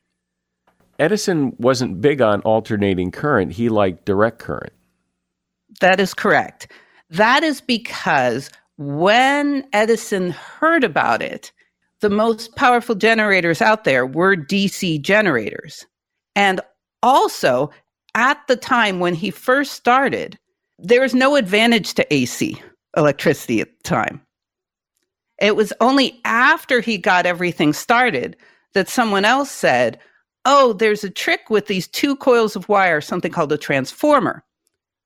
Edison 0.99 1.55
wasn't 1.59 2.01
big 2.01 2.21
on 2.21 2.41
alternating 2.43 3.11
current, 3.11 3.53
he 3.53 3.69
liked 3.69 4.05
direct 4.05 4.39
current. 4.39 4.73
That 5.81 6.01
is 6.01 6.15
correct. 6.15 6.71
That 7.11 7.43
is 7.43 7.61
because 7.61 8.51
when 8.77 9.67
Edison 9.73 10.31
heard 10.31 10.85
about 10.85 11.23
it, 11.23 11.53
the 12.01 12.11
most 12.11 12.55
powerful 12.57 12.95
generators 12.95 13.63
out 13.63 13.85
there 13.85 14.07
were 14.07 14.37
DC 14.37 15.01
generators. 15.01 15.87
And 16.37 16.61
also, 17.03 17.71
at 18.15 18.41
the 18.47 18.57
time 18.57 19.01
when 19.01 19.15
he 19.15 19.31
first 19.31 19.73
started, 19.73 20.39
there 20.79 21.01
was 21.01 21.15
no 21.15 21.37
advantage 21.37 21.95
to 21.95 22.15
AC 22.15 22.61
electricity 22.97 23.61
at 23.61 23.69
the 23.77 23.83
time. 23.89 24.21
It 25.41 25.57
was 25.57 25.73
only 25.81 26.21
after 26.25 26.81
he 26.81 26.99
got 26.99 27.27
everything 27.27 27.73
started 27.73 28.37
that 28.73 28.89
someone 28.89 29.25
else 29.25 29.51
said, 29.51 29.99
Oh, 30.47 30.73
there's 30.73 31.05
a 31.05 31.11
trick 31.11 31.49
with 31.49 31.67
these 31.67 31.87
two 31.87 32.17
coils 32.17 32.55
of 32.57 32.69
wire, 32.69 33.01
something 33.01 33.33
called 33.33 33.53
a 33.53 33.59
transformer, 33.59 34.45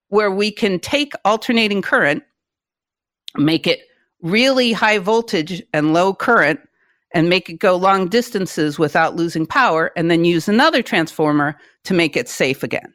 where 0.09 0.31
we 0.31 0.51
can 0.51 0.81
take 0.81 1.13
alternating 1.25 1.83
current, 1.83 2.25
make 3.37 3.67
it 3.67 3.81
really 4.23 4.73
high 4.73 4.99
voltage 4.99 5.63
and 5.73 5.93
low 5.93 6.13
current, 6.13 6.61
and 7.13 7.29
make 7.29 7.49
it 7.49 7.55
go 7.55 7.77
long 7.77 8.09
distances 8.09 8.79
without 8.79 9.17
losing 9.17 9.47
power, 9.47 9.93
and 9.97 10.11
then 10.11 10.25
use 10.25 10.49
another 10.49 10.83
transformer 10.83 11.57
to 11.85 11.95
make 11.95 12.17
it 12.17 12.29
safe 12.29 12.63
again. 12.63 12.93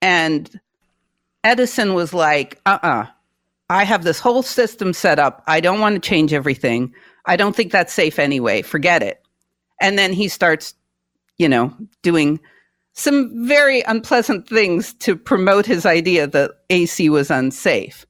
And 0.00 0.60
Edison 1.44 1.94
was 1.94 2.14
like, 2.14 2.60
uh 2.66 2.78
uh-uh. 2.82 3.02
uh 3.02 3.06
I 3.68 3.82
have 3.82 4.04
this 4.04 4.20
whole 4.20 4.42
system 4.42 4.92
set 4.92 5.18
up. 5.18 5.42
I 5.48 5.60
don't 5.60 5.80
want 5.80 5.94
to 6.00 6.08
change 6.08 6.32
everything. 6.32 6.94
I 7.26 7.34
don't 7.34 7.56
think 7.56 7.72
that's 7.72 7.92
safe 7.92 8.18
anyway. 8.18 8.62
Forget 8.62 9.02
it. 9.02 9.20
And 9.80 9.98
then 9.98 10.12
he 10.12 10.28
starts, 10.28 10.74
you 11.38 11.48
know, 11.48 11.74
doing 12.02 12.40
some 12.94 13.46
very 13.46 13.82
unpleasant 13.82 14.48
things 14.48 14.94
to 14.94 15.16
promote 15.16 15.66
his 15.66 15.84
idea 15.84 16.26
that 16.26 16.52
AC 16.70 17.10
was 17.10 17.30
unsafe. 17.30 18.06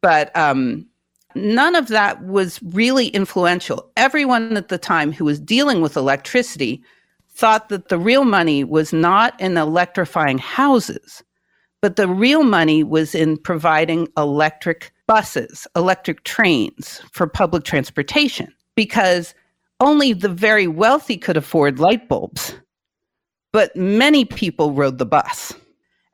But 0.00 0.34
um, 0.36 0.86
none 1.34 1.74
of 1.74 1.88
that 1.88 2.24
was 2.24 2.62
really 2.62 3.08
influential. 3.08 3.90
Everyone 3.96 4.56
at 4.56 4.68
the 4.68 4.78
time 4.78 5.10
who 5.12 5.24
was 5.24 5.40
dealing 5.40 5.80
with 5.80 5.96
electricity 5.96 6.82
thought 7.30 7.68
that 7.68 7.88
the 7.88 7.98
real 7.98 8.24
money 8.24 8.64
was 8.64 8.92
not 8.92 9.38
in 9.40 9.56
electrifying 9.56 10.38
houses, 10.38 11.22
but 11.82 11.96
the 11.96 12.08
real 12.08 12.44
money 12.44 12.84
was 12.84 13.14
in 13.14 13.36
providing 13.36 14.08
electric 14.16 14.92
buses, 15.06 15.66
electric 15.76 16.24
trains 16.24 17.02
for 17.12 17.26
public 17.26 17.64
transportation, 17.64 18.52
because 18.76 19.34
only 19.80 20.12
the 20.12 20.28
very 20.28 20.66
wealthy 20.66 21.16
could 21.16 21.36
afford 21.36 21.78
light 21.78 22.08
bulbs. 22.08 22.54
But 23.52 23.74
many 23.76 24.24
people 24.24 24.72
rode 24.72 24.98
the 24.98 25.06
bus. 25.06 25.54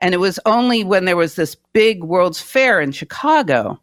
And 0.00 0.14
it 0.14 0.18
was 0.18 0.38
only 0.46 0.84
when 0.84 1.04
there 1.04 1.16
was 1.16 1.36
this 1.36 1.56
big 1.72 2.02
World's 2.04 2.40
Fair 2.40 2.80
in 2.80 2.92
Chicago 2.92 3.80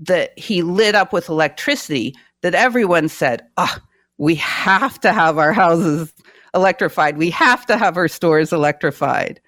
that 0.00 0.36
he 0.38 0.62
lit 0.62 0.94
up 0.94 1.12
with 1.12 1.28
electricity 1.28 2.14
that 2.42 2.54
everyone 2.54 3.08
said, 3.08 3.42
oh, 3.56 3.76
we 4.18 4.34
have 4.36 4.98
to 5.00 5.12
have 5.12 5.38
our 5.38 5.52
houses 5.52 6.12
electrified. 6.54 7.16
We 7.16 7.30
have 7.30 7.64
to 7.66 7.76
have 7.76 7.96
our 7.96 8.08
stores 8.08 8.52
electrified. 8.52 9.40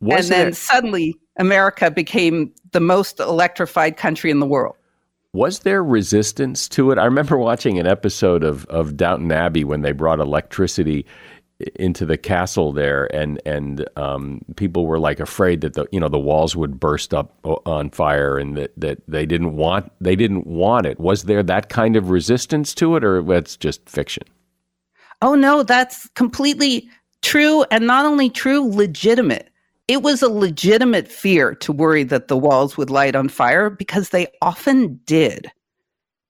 Was 0.00 0.30
and 0.30 0.32
then 0.32 0.52
suddenly 0.52 1.14
America 1.38 1.90
became 1.90 2.52
the 2.72 2.80
most 2.80 3.20
electrified 3.20 3.96
country 3.96 4.30
in 4.30 4.40
the 4.40 4.46
world. 4.46 4.76
Was 5.34 5.58
there 5.58 5.82
resistance 5.82 6.68
to 6.70 6.92
it? 6.92 6.98
I 6.98 7.04
remember 7.04 7.36
watching 7.36 7.80
an 7.80 7.88
episode 7.88 8.44
of, 8.44 8.64
of 8.66 8.96
Downton 8.96 9.32
Abbey 9.32 9.64
when 9.64 9.82
they 9.82 9.90
brought 9.90 10.20
electricity 10.20 11.04
into 11.74 12.06
the 12.06 12.16
castle 12.16 12.72
there, 12.72 13.12
and 13.12 13.42
and 13.44 13.84
um, 13.96 14.42
people 14.54 14.86
were 14.86 15.00
like 15.00 15.18
afraid 15.18 15.60
that 15.62 15.74
the 15.74 15.86
you 15.90 15.98
know 15.98 16.08
the 16.08 16.20
walls 16.20 16.54
would 16.54 16.78
burst 16.78 17.12
up 17.12 17.36
on 17.66 17.90
fire, 17.90 18.38
and 18.38 18.56
that, 18.56 18.72
that 18.76 19.02
they 19.08 19.26
didn't 19.26 19.56
want 19.56 19.90
they 20.00 20.14
didn't 20.14 20.46
want 20.46 20.86
it. 20.86 21.00
Was 21.00 21.24
there 21.24 21.42
that 21.42 21.68
kind 21.68 21.96
of 21.96 22.10
resistance 22.10 22.72
to 22.74 22.94
it, 22.94 23.02
or 23.02 23.20
that's 23.20 23.56
just 23.56 23.88
fiction? 23.88 24.22
Oh 25.20 25.34
no, 25.34 25.64
that's 25.64 26.08
completely 26.10 26.88
true, 27.22 27.64
and 27.72 27.88
not 27.88 28.06
only 28.06 28.30
true, 28.30 28.68
legitimate. 28.70 29.50
It 29.86 30.02
was 30.02 30.22
a 30.22 30.28
legitimate 30.28 31.08
fear 31.08 31.54
to 31.56 31.72
worry 31.72 32.04
that 32.04 32.28
the 32.28 32.38
walls 32.38 32.76
would 32.76 32.90
light 32.90 33.14
on 33.14 33.28
fire 33.28 33.68
because 33.68 34.08
they 34.08 34.28
often 34.40 34.98
did. 35.04 35.50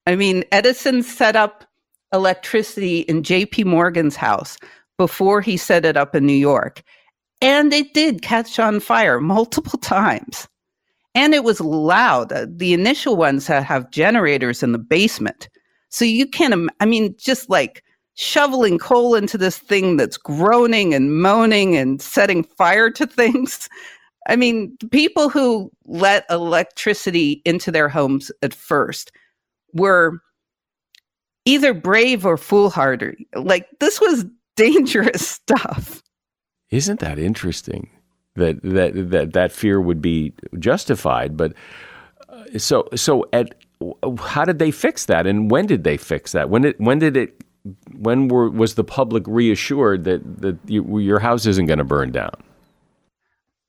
I 0.07 0.17
mean, 0.17 0.45
Edison 0.51 1.03
set 1.03 1.37
up 1.37 1.65
electricity 2.13 3.01
in 3.01 3.23
JP 3.23 3.67
Morgan's 3.67 4.17
house 4.17 4.59
before 4.99 5.41
he 5.41 5.57
set 5.57 5.85
it 5.85 5.97
up 5.97 6.15
in 6.15 6.27
New 6.27 6.33
York. 6.33 6.83
And 7.41 7.73
it 7.73 7.95
did 7.95 8.23
catch 8.23 8.59
on 8.59 8.81
fire 8.81 9.21
multiple 9.21 9.79
times. 9.79 10.49
And 11.15 11.35
it 11.35 11.45
was 11.45 11.61
loud. 11.61 12.33
Uh, 12.33 12.47
the 12.49 12.73
initial 12.73 13.17
ones 13.17 13.47
have 13.47 13.91
generators 13.91 14.63
in 14.63 14.73
the 14.73 14.79
basement. 14.79 15.49
So 15.91 16.05
you 16.05 16.27
can't, 16.27 16.71
I 16.81 16.87
mean, 16.87 17.15
just 17.19 17.49
like 17.49 17.85
shoveling 18.15 18.79
coal 18.79 19.15
into 19.15 19.37
this 19.37 19.59
thing 19.59 19.97
that's 19.97 20.17
groaning 20.17 20.95
and 20.95 21.21
moaning 21.21 21.77
and 21.77 22.01
setting 22.01 22.45
fire 22.45 22.91
to 22.91 23.07
things. 23.07 23.69
I 24.27 24.37
mean, 24.37 24.77
people 24.91 25.29
who 25.29 25.71
let 25.85 26.25
electricity 26.31 27.43
into 27.45 27.71
their 27.71 27.91
homes 27.91 28.33
at 28.43 28.55
first 28.55 29.13
were 29.75 30.19
either 31.45 31.75
brave 31.75 32.25
or 32.25 32.37
foolhardy. 32.37 33.27
Like 33.35 33.69
this 33.81 34.01
was 34.01 34.25
dangerous 34.57 35.29
stuff. 35.29 36.03
Isn't 36.71 37.01
that 37.01 37.19
interesting? 37.19 37.91
That 38.37 38.61
that 38.63 39.11
that 39.11 39.33
that 39.35 39.53
fear 39.53 39.81
would 39.81 40.03
be 40.03 40.33
justified, 40.59 41.37
but 41.37 41.53
uh, 42.29 42.59
so 42.59 42.89
so 42.97 43.27
at 43.33 43.55
how 44.19 44.45
did 44.45 44.59
they 44.59 44.73
fix 44.73 45.07
that, 45.07 45.25
and 45.27 45.53
when 45.53 45.67
did 45.67 45.85
they 45.85 45.97
fix 45.97 46.33
that? 46.33 46.51
When 46.51 46.63
did 46.63 46.75
when 46.79 46.99
did 46.99 47.17
it? 47.17 47.45
When 47.93 48.29
were, 48.29 48.51
was 48.51 48.75
the 48.75 48.85
public 48.85 49.25
reassured 49.27 50.05
that 50.05 50.43
that 50.43 50.59
you, 50.67 50.99
your 50.99 51.19
house 51.19 51.47
isn't 51.47 51.67
going 51.67 51.79
to 51.79 51.85
burn 51.85 52.13
down? 52.13 52.35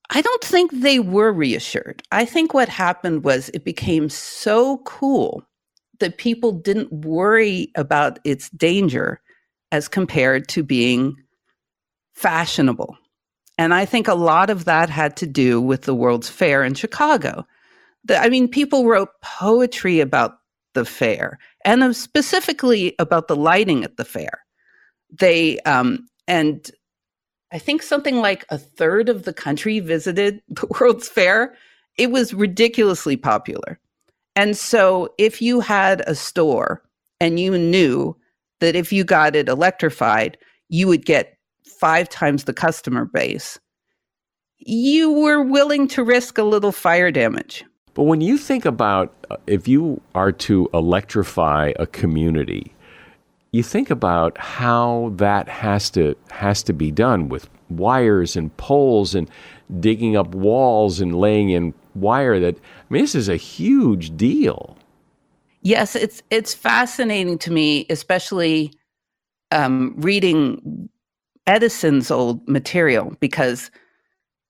I 0.09 0.21
don't 0.21 0.43
think 0.43 0.71
they 0.71 0.99
were 0.99 1.31
reassured. 1.31 2.03
I 2.11 2.25
think 2.25 2.53
what 2.53 2.69
happened 2.69 3.23
was 3.23 3.49
it 3.49 3.65
became 3.65 4.09
so 4.09 4.77
cool 4.79 5.43
that 5.99 6.17
people 6.17 6.51
didn't 6.51 6.91
worry 6.91 7.71
about 7.75 8.19
its 8.23 8.49
danger 8.51 9.21
as 9.71 9.87
compared 9.87 10.47
to 10.49 10.63
being 10.63 11.15
fashionable. 12.13 12.97
And 13.57 13.73
I 13.73 13.85
think 13.85 14.07
a 14.07 14.15
lot 14.15 14.49
of 14.49 14.65
that 14.65 14.89
had 14.89 15.15
to 15.17 15.27
do 15.27 15.61
with 15.61 15.83
the 15.83 15.95
World's 15.95 16.29
Fair 16.29 16.63
in 16.63 16.73
Chicago. 16.73 17.45
The, 18.03 18.17
I 18.17 18.29
mean, 18.29 18.47
people 18.47 18.85
wrote 18.85 19.09
poetry 19.21 20.01
about 20.01 20.37
the 20.75 20.85
fair 20.85 21.39
and 21.65 21.95
specifically 21.95 22.93
about 22.99 23.27
the 23.27 23.35
lighting 23.35 23.83
at 23.83 23.97
the 23.97 24.05
fair. 24.05 24.43
They, 25.11 25.59
um, 25.61 26.07
and 26.27 26.69
I 27.51 27.57
think 27.57 27.81
something 27.81 28.17
like 28.17 28.45
a 28.49 28.57
third 28.57 29.09
of 29.09 29.23
the 29.23 29.33
country 29.33 29.79
visited 29.79 30.41
the 30.49 30.67
World's 30.79 31.09
Fair. 31.09 31.55
It 31.97 32.11
was 32.11 32.33
ridiculously 32.33 33.17
popular. 33.17 33.79
And 34.35 34.57
so 34.57 35.09
if 35.17 35.41
you 35.41 35.61
had 35.61 36.03
a 36.05 36.13
store 36.15 36.83
and 37.19 37.39
you 37.39 37.57
knew 37.57 38.15
that 38.59 38.75
if 38.75 38.91
you 38.91 39.03
got 39.03 39.35
it 39.35 39.47
electrified, 39.47 40.37
you 40.69 40.87
would 40.87 41.05
get 41.05 41.37
five 41.79 42.09
times 42.09 42.43
the 42.43 42.53
customer 42.53 43.05
base, 43.05 43.59
you 44.57 45.11
were 45.11 45.41
willing 45.41 45.87
to 45.89 46.03
risk 46.03 46.37
a 46.37 46.43
little 46.43 46.71
fire 46.71 47.11
damage. 47.11 47.63
But 47.95 48.03
when 48.03 48.21
you 48.21 48.37
think 48.37 48.65
about 48.65 49.13
uh, 49.31 49.37
if 49.47 49.67
you 49.67 50.01
are 50.13 50.31
to 50.31 50.69
electrify 50.73 51.73
a 51.79 51.87
community, 51.87 52.73
you 53.51 53.63
think 53.63 53.89
about 53.89 54.37
how 54.37 55.13
that 55.15 55.47
has 55.47 55.89
to 55.91 56.15
has 56.29 56.61
to 56.63 56.73
be 56.73 56.91
done 56.91 57.29
with 57.29 57.49
wires 57.69 58.35
and 58.35 58.55
poles 58.57 59.15
and 59.15 59.29
digging 59.79 60.15
up 60.15 60.35
walls 60.35 60.99
and 60.99 61.15
laying 61.15 61.49
in 61.49 61.73
wire 61.95 62.39
that 62.39 62.55
I 62.57 62.93
mean 62.93 63.01
this 63.01 63.15
is 63.15 63.29
a 63.29 63.37
huge 63.37 64.15
deal. 64.17 64.77
Yes, 65.61 65.95
it's 65.95 66.21
it's 66.29 66.53
fascinating 66.53 67.37
to 67.39 67.51
me, 67.51 67.85
especially 67.89 68.73
um, 69.51 69.93
reading 69.97 70.89
Edison's 71.47 72.11
old 72.11 72.45
material 72.47 73.15
because 73.21 73.71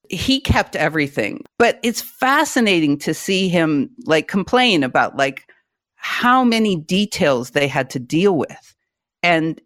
he 0.09 0.39
kept 0.39 0.75
everything. 0.75 1.41
But 1.57 1.79
it's 1.83 2.01
fascinating 2.01 2.97
to 2.99 3.13
see 3.13 3.49
him 3.49 3.89
like 4.05 4.27
complain 4.27 4.83
about 4.83 5.17
like 5.17 5.47
how 5.95 6.43
many 6.43 6.75
details 6.75 7.51
they 7.51 7.67
had 7.67 7.89
to 7.91 7.99
deal 7.99 8.37
with. 8.37 8.75
And 9.23 9.59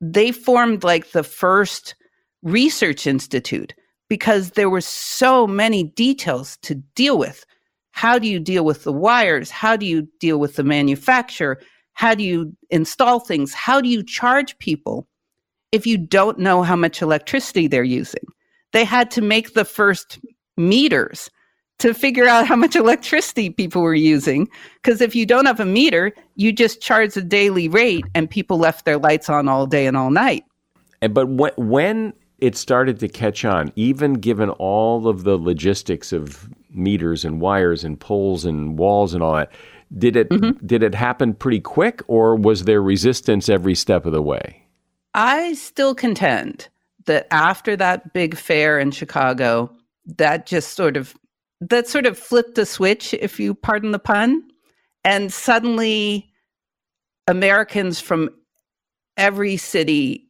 they 0.00 0.32
formed 0.32 0.84
like 0.84 1.12
the 1.12 1.22
first 1.22 1.94
research 2.42 3.06
institute 3.06 3.74
because 4.08 4.50
there 4.50 4.70
were 4.70 4.80
so 4.80 5.46
many 5.46 5.84
details 5.84 6.56
to 6.58 6.74
deal 6.74 7.18
with. 7.18 7.44
How 7.92 8.18
do 8.18 8.26
you 8.26 8.40
deal 8.40 8.64
with 8.64 8.84
the 8.84 8.92
wires? 8.92 9.50
How 9.50 9.76
do 9.76 9.86
you 9.86 10.08
deal 10.20 10.38
with 10.38 10.56
the 10.56 10.64
manufacturer? 10.64 11.60
How 11.94 12.14
do 12.14 12.24
you 12.24 12.54
install 12.70 13.20
things? 13.20 13.54
How 13.54 13.80
do 13.80 13.88
you 13.88 14.02
charge 14.02 14.58
people 14.58 15.06
if 15.72 15.86
you 15.86 15.96
don't 15.96 16.38
know 16.38 16.62
how 16.62 16.76
much 16.76 17.00
electricity 17.00 17.68
they're 17.68 17.84
using? 17.84 18.24
They 18.74 18.84
had 18.84 19.08
to 19.12 19.22
make 19.22 19.54
the 19.54 19.64
first 19.64 20.18
meters 20.56 21.30
to 21.78 21.94
figure 21.94 22.26
out 22.26 22.46
how 22.46 22.56
much 22.56 22.74
electricity 22.74 23.48
people 23.48 23.82
were 23.82 23.94
using. 23.94 24.48
Because 24.82 25.00
if 25.00 25.14
you 25.14 25.24
don't 25.24 25.46
have 25.46 25.60
a 25.60 25.64
meter, 25.64 26.12
you 26.34 26.52
just 26.52 26.82
charge 26.82 27.16
a 27.16 27.22
daily 27.22 27.68
rate, 27.68 28.04
and 28.16 28.28
people 28.28 28.58
left 28.58 28.84
their 28.84 28.98
lights 28.98 29.30
on 29.30 29.48
all 29.48 29.66
day 29.66 29.86
and 29.86 29.96
all 29.96 30.10
night. 30.10 30.44
And 31.00 31.14
but 31.14 31.28
when, 31.28 31.52
when 31.56 32.12
it 32.38 32.56
started 32.56 32.98
to 32.98 33.06
catch 33.06 33.44
on, 33.44 33.72
even 33.76 34.14
given 34.14 34.50
all 34.50 35.06
of 35.06 35.22
the 35.22 35.38
logistics 35.38 36.12
of 36.12 36.48
meters 36.70 37.24
and 37.24 37.40
wires 37.40 37.84
and 37.84 37.98
poles 38.00 38.44
and 38.44 38.76
walls 38.76 39.14
and 39.14 39.22
all 39.22 39.36
that. 39.36 39.52
Did 39.96 40.16
it 40.16 40.30
mm-hmm. 40.30 40.66
did 40.66 40.82
it 40.82 40.96
happen 40.96 41.34
pretty 41.34 41.60
quick, 41.60 42.02
or 42.08 42.34
was 42.34 42.64
there 42.64 42.82
resistance 42.82 43.48
every 43.48 43.76
step 43.76 44.04
of 44.04 44.12
the 44.12 44.22
way? 44.22 44.66
I 45.14 45.52
still 45.52 45.94
contend 45.94 46.68
that 47.06 47.26
after 47.30 47.76
that 47.76 48.12
big 48.12 48.36
fair 48.36 48.78
in 48.78 48.90
Chicago, 48.90 49.70
that 50.06 50.46
just 50.46 50.74
sort 50.74 50.96
of 50.96 51.14
that 51.60 51.86
sort 51.88 52.06
of 52.06 52.18
flipped 52.18 52.56
the 52.56 52.66
switch, 52.66 53.14
if 53.14 53.40
you 53.40 53.54
pardon 53.54 53.92
the 53.92 53.98
pun, 53.98 54.42
and 55.02 55.32
suddenly 55.32 56.30
Americans 57.26 58.00
from 58.00 58.28
every 59.16 59.56
city 59.56 60.28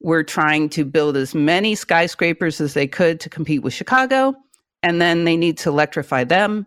were 0.00 0.22
trying 0.22 0.68
to 0.68 0.84
build 0.84 1.16
as 1.16 1.34
many 1.34 1.74
skyscrapers 1.74 2.60
as 2.60 2.74
they 2.74 2.86
could 2.86 3.20
to 3.20 3.30
compete 3.30 3.62
with 3.62 3.72
Chicago, 3.72 4.34
and 4.82 5.00
then 5.00 5.24
they 5.24 5.36
need 5.36 5.56
to 5.58 5.70
electrify 5.70 6.24
them. 6.24 6.66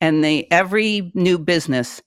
And 0.00 0.24
they 0.24 0.46
every 0.50 1.10
new 1.14 1.38
business 1.38 2.00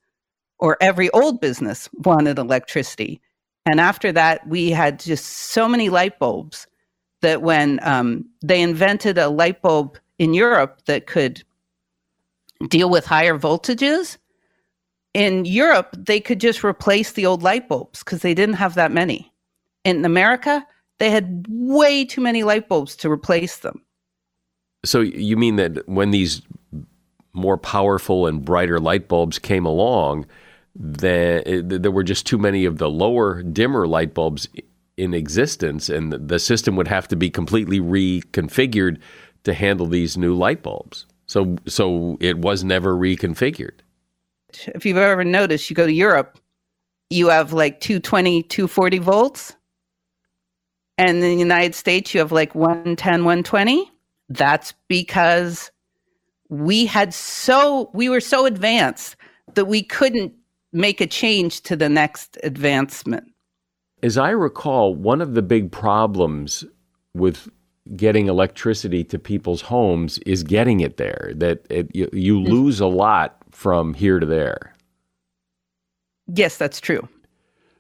or 0.60 0.78
every 0.82 1.10
old 1.12 1.42
business 1.42 1.90
wanted 1.94 2.40
electricity. 2.40 3.22
And 3.66 3.80
after 3.80 4.12
that, 4.12 4.48
we 4.48 4.72
had 4.72 5.00
just 5.00 5.26
so 5.26 5.68
many 5.68 5.90
light 5.90 6.18
bulbs 6.20 6.68
that 7.24 7.42
when 7.42 7.80
um, 7.82 8.26
they 8.42 8.62
invented 8.62 9.18
a 9.18 9.28
light 9.28 9.62
bulb 9.62 9.98
in 10.20 10.34
Europe 10.34 10.82
that 10.86 11.08
could 11.08 11.44
deal 12.70 12.90
with 12.90 13.06
higher 13.06 13.38
voltages, 13.38 14.18
in 15.14 15.46
Europe, 15.46 15.96
they 15.98 16.20
could 16.20 16.40
just 16.40 16.64
replace 16.64 17.12
the 17.12 17.26
old 17.26 17.44
light 17.44 17.68
bulbs 17.68 18.04
because 18.04 18.22
they 18.22 18.34
didn't 18.34 18.56
have 18.56 18.76
that 18.76 18.92
many 18.92 19.34
in 19.84 20.06
America, 20.06 20.66
they 21.00 21.10
had 21.10 21.46
way 21.50 22.06
too 22.06 22.22
many 22.22 22.44
light 22.44 22.68
bulbs 22.70 22.96
to 22.98 23.12
replace 23.12 23.58
them. 23.58 23.82
So 24.86 25.02
you 25.02 25.38
mean 25.38 25.56
that 25.58 25.88
when 25.88 26.12
these 26.12 26.42
more 27.34 27.58
powerful 27.58 28.28
and 28.28 28.44
brighter 28.44 28.80
light 28.80 29.08
bulbs 29.08 29.40
came 29.40 29.66
along, 29.66 30.26
that 30.76 31.44
there 31.66 31.92
were 31.92 32.04
just 32.04 32.26
too 32.26 32.38
many 32.38 32.66
of 32.66 32.78
the 32.78 32.90
lower, 32.90 33.44
dimmer 33.44 33.88
light 33.88 34.14
bulbs 34.14 34.48
in 34.98 35.14
existence, 35.14 35.90
and 35.90 36.14
the 36.14 36.40
system 36.40 36.76
would 36.76 36.88
have 36.88 37.08
to 37.08 37.16
be 37.16 37.30
completely 37.30 37.80
reconfigured 37.80 39.00
to 39.44 39.54
handle 39.54 39.88
these 39.88 40.18
new 40.18 40.34
light 40.34 40.64
bulbs. 40.64 41.06
So, 41.26 41.58
so 41.68 42.18
it 42.20 42.38
was 42.38 42.64
never 42.64 42.96
reconfigured. 42.96 43.80
If 44.76 44.86
you've 44.86 44.98
ever 44.98 45.24
noticed, 45.24 45.70
you 45.70 45.76
go 45.76 45.88
to 45.88 45.94
Europe, 45.94 46.40
you 47.10 47.30
have 47.30 47.54
like 47.54 47.80
220, 47.80 48.44
240 48.44 49.00
volts 49.00 49.56
and 50.98 51.18
in 51.18 51.22
the 51.22 51.36
United 51.36 51.76
States, 51.76 52.14
you 52.14 52.20
have 52.20 52.32
like 52.32 52.54
110, 52.54 53.26
120. 53.26 53.92
That's 54.30 54.74
because 54.88 55.72
we 56.50 56.86
had 56.86 57.14
so, 57.14 57.90
we 57.94 58.10
were 58.10 58.20
so 58.20 58.46
advanced 58.46 59.16
that 59.56 59.66
we 59.66 59.82
couldn't 59.82 60.34
make 60.72 61.02
a 61.02 61.08
change 61.08 61.62
to 61.62 61.76
the 61.76 61.90
next 61.90 62.38
advancement. 62.44 63.26
As 64.04 64.18
I 64.18 64.32
recall, 64.32 64.94
one 64.94 65.22
of 65.22 65.34
the 65.34 65.42
big 65.42 65.72
problems 65.72 66.66
with 67.14 67.50
getting 67.96 68.28
electricity 68.28 69.04
to 69.06 69.18
people's 69.18 69.62
homes 69.62 70.18
is 70.20 70.44
getting 70.44 70.82
it 70.82 70.98
there, 70.98 71.32
that 71.36 71.66
it, 71.70 71.90
you, 71.96 72.10
you 72.12 72.36
mm-hmm. 72.38 72.52
lose 72.52 72.82
a 72.82 72.86
lot 72.86 73.38
from 73.52 73.94
here 73.94 74.20
to 74.20 74.26
there. 74.26 74.76
Yes, 76.28 76.58
that's 76.58 76.82
true. 76.82 77.08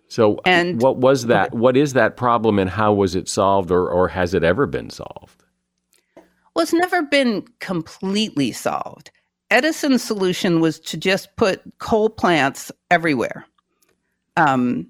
So, 0.07 0.39
and 0.45 0.81
what 0.81 0.97
was 0.97 1.25
that? 1.25 1.53
What 1.53 1.75
is 1.75 1.93
that 1.93 2.15
problem, 2.17 2.57
and 2.57 2.69
how 2.69 2.93
was 2.93 3.15
it 3.15 3.27
solved, 3.27 3.71
or, 3.71 3.89
or 3.89 4.07
has 4.07 4.33
it 4.33 4.43
ever 4.43 4.65
been 4.65 4.89
solved? 4.89 5.43
Well, 6.55 6.63
it's 6.63 6.73
never 6.73 7.01
been 7.01 7.45
completely 7.59 8.51
solved. 8.51 9.11
Edison's 9.49 10.03
solution 10.03 10.61
was 10.61 10.79
to 10.81 10.97
just 10.97 11.35
put 11.35 11.61
coal 11.79 12.09
plants 12.09 12.71
everywhere. 12.91 13.45
Um, 14.37 14.87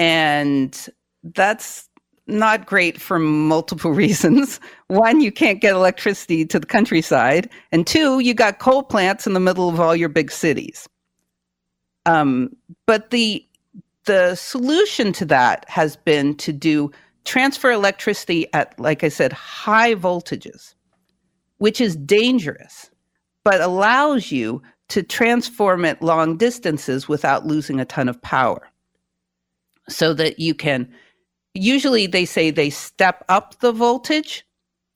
and 0.00 0.88
that's 1.22 1.86
not 2.26 2.64
great 2.64 2.98
for 2.98 3.18
multiple 3.18 3.90
reasons. 4.04 4.58
One, 4.86 5.20
you 5.20 5.30
can't 5.30 5.60
get 5.60 5.74
electricity 5.74 6.46
to 6.46 6.58
the 6.58 6.66
countryside. 6.66 7.50
And 7.70 7.86
two, 7.86 8.20
you 8.20 8.32
got 8.32 8.60
coal 8.60 8.82
plants 8.82 9.26
in 9.26 9.34
the 9.34 9.40
middle 9.40 9.68
of 9.68 9.78
all 9.78 9.94
your 9.94 10.08
big 10.08 10.32
cities. 10.32 10.88
Um, 12.06 12.56
but 12.86 13.10
the 13.10 13.46
the 14.06 14.34
solution 14.34 15.12
to 15.12 15.26
that 15.26 15.68
has 15.68 15.96
been 15.96 16.34
to 16.36 16.50
do 16.50 16.90
transfer 17.26 17.70
electricity 17.70 18.46
at, 18.54 18.80
like 18.80 19.04
I 19.04 19.10
said, 19.10 19.30
high 19.34 19.94
voltages, 19.94 20.74
which 21.58 21.82
is 21.82 21.94
dangerous, 21.96 22.90
but 23.44 23.60
allows 23.60 24.32
you 24.32 24.62
to 24.88 25.02
transform 25.02 25.84
it 25.84 26.00
long 26.00 26.38
distances 26.38 27.06
without 27.06 27.46
losing 27.46 27.78
a 27.78 27.84
ton 27.84 28.08
of 28.08 28.20
power. 28.22 28.69
So 29.90 30.14
that 30.14 30.38
you 30.38 30.54
can 30.54 30.88
usually 31.54 32.06
they 32.06 32.24
say 32.24 32.50
they 32.50 32.70
step 32.70 33.24
up 33.28 33.58
the 33.60 33.72
voltage 33.72 34.44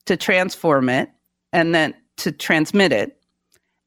to 0.07 0.17
transform 0.17 0.89
it 0.89 1.11
and 1.53 1.75
then 1.75 1.95
to 2.19 2.33
transmit 2.33 2.93
it. 2.93 3.21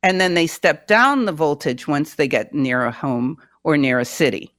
And 0.03 0.21
then 0.21 0.33
they 0.33 0.47
step 0.47 0.87
down 0.87 1.25
the 1.25 1.31
voltage 1.31 1.87
once 1.87 2.15
they 2.15 2.27
get 2.27 2.53
near 2.53 2.85
a 2.85 2.91
home 2.91 3.37
or 3.63 3.77
near 3.77 3.99
a 3.99 4.05
city. 4.05 4.53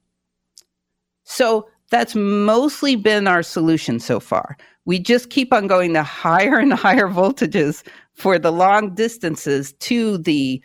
So 1.23 1.69
that's 1.91 2.15
mostly 2.15 2.95
been 2.95 3.27
our 3.27 3.43
solution 3.43 3.99
so 3.99 4.19
far. 4.19 4.57
We 4.85 4.99
just 4.99 5.29
keep 5.29 5.53
on 5.53 5.67
going 5.67 5.93
to 5.93 6.03
higher 6.03 6.57
and 6.57 6.73
higher 6.73 7.07
voltages 7.07 7.83
for 8.13 8.37
the 8.37 8.51
long 8.51 8.95
distances 8.95 9.73
to 9.73 10.17
the 10.17 10.61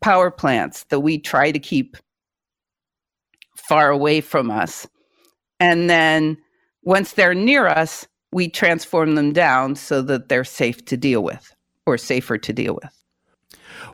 power 0.00 0.30
plants 0.30 0.84
that 0.84 1.00
we 1.00 1.18
try 1.18 1.50
to 1.50 1.58
keep 1.58 1.96
far 3.56 3.90
away 3.90 4.20
from 4.20 4.50
us. 4.50 4.86
And 5.60 5.88
then 5.88 6.38
once 6.82 7.12
they're 7.12 7.34
near 7.34 7.66
us, 7.66 8.06
we 8.32 8.48
transform 8.48 9.14
them 9.14 9.32
down 9.32 9.74
so 9.74 10.02
that 10.02 10.28
they're 10.28 10.44
safe 10.44 10.84
to 10.86 10.96
deal 10.96 11.22
with 11.22 11.54
or 11.86 11.96
safer 11.96 12.38
to 12.38 12.52
deal 12.52 12.78
with. 12.82 13.02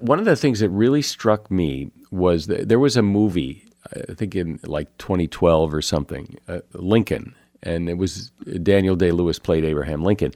One 0.00 0.18
of 0.18 0.24
the 0.24 0.36
things 0.36 0.60
that 0.60 0.70
really 0.70 1.02
struck 1.02 1.50
me 1.50 1.90
was 2.10 2.46
that 2.48 2.68
there 2.68 2.78
was 2.78 2.96
a 2.96 3.02
movie, 3.02 3.64
I 4.10 4.14
think 4.14 4.34
in 4.34 4.58
like 4.64 4.96
2012 4.98 5.72
or 5.72 5.82
something, 5.82 6.36
uh, 6.48 6.60
Lincoln, 6.72 7.34
and 7.64 7.88
it 7.88 7.98
was 7.98 8.30
Daniel 8.62 8.94
Day 8.94 9.10
Lewis 9.10 9.38
played 9.38 9.64
Abraham 9.64 10.04
Lincoln, 10.04 10.32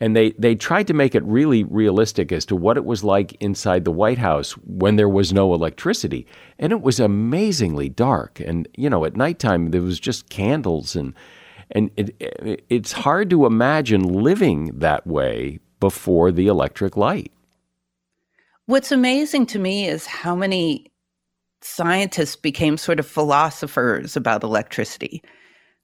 and 0.00 0.14
they 0.14 0.32
they 0.32 0.54
tried 0.54 0.86
to 0.88 0.94
make 0.94 1.14
it 1.14 1.22
really 1.24 1.64
realistic 1.64 2.32
as 2.32 2.44
to 2.46 2.56
what 2.56 2.76
it 2.76 2.84
was 2.84 3.02
like 3.02 3.32
inside 3.40 3.84
the 3.84 3.92
White 3.92 4.18
House 4.18 4.52
when 4.66 4.96
there 4.96 5.08
was 5.08 5.32
no 5.32 5.54
electricity, 5.54 6.26
and 6.58 6.72
it 6.72 6.82
was 6.82 7.00
amazingly 7.00 7.88
dark, 7.88 8.40
and 8.40 8.68
you 8.76 8.90
know 8.90 9.04
at 9.04 9.16
nighttime 9.16 9.70
there 9.70 9.82
was 9.82 9.98
just 9.98 10.28
candles 10.28 10.94
and 10.94 11.14
and 11.70 11.90
it, 11.96 12.14
it, 12.20 12.64
it's 12.68 12.92
hard 12.92 13.30
to 13.30 13.46
imagine 13.46 14.02
living 14.02 14.78
that 14.78 15.06
way 15.06 15.58
before 15.80 16.30
the 16.30 16.46
electric 16.46 16.96
light. 16.96 17.32
What's 18.66 18.92
amazing 18.92 19.46
to 19.46 19.58
me 19.58 19.88
is 19.88 20.06
how 20.06 20.36
many 20.36 20.92
scientists 21.62 22.36
became 22.36 22.76
sort 22.76 23.00
of 23.00 23.06
philosophers 23.06 24.16
about 24.16 24.42
electricity. 24.42 25.22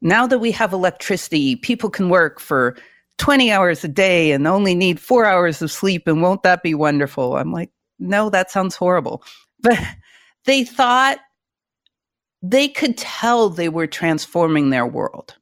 Now 0.01 0.27
that 0.27 0.39
we 0.39 0.51
have 0.53 0.73
electricity, 0.73 1.57
people 1.57 1.91
can 1.91 2.09
work 2.09 2.41
for 2.41 2.77
20 3.19 3.51
hours 3.51 3.83
a 3.85 3.89
day 3.89 4.33
and 4.33 4.47
only 4.47 4.75
need 4.75 5.01
four 5.01 5.25
hours 5.25 5.61
of 5.61 5.73
sleep. 5.73 6.07
And 6.07 6.23
won't 6.23 6.45
that 6.45 6.63
be 6.63 6.75
wonderful? 6.75 7.37
I'm 7.37 7.53
like, 7.53 7.71
no, 7.99 8.31
that 8.31 8.51
sounds 8.51 8.77
horrible. 8.77 9.23
But 9.61 9.77
they 10.45 10.63
thought 10.63 11.19
they 12.43 12.69
could 12.69 12.97
tell 12.97 13.51
they 13.51 13.69
were 13.69 13.89
transforming 13.89 14.71
their 14.71 14.87
world. 14.87 15.35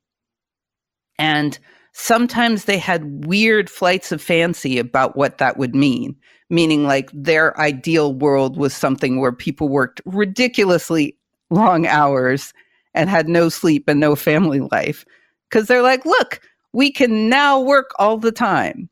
And 1.18 1.58
sometimes 1.92 2.64
they 2.64 2.78
had 2.78 3.26
weird 3.26 3.68
flights 3.68 4.12
of 4.12 4.22
fancy 4.22 4.78
about 4.78 5.14
what 5.14 5.36
that 5.36 5.58
would 5.58 5.74
mean, 5.74 6.16
meaning 6.48 6.84
like 6.84 7.10
their 7.12 7.58
ideal 7.60 8.14
world 8.14 8.56
was 8.56 8.74
something 8.74 9.20
where 9.20 9.32
people 9.32 9.68
worked 9.68 10.00
ridiculously 10.06 11.14
long 11.50 11.86
hours 11.86 12.54
and 12.96 13.08
had 13.08 13.28
no 13.28 13.48
sleep 13.48 13.88
and 13.88 14.00
no 14.00 14.16
family 14.16 14.60
life. 14.60 15.04
Because 15.48 15.68
they're 15.68 15.82
like, 15.82 16.04
look, 16.04 16.40
we 16.72 16.90
can 16.90 17.28
now 17.28 17.60
work 17.60 17.90
all 17.98 18.18
the 18.18 18.32
time. 18.32 18.88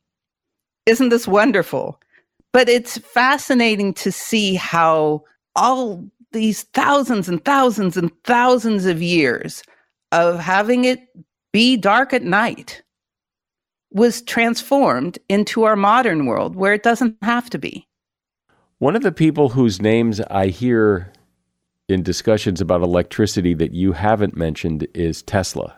Isn't 0.87 1.09
this 1.09 1.27
wonderful? 1.27 2.01
But 2.53 2.69
it's 2.69 2.99
fascinating 2.99 3.95
to 3.95 4.13
see 4.13 4.55
how 4.55 5.25
all 5.57 6.05
these 6.33 6.63
thousands 6.75 7.29
and 7.29 7.45
thousands 7.45 7.97
and 7.97 8.11
thousands 8.25 8.87
of 8.87 9.03
years 9.03 9.63
of 10.13 10.39
having 10.39 10.85
it 10.85 11.01
be 11.53 11.77
dark 11.77 12.13
at 12.13 12.23
night 12.23 12.83
was 13.93 14.23
transformed 14.23 15.19
into 15.29 15.63
our 15.63 15.77
modern 15.77 16.27
world 16.27 16.57
where 16.57 16.75
it 16.75 16.83
doesn't 16.83 17.17
have 17.23 17.49
to 17.51 17.59
be. 17.59 17.87
One 18.79 18.97
of 18.97 19.03
the 19.03 19.13
people 19.13 19.49
whose 19.49 19.81
names 19.81 20.21
I 20.21 20.49
hear 20.49 21.13
in 21.89 22.03
discussions 22.03 22.61
about 22.61 22.83
electricity 22.83 23.55
that 23.55 23.73
you 23.73 23.93
haven't 23.93 24.37
mentioned 24.37 24.87
is 24.95 25.23
Tesla. 25.23 25.77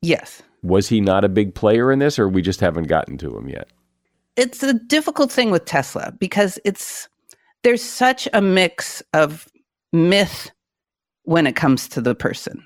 Yes. 0.00 0.42
Was 0.62 0.88
he 0.88 1.00
not 1.00 1.24
a 1.24 1.28
big 1.28 1.54
player 1.54 1.90
in 1.90 1.98
this, 1.98 2.18
or 2.18 2.28
we 2.28 2.42
just 2.42 2.60
haven't 2.60 2.84
gotten 2.84 3.18
to 3.18 3.36
him 3.36 3.48
yet? 3.48 3.68
It's 4.36 4.62
a 4.62 4.74
difficult 4.74 5.30
thing 5.30 5.50
with 5.50 5.64
Tesla 5.64 6.12
because 6.18 6.58
it's 6.64 7.08
there's 7.62 7.82
such 7.82 8.28
a 8.32 8.40
mix 8.40 9.02
of 9.12 9.48
myth 9.92 10.50
when 11.24 11.46
it 11.46 11.56
comes 11.56 11.88
to 11.88 12.00
the 12.00 12.14
person. 12.14 12.64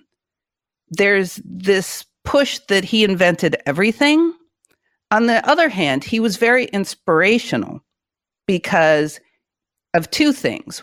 There's 0.88 1.40
this 1.44 2.04
push 2.24 2.58
that 2.68 2.84
he 2.84 3.04
invented 3.04 3.56
everything. 3.66 4.32
On 5.10 5.26
the 5.26 5.46
other 5.48 5.68
hand, 5.68 6.04
he 6.04 6.20
was 6.20 6.36
very 6.36 6.66
inspirational 6.66 7.80
because 8.46 9.20
of 9.94 10.10
two 10.10 10.32
things, 10.32 10.82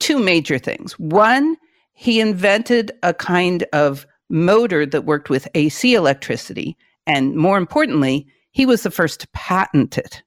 two 0.00 0.18
major 0.18 0.58
things. 0.58 0.98
One, 0.98 1.56
he 1.92 2.20
invented 2.20 2.92
a 3.02 3.14
kind 3.14 3.64
of 3.72 4.06
motor 4.30 4.86
that 4.86 5.04
worked 5.04 5.30
with 5.30 5.46
AC 5.54 5.94
electricity. 5.94 6.76
And 7.06 7.36
more 7.36 7.58
importantly, 7.58 8.26
he 8.52 8.66
was 8.66 8.82
the 8.82 8.90
first 8.90 9.20
to 9.20 9.28
patent 9.34 9.98
it. 9.98 10.22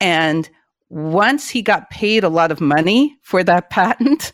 And 0.00 0.48
once 0.88 1.48
he 1.48 1.62
got 1.62 1.90
paid 1.90 2.24
a 2.24 2.28
lot 2.28 2.50
of 2.50 2.60
money 2.60 3.16
for 3.22 3.42
that 3.44 3.70
patent, 3.70 4.32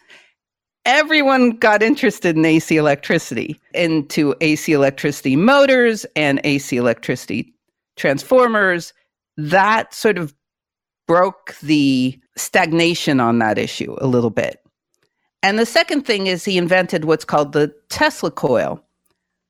everyone 0.85 1.51
got 1.51 1.83
interested 1.83 2.37
in 2.37 2.45
AC 2.45 2.77
electricity, 2.77 3.61
into 3.75 4.35
AC 4.41 4.73
electricity 4.73 5.37
motors 5.37 6.05
and 6.17 6.41
AC 6.45 6.77
electricity 6.77 7.55
transformers. 7.97 8.93
That 9.37 9.95
sort 9.95 10.19
of 10.19 10.35
broke 11.07 11.57
the 11.63 12.19
stagnation 12.37 13.21
on 13.21 13.39
that 13.39 13.59
issue 13.59 13.97
a 14.01 14.07
little 14.07 14.31
bit. 14.31 14.63
And 15.43 15.59
the 15.59 15.67
second 15.67 16.03
thing 16.03 16.29
is 16.29 16.45
he 16.45 16.57
invented 16.57 17.05
what's 17.05 17.25
called 17.25 17.53
the 17.53 17.75
Tesla 17.89 18.31
coil, 18.31 18.83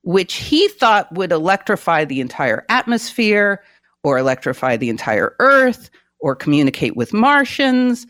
which 0.01 0.35
he 0.35 0.67
thought 0.67 1.13
would 1.13 1.31
electrify 1.31 2.03
the 2.03 2.19
entire 2.19 2.65
atmosphere 2.69 3.63
or 4.03 4.17
electrify 4.17 4.75
the 4.75 4.89
entire 4.89 5.35
earth 5.39 5.89
or 6.19 6.35
communicate 6.35 6.95
with 6.95 7.13
Martians. 7.13 8.07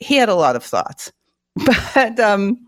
He 0.00 0.16
had 0.16 0.28
a 0.28 0.34
lot 0.34 0.56
of 0.56 0.64
thoughts. 0.64 1.12
but 1.94 2.18
um, 2.18 2.58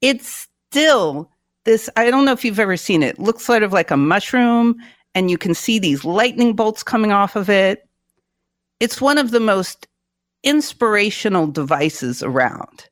it's 0.00 0.48
still 0.70 1.30
this. 1.64 1.88
I 1.96 2.10
don't 2.10 2.24
know 2.24 2.32
if 2.32 2.44
you've 2.44 2.58
ever 2.58 2.76
seen 2.76 3.02
it. 3.02 3.04
it. 3.04 3.18
Looks 3.20 3.44
sort 3.44 3.62
of 3.62 3.72
like 3.72 3.90
a 3.90 3.96
mushroom, 3.96 4.76
and 5.14 5.30
you 5.30 5.38
can 5.38 5.54
see 5.54 5.78
these 5.78 6.04
lightning 6.04 6.54
bolts 6.54 6.82
coming 6.82 7.12
off 7.12 7.36
of 7.36 7.48
it. 7.48 7.88
It's 8.84 9.00
one 9.00 9.16
of 9.16 9.30
the 9.30 9.40
most 9.40 9.88
inspirational 10.42 11.46
devices 11.46 12.22
around. 12.22 12.90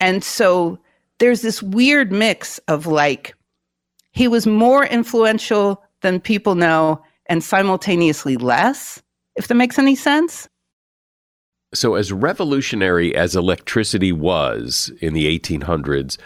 And 0.00 0.24
so 0.24 0.80
there's 1.20 1.42
this 1.42 1.62
weird 1.62 2.10
mix 2.10 2.58
of 2.66 2.88
like, 2.88 3.36
he 4.10 4.26
was 4.26 4.48
more 4.48 4.84
influential 4.84 5.80
than 6.00 6.18
people 6.18 6.56
know 6.56 7.00
and 7.26 7.44
simultaneously 7.44 8.36
less, 8.36 9.00
if 9.36 9.46
that 9.46 9.54
makes 9.54 9.78
any 9.78 9.94
sense. 9.94 10.48
So, 11.72 11.94
as 11.94 12.12
revolutionary 12.12 13.14
as 13.14 13.36
electricity 13.36 14.10
was 14.10 14.90
in 15.00 15.14
the 15.14 15.38
1800s, 15.38 16.18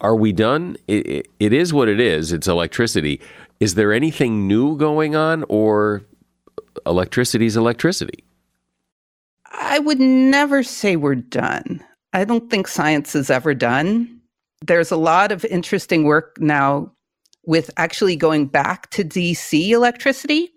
are 0.00 0.16
we 0.16 0.32
done? 0.32 0.76
It, 0.88 1.28
is 1.38 1.72
what 1.72 1.88
it 1.88 2.00
is. 2.00 2.32
It's 2.32 2.48
electricity. 2.48 3.20
Is 3.60 3.76
there 3.76 3.92
anything 3.92 4.48
new 4.48 4.76
going 4.76 5.14
on, 5.14 5.44
or 5.48 6.02
electricity 6.86 7.46
is 7.46 7.56
electricity? 7.56 8.24
I 9.52 9.78
would 9.78 10.00
never 10.00 10.62
say 10.62 10.96
we're 10.96 11.14
done. 11.16 11.84
I 12.12 12.24
don't 12.24 12.50
think 12.50 12.68
science 12.68 13.14
is 13.14 13.30
ever 13.30 13.54
done. 13.54 14.20
There's 14.62 14.90
a 14.90 14.96
lot 14.96 15.32
of 15.32 15.44
interesting 15.46 16.04
work 16.04 16.36
now 16.40 16.92
with 17.44 17.70
actually 17.76 18.16
going 18.16 18.46
back 18.46 18.90
to 18.90 19.04
DC 19.04 19.70
electricity. 19.70 20.50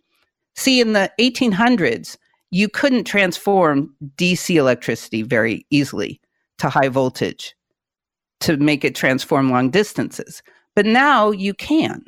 See, 0.55 0.81
in 0.81 0.93
the 0.93 1.11
1800s, 1.19 2.17
you 2.51 2.69
couldn't 2.69 3.05
transform 3.05 3.95
DC 4.17 4.55
electricity 4.55 5.23
very 5.23 5.65
easily 5.71 6.21
to 6.59 6.69
high 6.69 6.89
voltage 6.89 7.55
to 8.41 8.57
make 8.57 8.83
it 8.83 8.93
transform 8.93 9.49
long 9.49 9.69
distances. 9.69 10.43
But 10.75 10.85
now 10.85 11.31
you 11.31 11.53
can. 11.53 12.03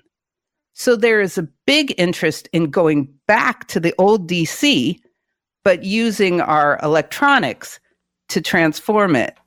So 0.78 0.98
there 0.98 1.22
is 1.22 1.38
a 1.38 1.48
big 1.66 1.96
interest 1.98 2.50
in 2.52 2.70
going 2.70 3.08
back 3.28 3.66
to 3.70 3.80
the 3.80 3.94
old 3.98 4.30
DC, 4.30 5.00
but 5.64 5.86
using 5.86 6.42
our 6.42 6.78
electronics 6.84 7.80
to 8.28 8.42
transform 8.42 9.16
it. 9.16 9.38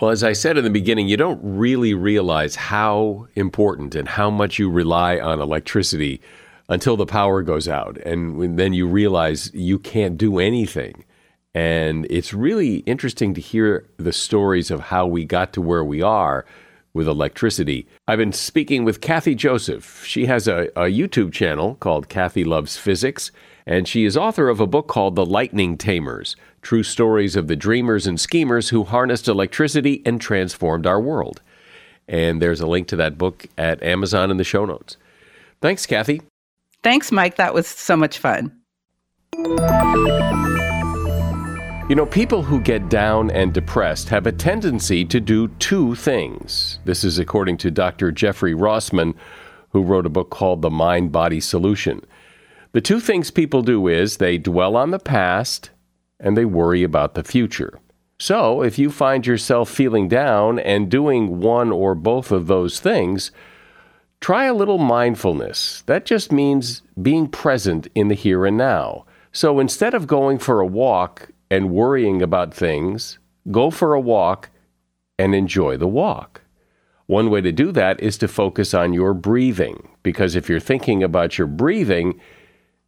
Well, 0.00 0.12
as 0.12 0.22
I 0.22 0.32
said 0.32 0.56
in 0.56 0.62
the 0.62 0.70
beginning, 0.70 1.08
you 1.08 1.16
don't 1.16 1.40
really 1.42 1.92
realize 1.92 2.54
how 2.54 3.26
important 3.34 3.96
and 3.96 4.06
how 4.06 4.30
much 4.30 4.60
you 4.60 4.70
rely 4.70 5.18
on 5.18 5.40
electricity 5.40 6.20
until 6.68 6.96
the 6.96 7.04
power 7.04 7.42
goes 7.42 7.66
out. 7.66 7.96
And 7.98 8.56
then 8.56 8.72
you 8.72 8.86
realize 8.86 9.52
you 9.54 9.80
can't 9.80 10.16
do 10.16 10.38
anything. 10.38 11.04
And 11.52 12.06
it's 12.10 12.32
really 12.32 12.76
interesting 12.78 13.34
to 13.34 13.40
hear 13.40 13.88
the 13.96 14.12
stories 14.12 14.70
of 14.70 14.80
how 14.80 15.04
we 15.04 15.24
got 15.24 15.52
to 15.54 15.60
where 15.60 15.84
we 15.84 16.00
are 16.00 16.46
with 16.94 17.08
electricity. 17.08 17.86
I've 18.06 18.18
been 18.18 18.32
speaking 18.32 18.84
with 18.84 19.00
Kathy 19.00 19.34
Joseph. 19.34 20.04
She 20.06 20.26
has 20.26 20.48
a, 20.48 20.68
a, 20.76 20.84
YouTube 20.84 21.32
channel 21.32 21.74
called 21.74 22.08
Kathy 22.08 22.44
Loves 22.44 22.76
Physics, 22.76 23.32
and 23.66 23.88
she 23.88 24.04
is 24.04 24.16
author 24.16 24.48
of 24.48 24.60
a 24.60 24.66
book 24.66 24.86
called 24.86 25.16
The 25.16 25.26
Lightning 25.26 25.76
Tamers 25.76 26.36
True 26.62 26.84
Stories 26.84 27.36
of 27.36 27.48
the 27.48 27.56
Dreamers 27.56 28.06
and 28.06 28.18
Schemers 28.18 28.70
Who 28.70 28.84
Harnessed 28.84 29.28
Electricity 29.28 30.02
and 30.06 30.20
Transformed 30.20 30.86
Our 30.86 31.00
World. 31.00 31.42
And 32.08 32.40
there's 32.40 32.60
a 32.60 32.66
link 32.66 32.88
to 32.88 32.96
that 32.96 33.18
book 33.18 33.46
at 33.58 33.82
Amazon 33.82 34.30
in 34.30 34.36
the 34.36 34.44
show 34.44 34.64
notes. 34.64 34.96
Thanks, 35.60 35.86
Kathy. 35.86 36.22
Thanks, 36.82 37.10
Mike. 37.10 37.36
That 37.36 37.54
was 37.54 37.66
so 37.66 37.96
much 37.96 38.18
fun. 38.18 38.52
You 41.86 41.94
know, 41.94 42.06
people 42.06 42.42
who 42.42 42.62
get 42.62 42.88
down 42.88 43.30
and 43.30 43.52
depressed 43.52 44.08
have 44.08 44.26
a 44.26 44.32
tendency 44.32 45.04
to 45.04 45.20
do 45.20 45.48
two 45.58 45.94
things. 45.94 46.78
This 46.86 47.04
is 47.04 47.18
according 47.18 47.58
to 47.58 47.70
Dr. 47.70 48.10
Jeffrey 48.10 48.54
Rossman, 48.54 49.14
who 49.68 49.82
wrote 49.82 50.06
a 50.06 50.10
book 50.10 50.30
called 50.30 50.62
The 50.62 50.70
Mind 50.70 51.12
Body 51.12 51.40
Solution. 51.40 52.00
The 52.72 52.80
two 52.80 53.00
things 53.00 53.30
people 53.30 53.60
do 53.60 53.86
is 53.86 54.16
they 54.16 54.38
dwell 54.38 54.76
on 54.76 54.92
the 54.92 54.98
past 54.98 55.72
and 56.18 56.38
they 56.38 56.46
worry 56.46 56.82
about 56.84 57.12
the 57.12 57.22
future. 57.22 57.78
So, 58.18 58.62
if 58.62 58.78
you 58.78 58.90
find 58.90 59.26
yourself 59.26 59.68
feeling 59.68 60.08
down 60.08 60.58
and 60.60 60.90
doing 60.90 61.38
one 61.40 61.70
or 61.70 61.94
both 61.94 62.32
of 62.32 62.46
those 62.46 62.80
things, 62.80 63.30
try 64.20 64.46
a 64.46 64.54
little 64.54 64.78
mindfulness. 64.78 65.82
That 65.84 66.06
just 66.06 66.32
means 66.32 66.80
being 67.02 67.28
present 67.28 67.88
in 67.94 68.08
the 68.08 68.14
here 68.14 68.46
and 68.46 68.56
now. 68.56 69.04
So 69.34 69.58
instead 69.58 69.94
of 69.94 70.06
going 70.06 70.38
for 70.38 70.60
a 70.60 70.66
walk 70.66 71.28
and 71.50 71.70
worrying 71.70 72.22
about 72.22 72.54
things, 72.54 73.18
go 73.50 73.70
for 73.70 73.94
a 73.94 74.00
walk 74.00 74.50
and 75.18 75.34
enjoy 75.34 75.76
the 75.76 75.86
walk. 75.88 76.42
One 77.06 77.30
way 77.30 77.40
to 77.42 77.52
do 77.52 77.70
that 77.72 78.00
is 78.00 78.16
to 78.18 78.28
focus 78.28 78.72
on 78.72 78.94
your 78.94 79.12
breathing, 79.12 79.88
because 80.02 80.34
if 80.34 80.48
you're 80.48 80.60
thinking 80.60 81.02
about 81.02 81.36
your 81.36 81.46
breathing, 81.46 82.18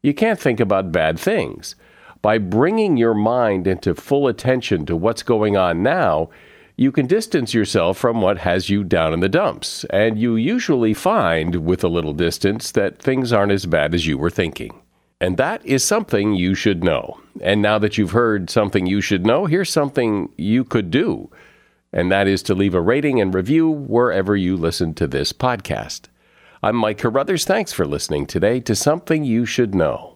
you 0.02 0.14
can't 0.14 0.40
think 0.40 0.58
about 0.58 0.92
bad 0.92 1.18
things. 1.18 1.76
By 2.22 2.38
bringing 2.38 2.96
your 2.96 3.14
mind 3.14 3.66
into 3.66 3.94
full 3.94 4.26
attention 4.26 4.86
to 4.86 4.96
what's 4.96 5.22
going 5.22 5.56
on 5.56 5.82
now, 5.82 6.30
you 6.78 6.92
can 6.92 7.06
distance 7.06 7.54
yourself 7.54 7.98
from 7.98 8.20
what 8.20 8.38
has 8.38 8.68
you 8.68 8.84
down 8.84 9.12
in 9.12 9.20
the 9.20 9.28
dumps, 9.28 9.84
and 9.90 10.18
you 10.18 10.36
usually 10.36 10.94
find, 10.94 11.66
with 11.66 11.84
a 11.84 11.88
little 11.88 12.12
distance, 12.12 12.70
that 12.72 12.98
things 12.98 13.32
aren't 13.32 13.52
as 13.52 13.66
bad 13.66 13.94
as 13.94 14.06
you 14.06 14.18
were 14.18 14.30
thinking. 14.30 14.80
And 15.20 15.36
that 15.38 15.64
is 15.64 15.82
something 15.82 16.34
you 16.34 16.54
should 16.54 16.84
know. 16.84 17.20
And 17.40 17.62
now 17.62 17.78
that 17.78 17.96
you've 17.96 18.10
heard 18.10 18.50
something 18.50 18.86
you 18.86 19.00
should 19.00 19.24
know, 19.24 19.46
here's 19.46 19.70
something 19.70 20.30
you 20.36 20.64
could 20.64 20.90
do. 20.90 21.30
And 21.92 22.12
that 22.12 22.26
is 22.26 22.42
to 22.44 22.54
leave 22.54 22.74
a 22.74 22.80
rating 22.80 23.20
and 23.20 23.32
review 23.32 23.70
wherever 23.70 24.36
you 24.36 24.56
listen 24.56 24.92
to 24.94 25.06
this 25.06 25.32
podcast. 25.32 26.08
I'm 26.62 26.76
Mike 26.76 26.98
Carruthers. 26.98 27.44
Thanks 27.44 27.72
for 27.72 27.86
listening 27.86 28.26
today 28.26 28.60
to 28.60 28.74
Something 28.74 29.24
You 29.24 29.46
Should 29.46 29.74
Know. 29.74 30.15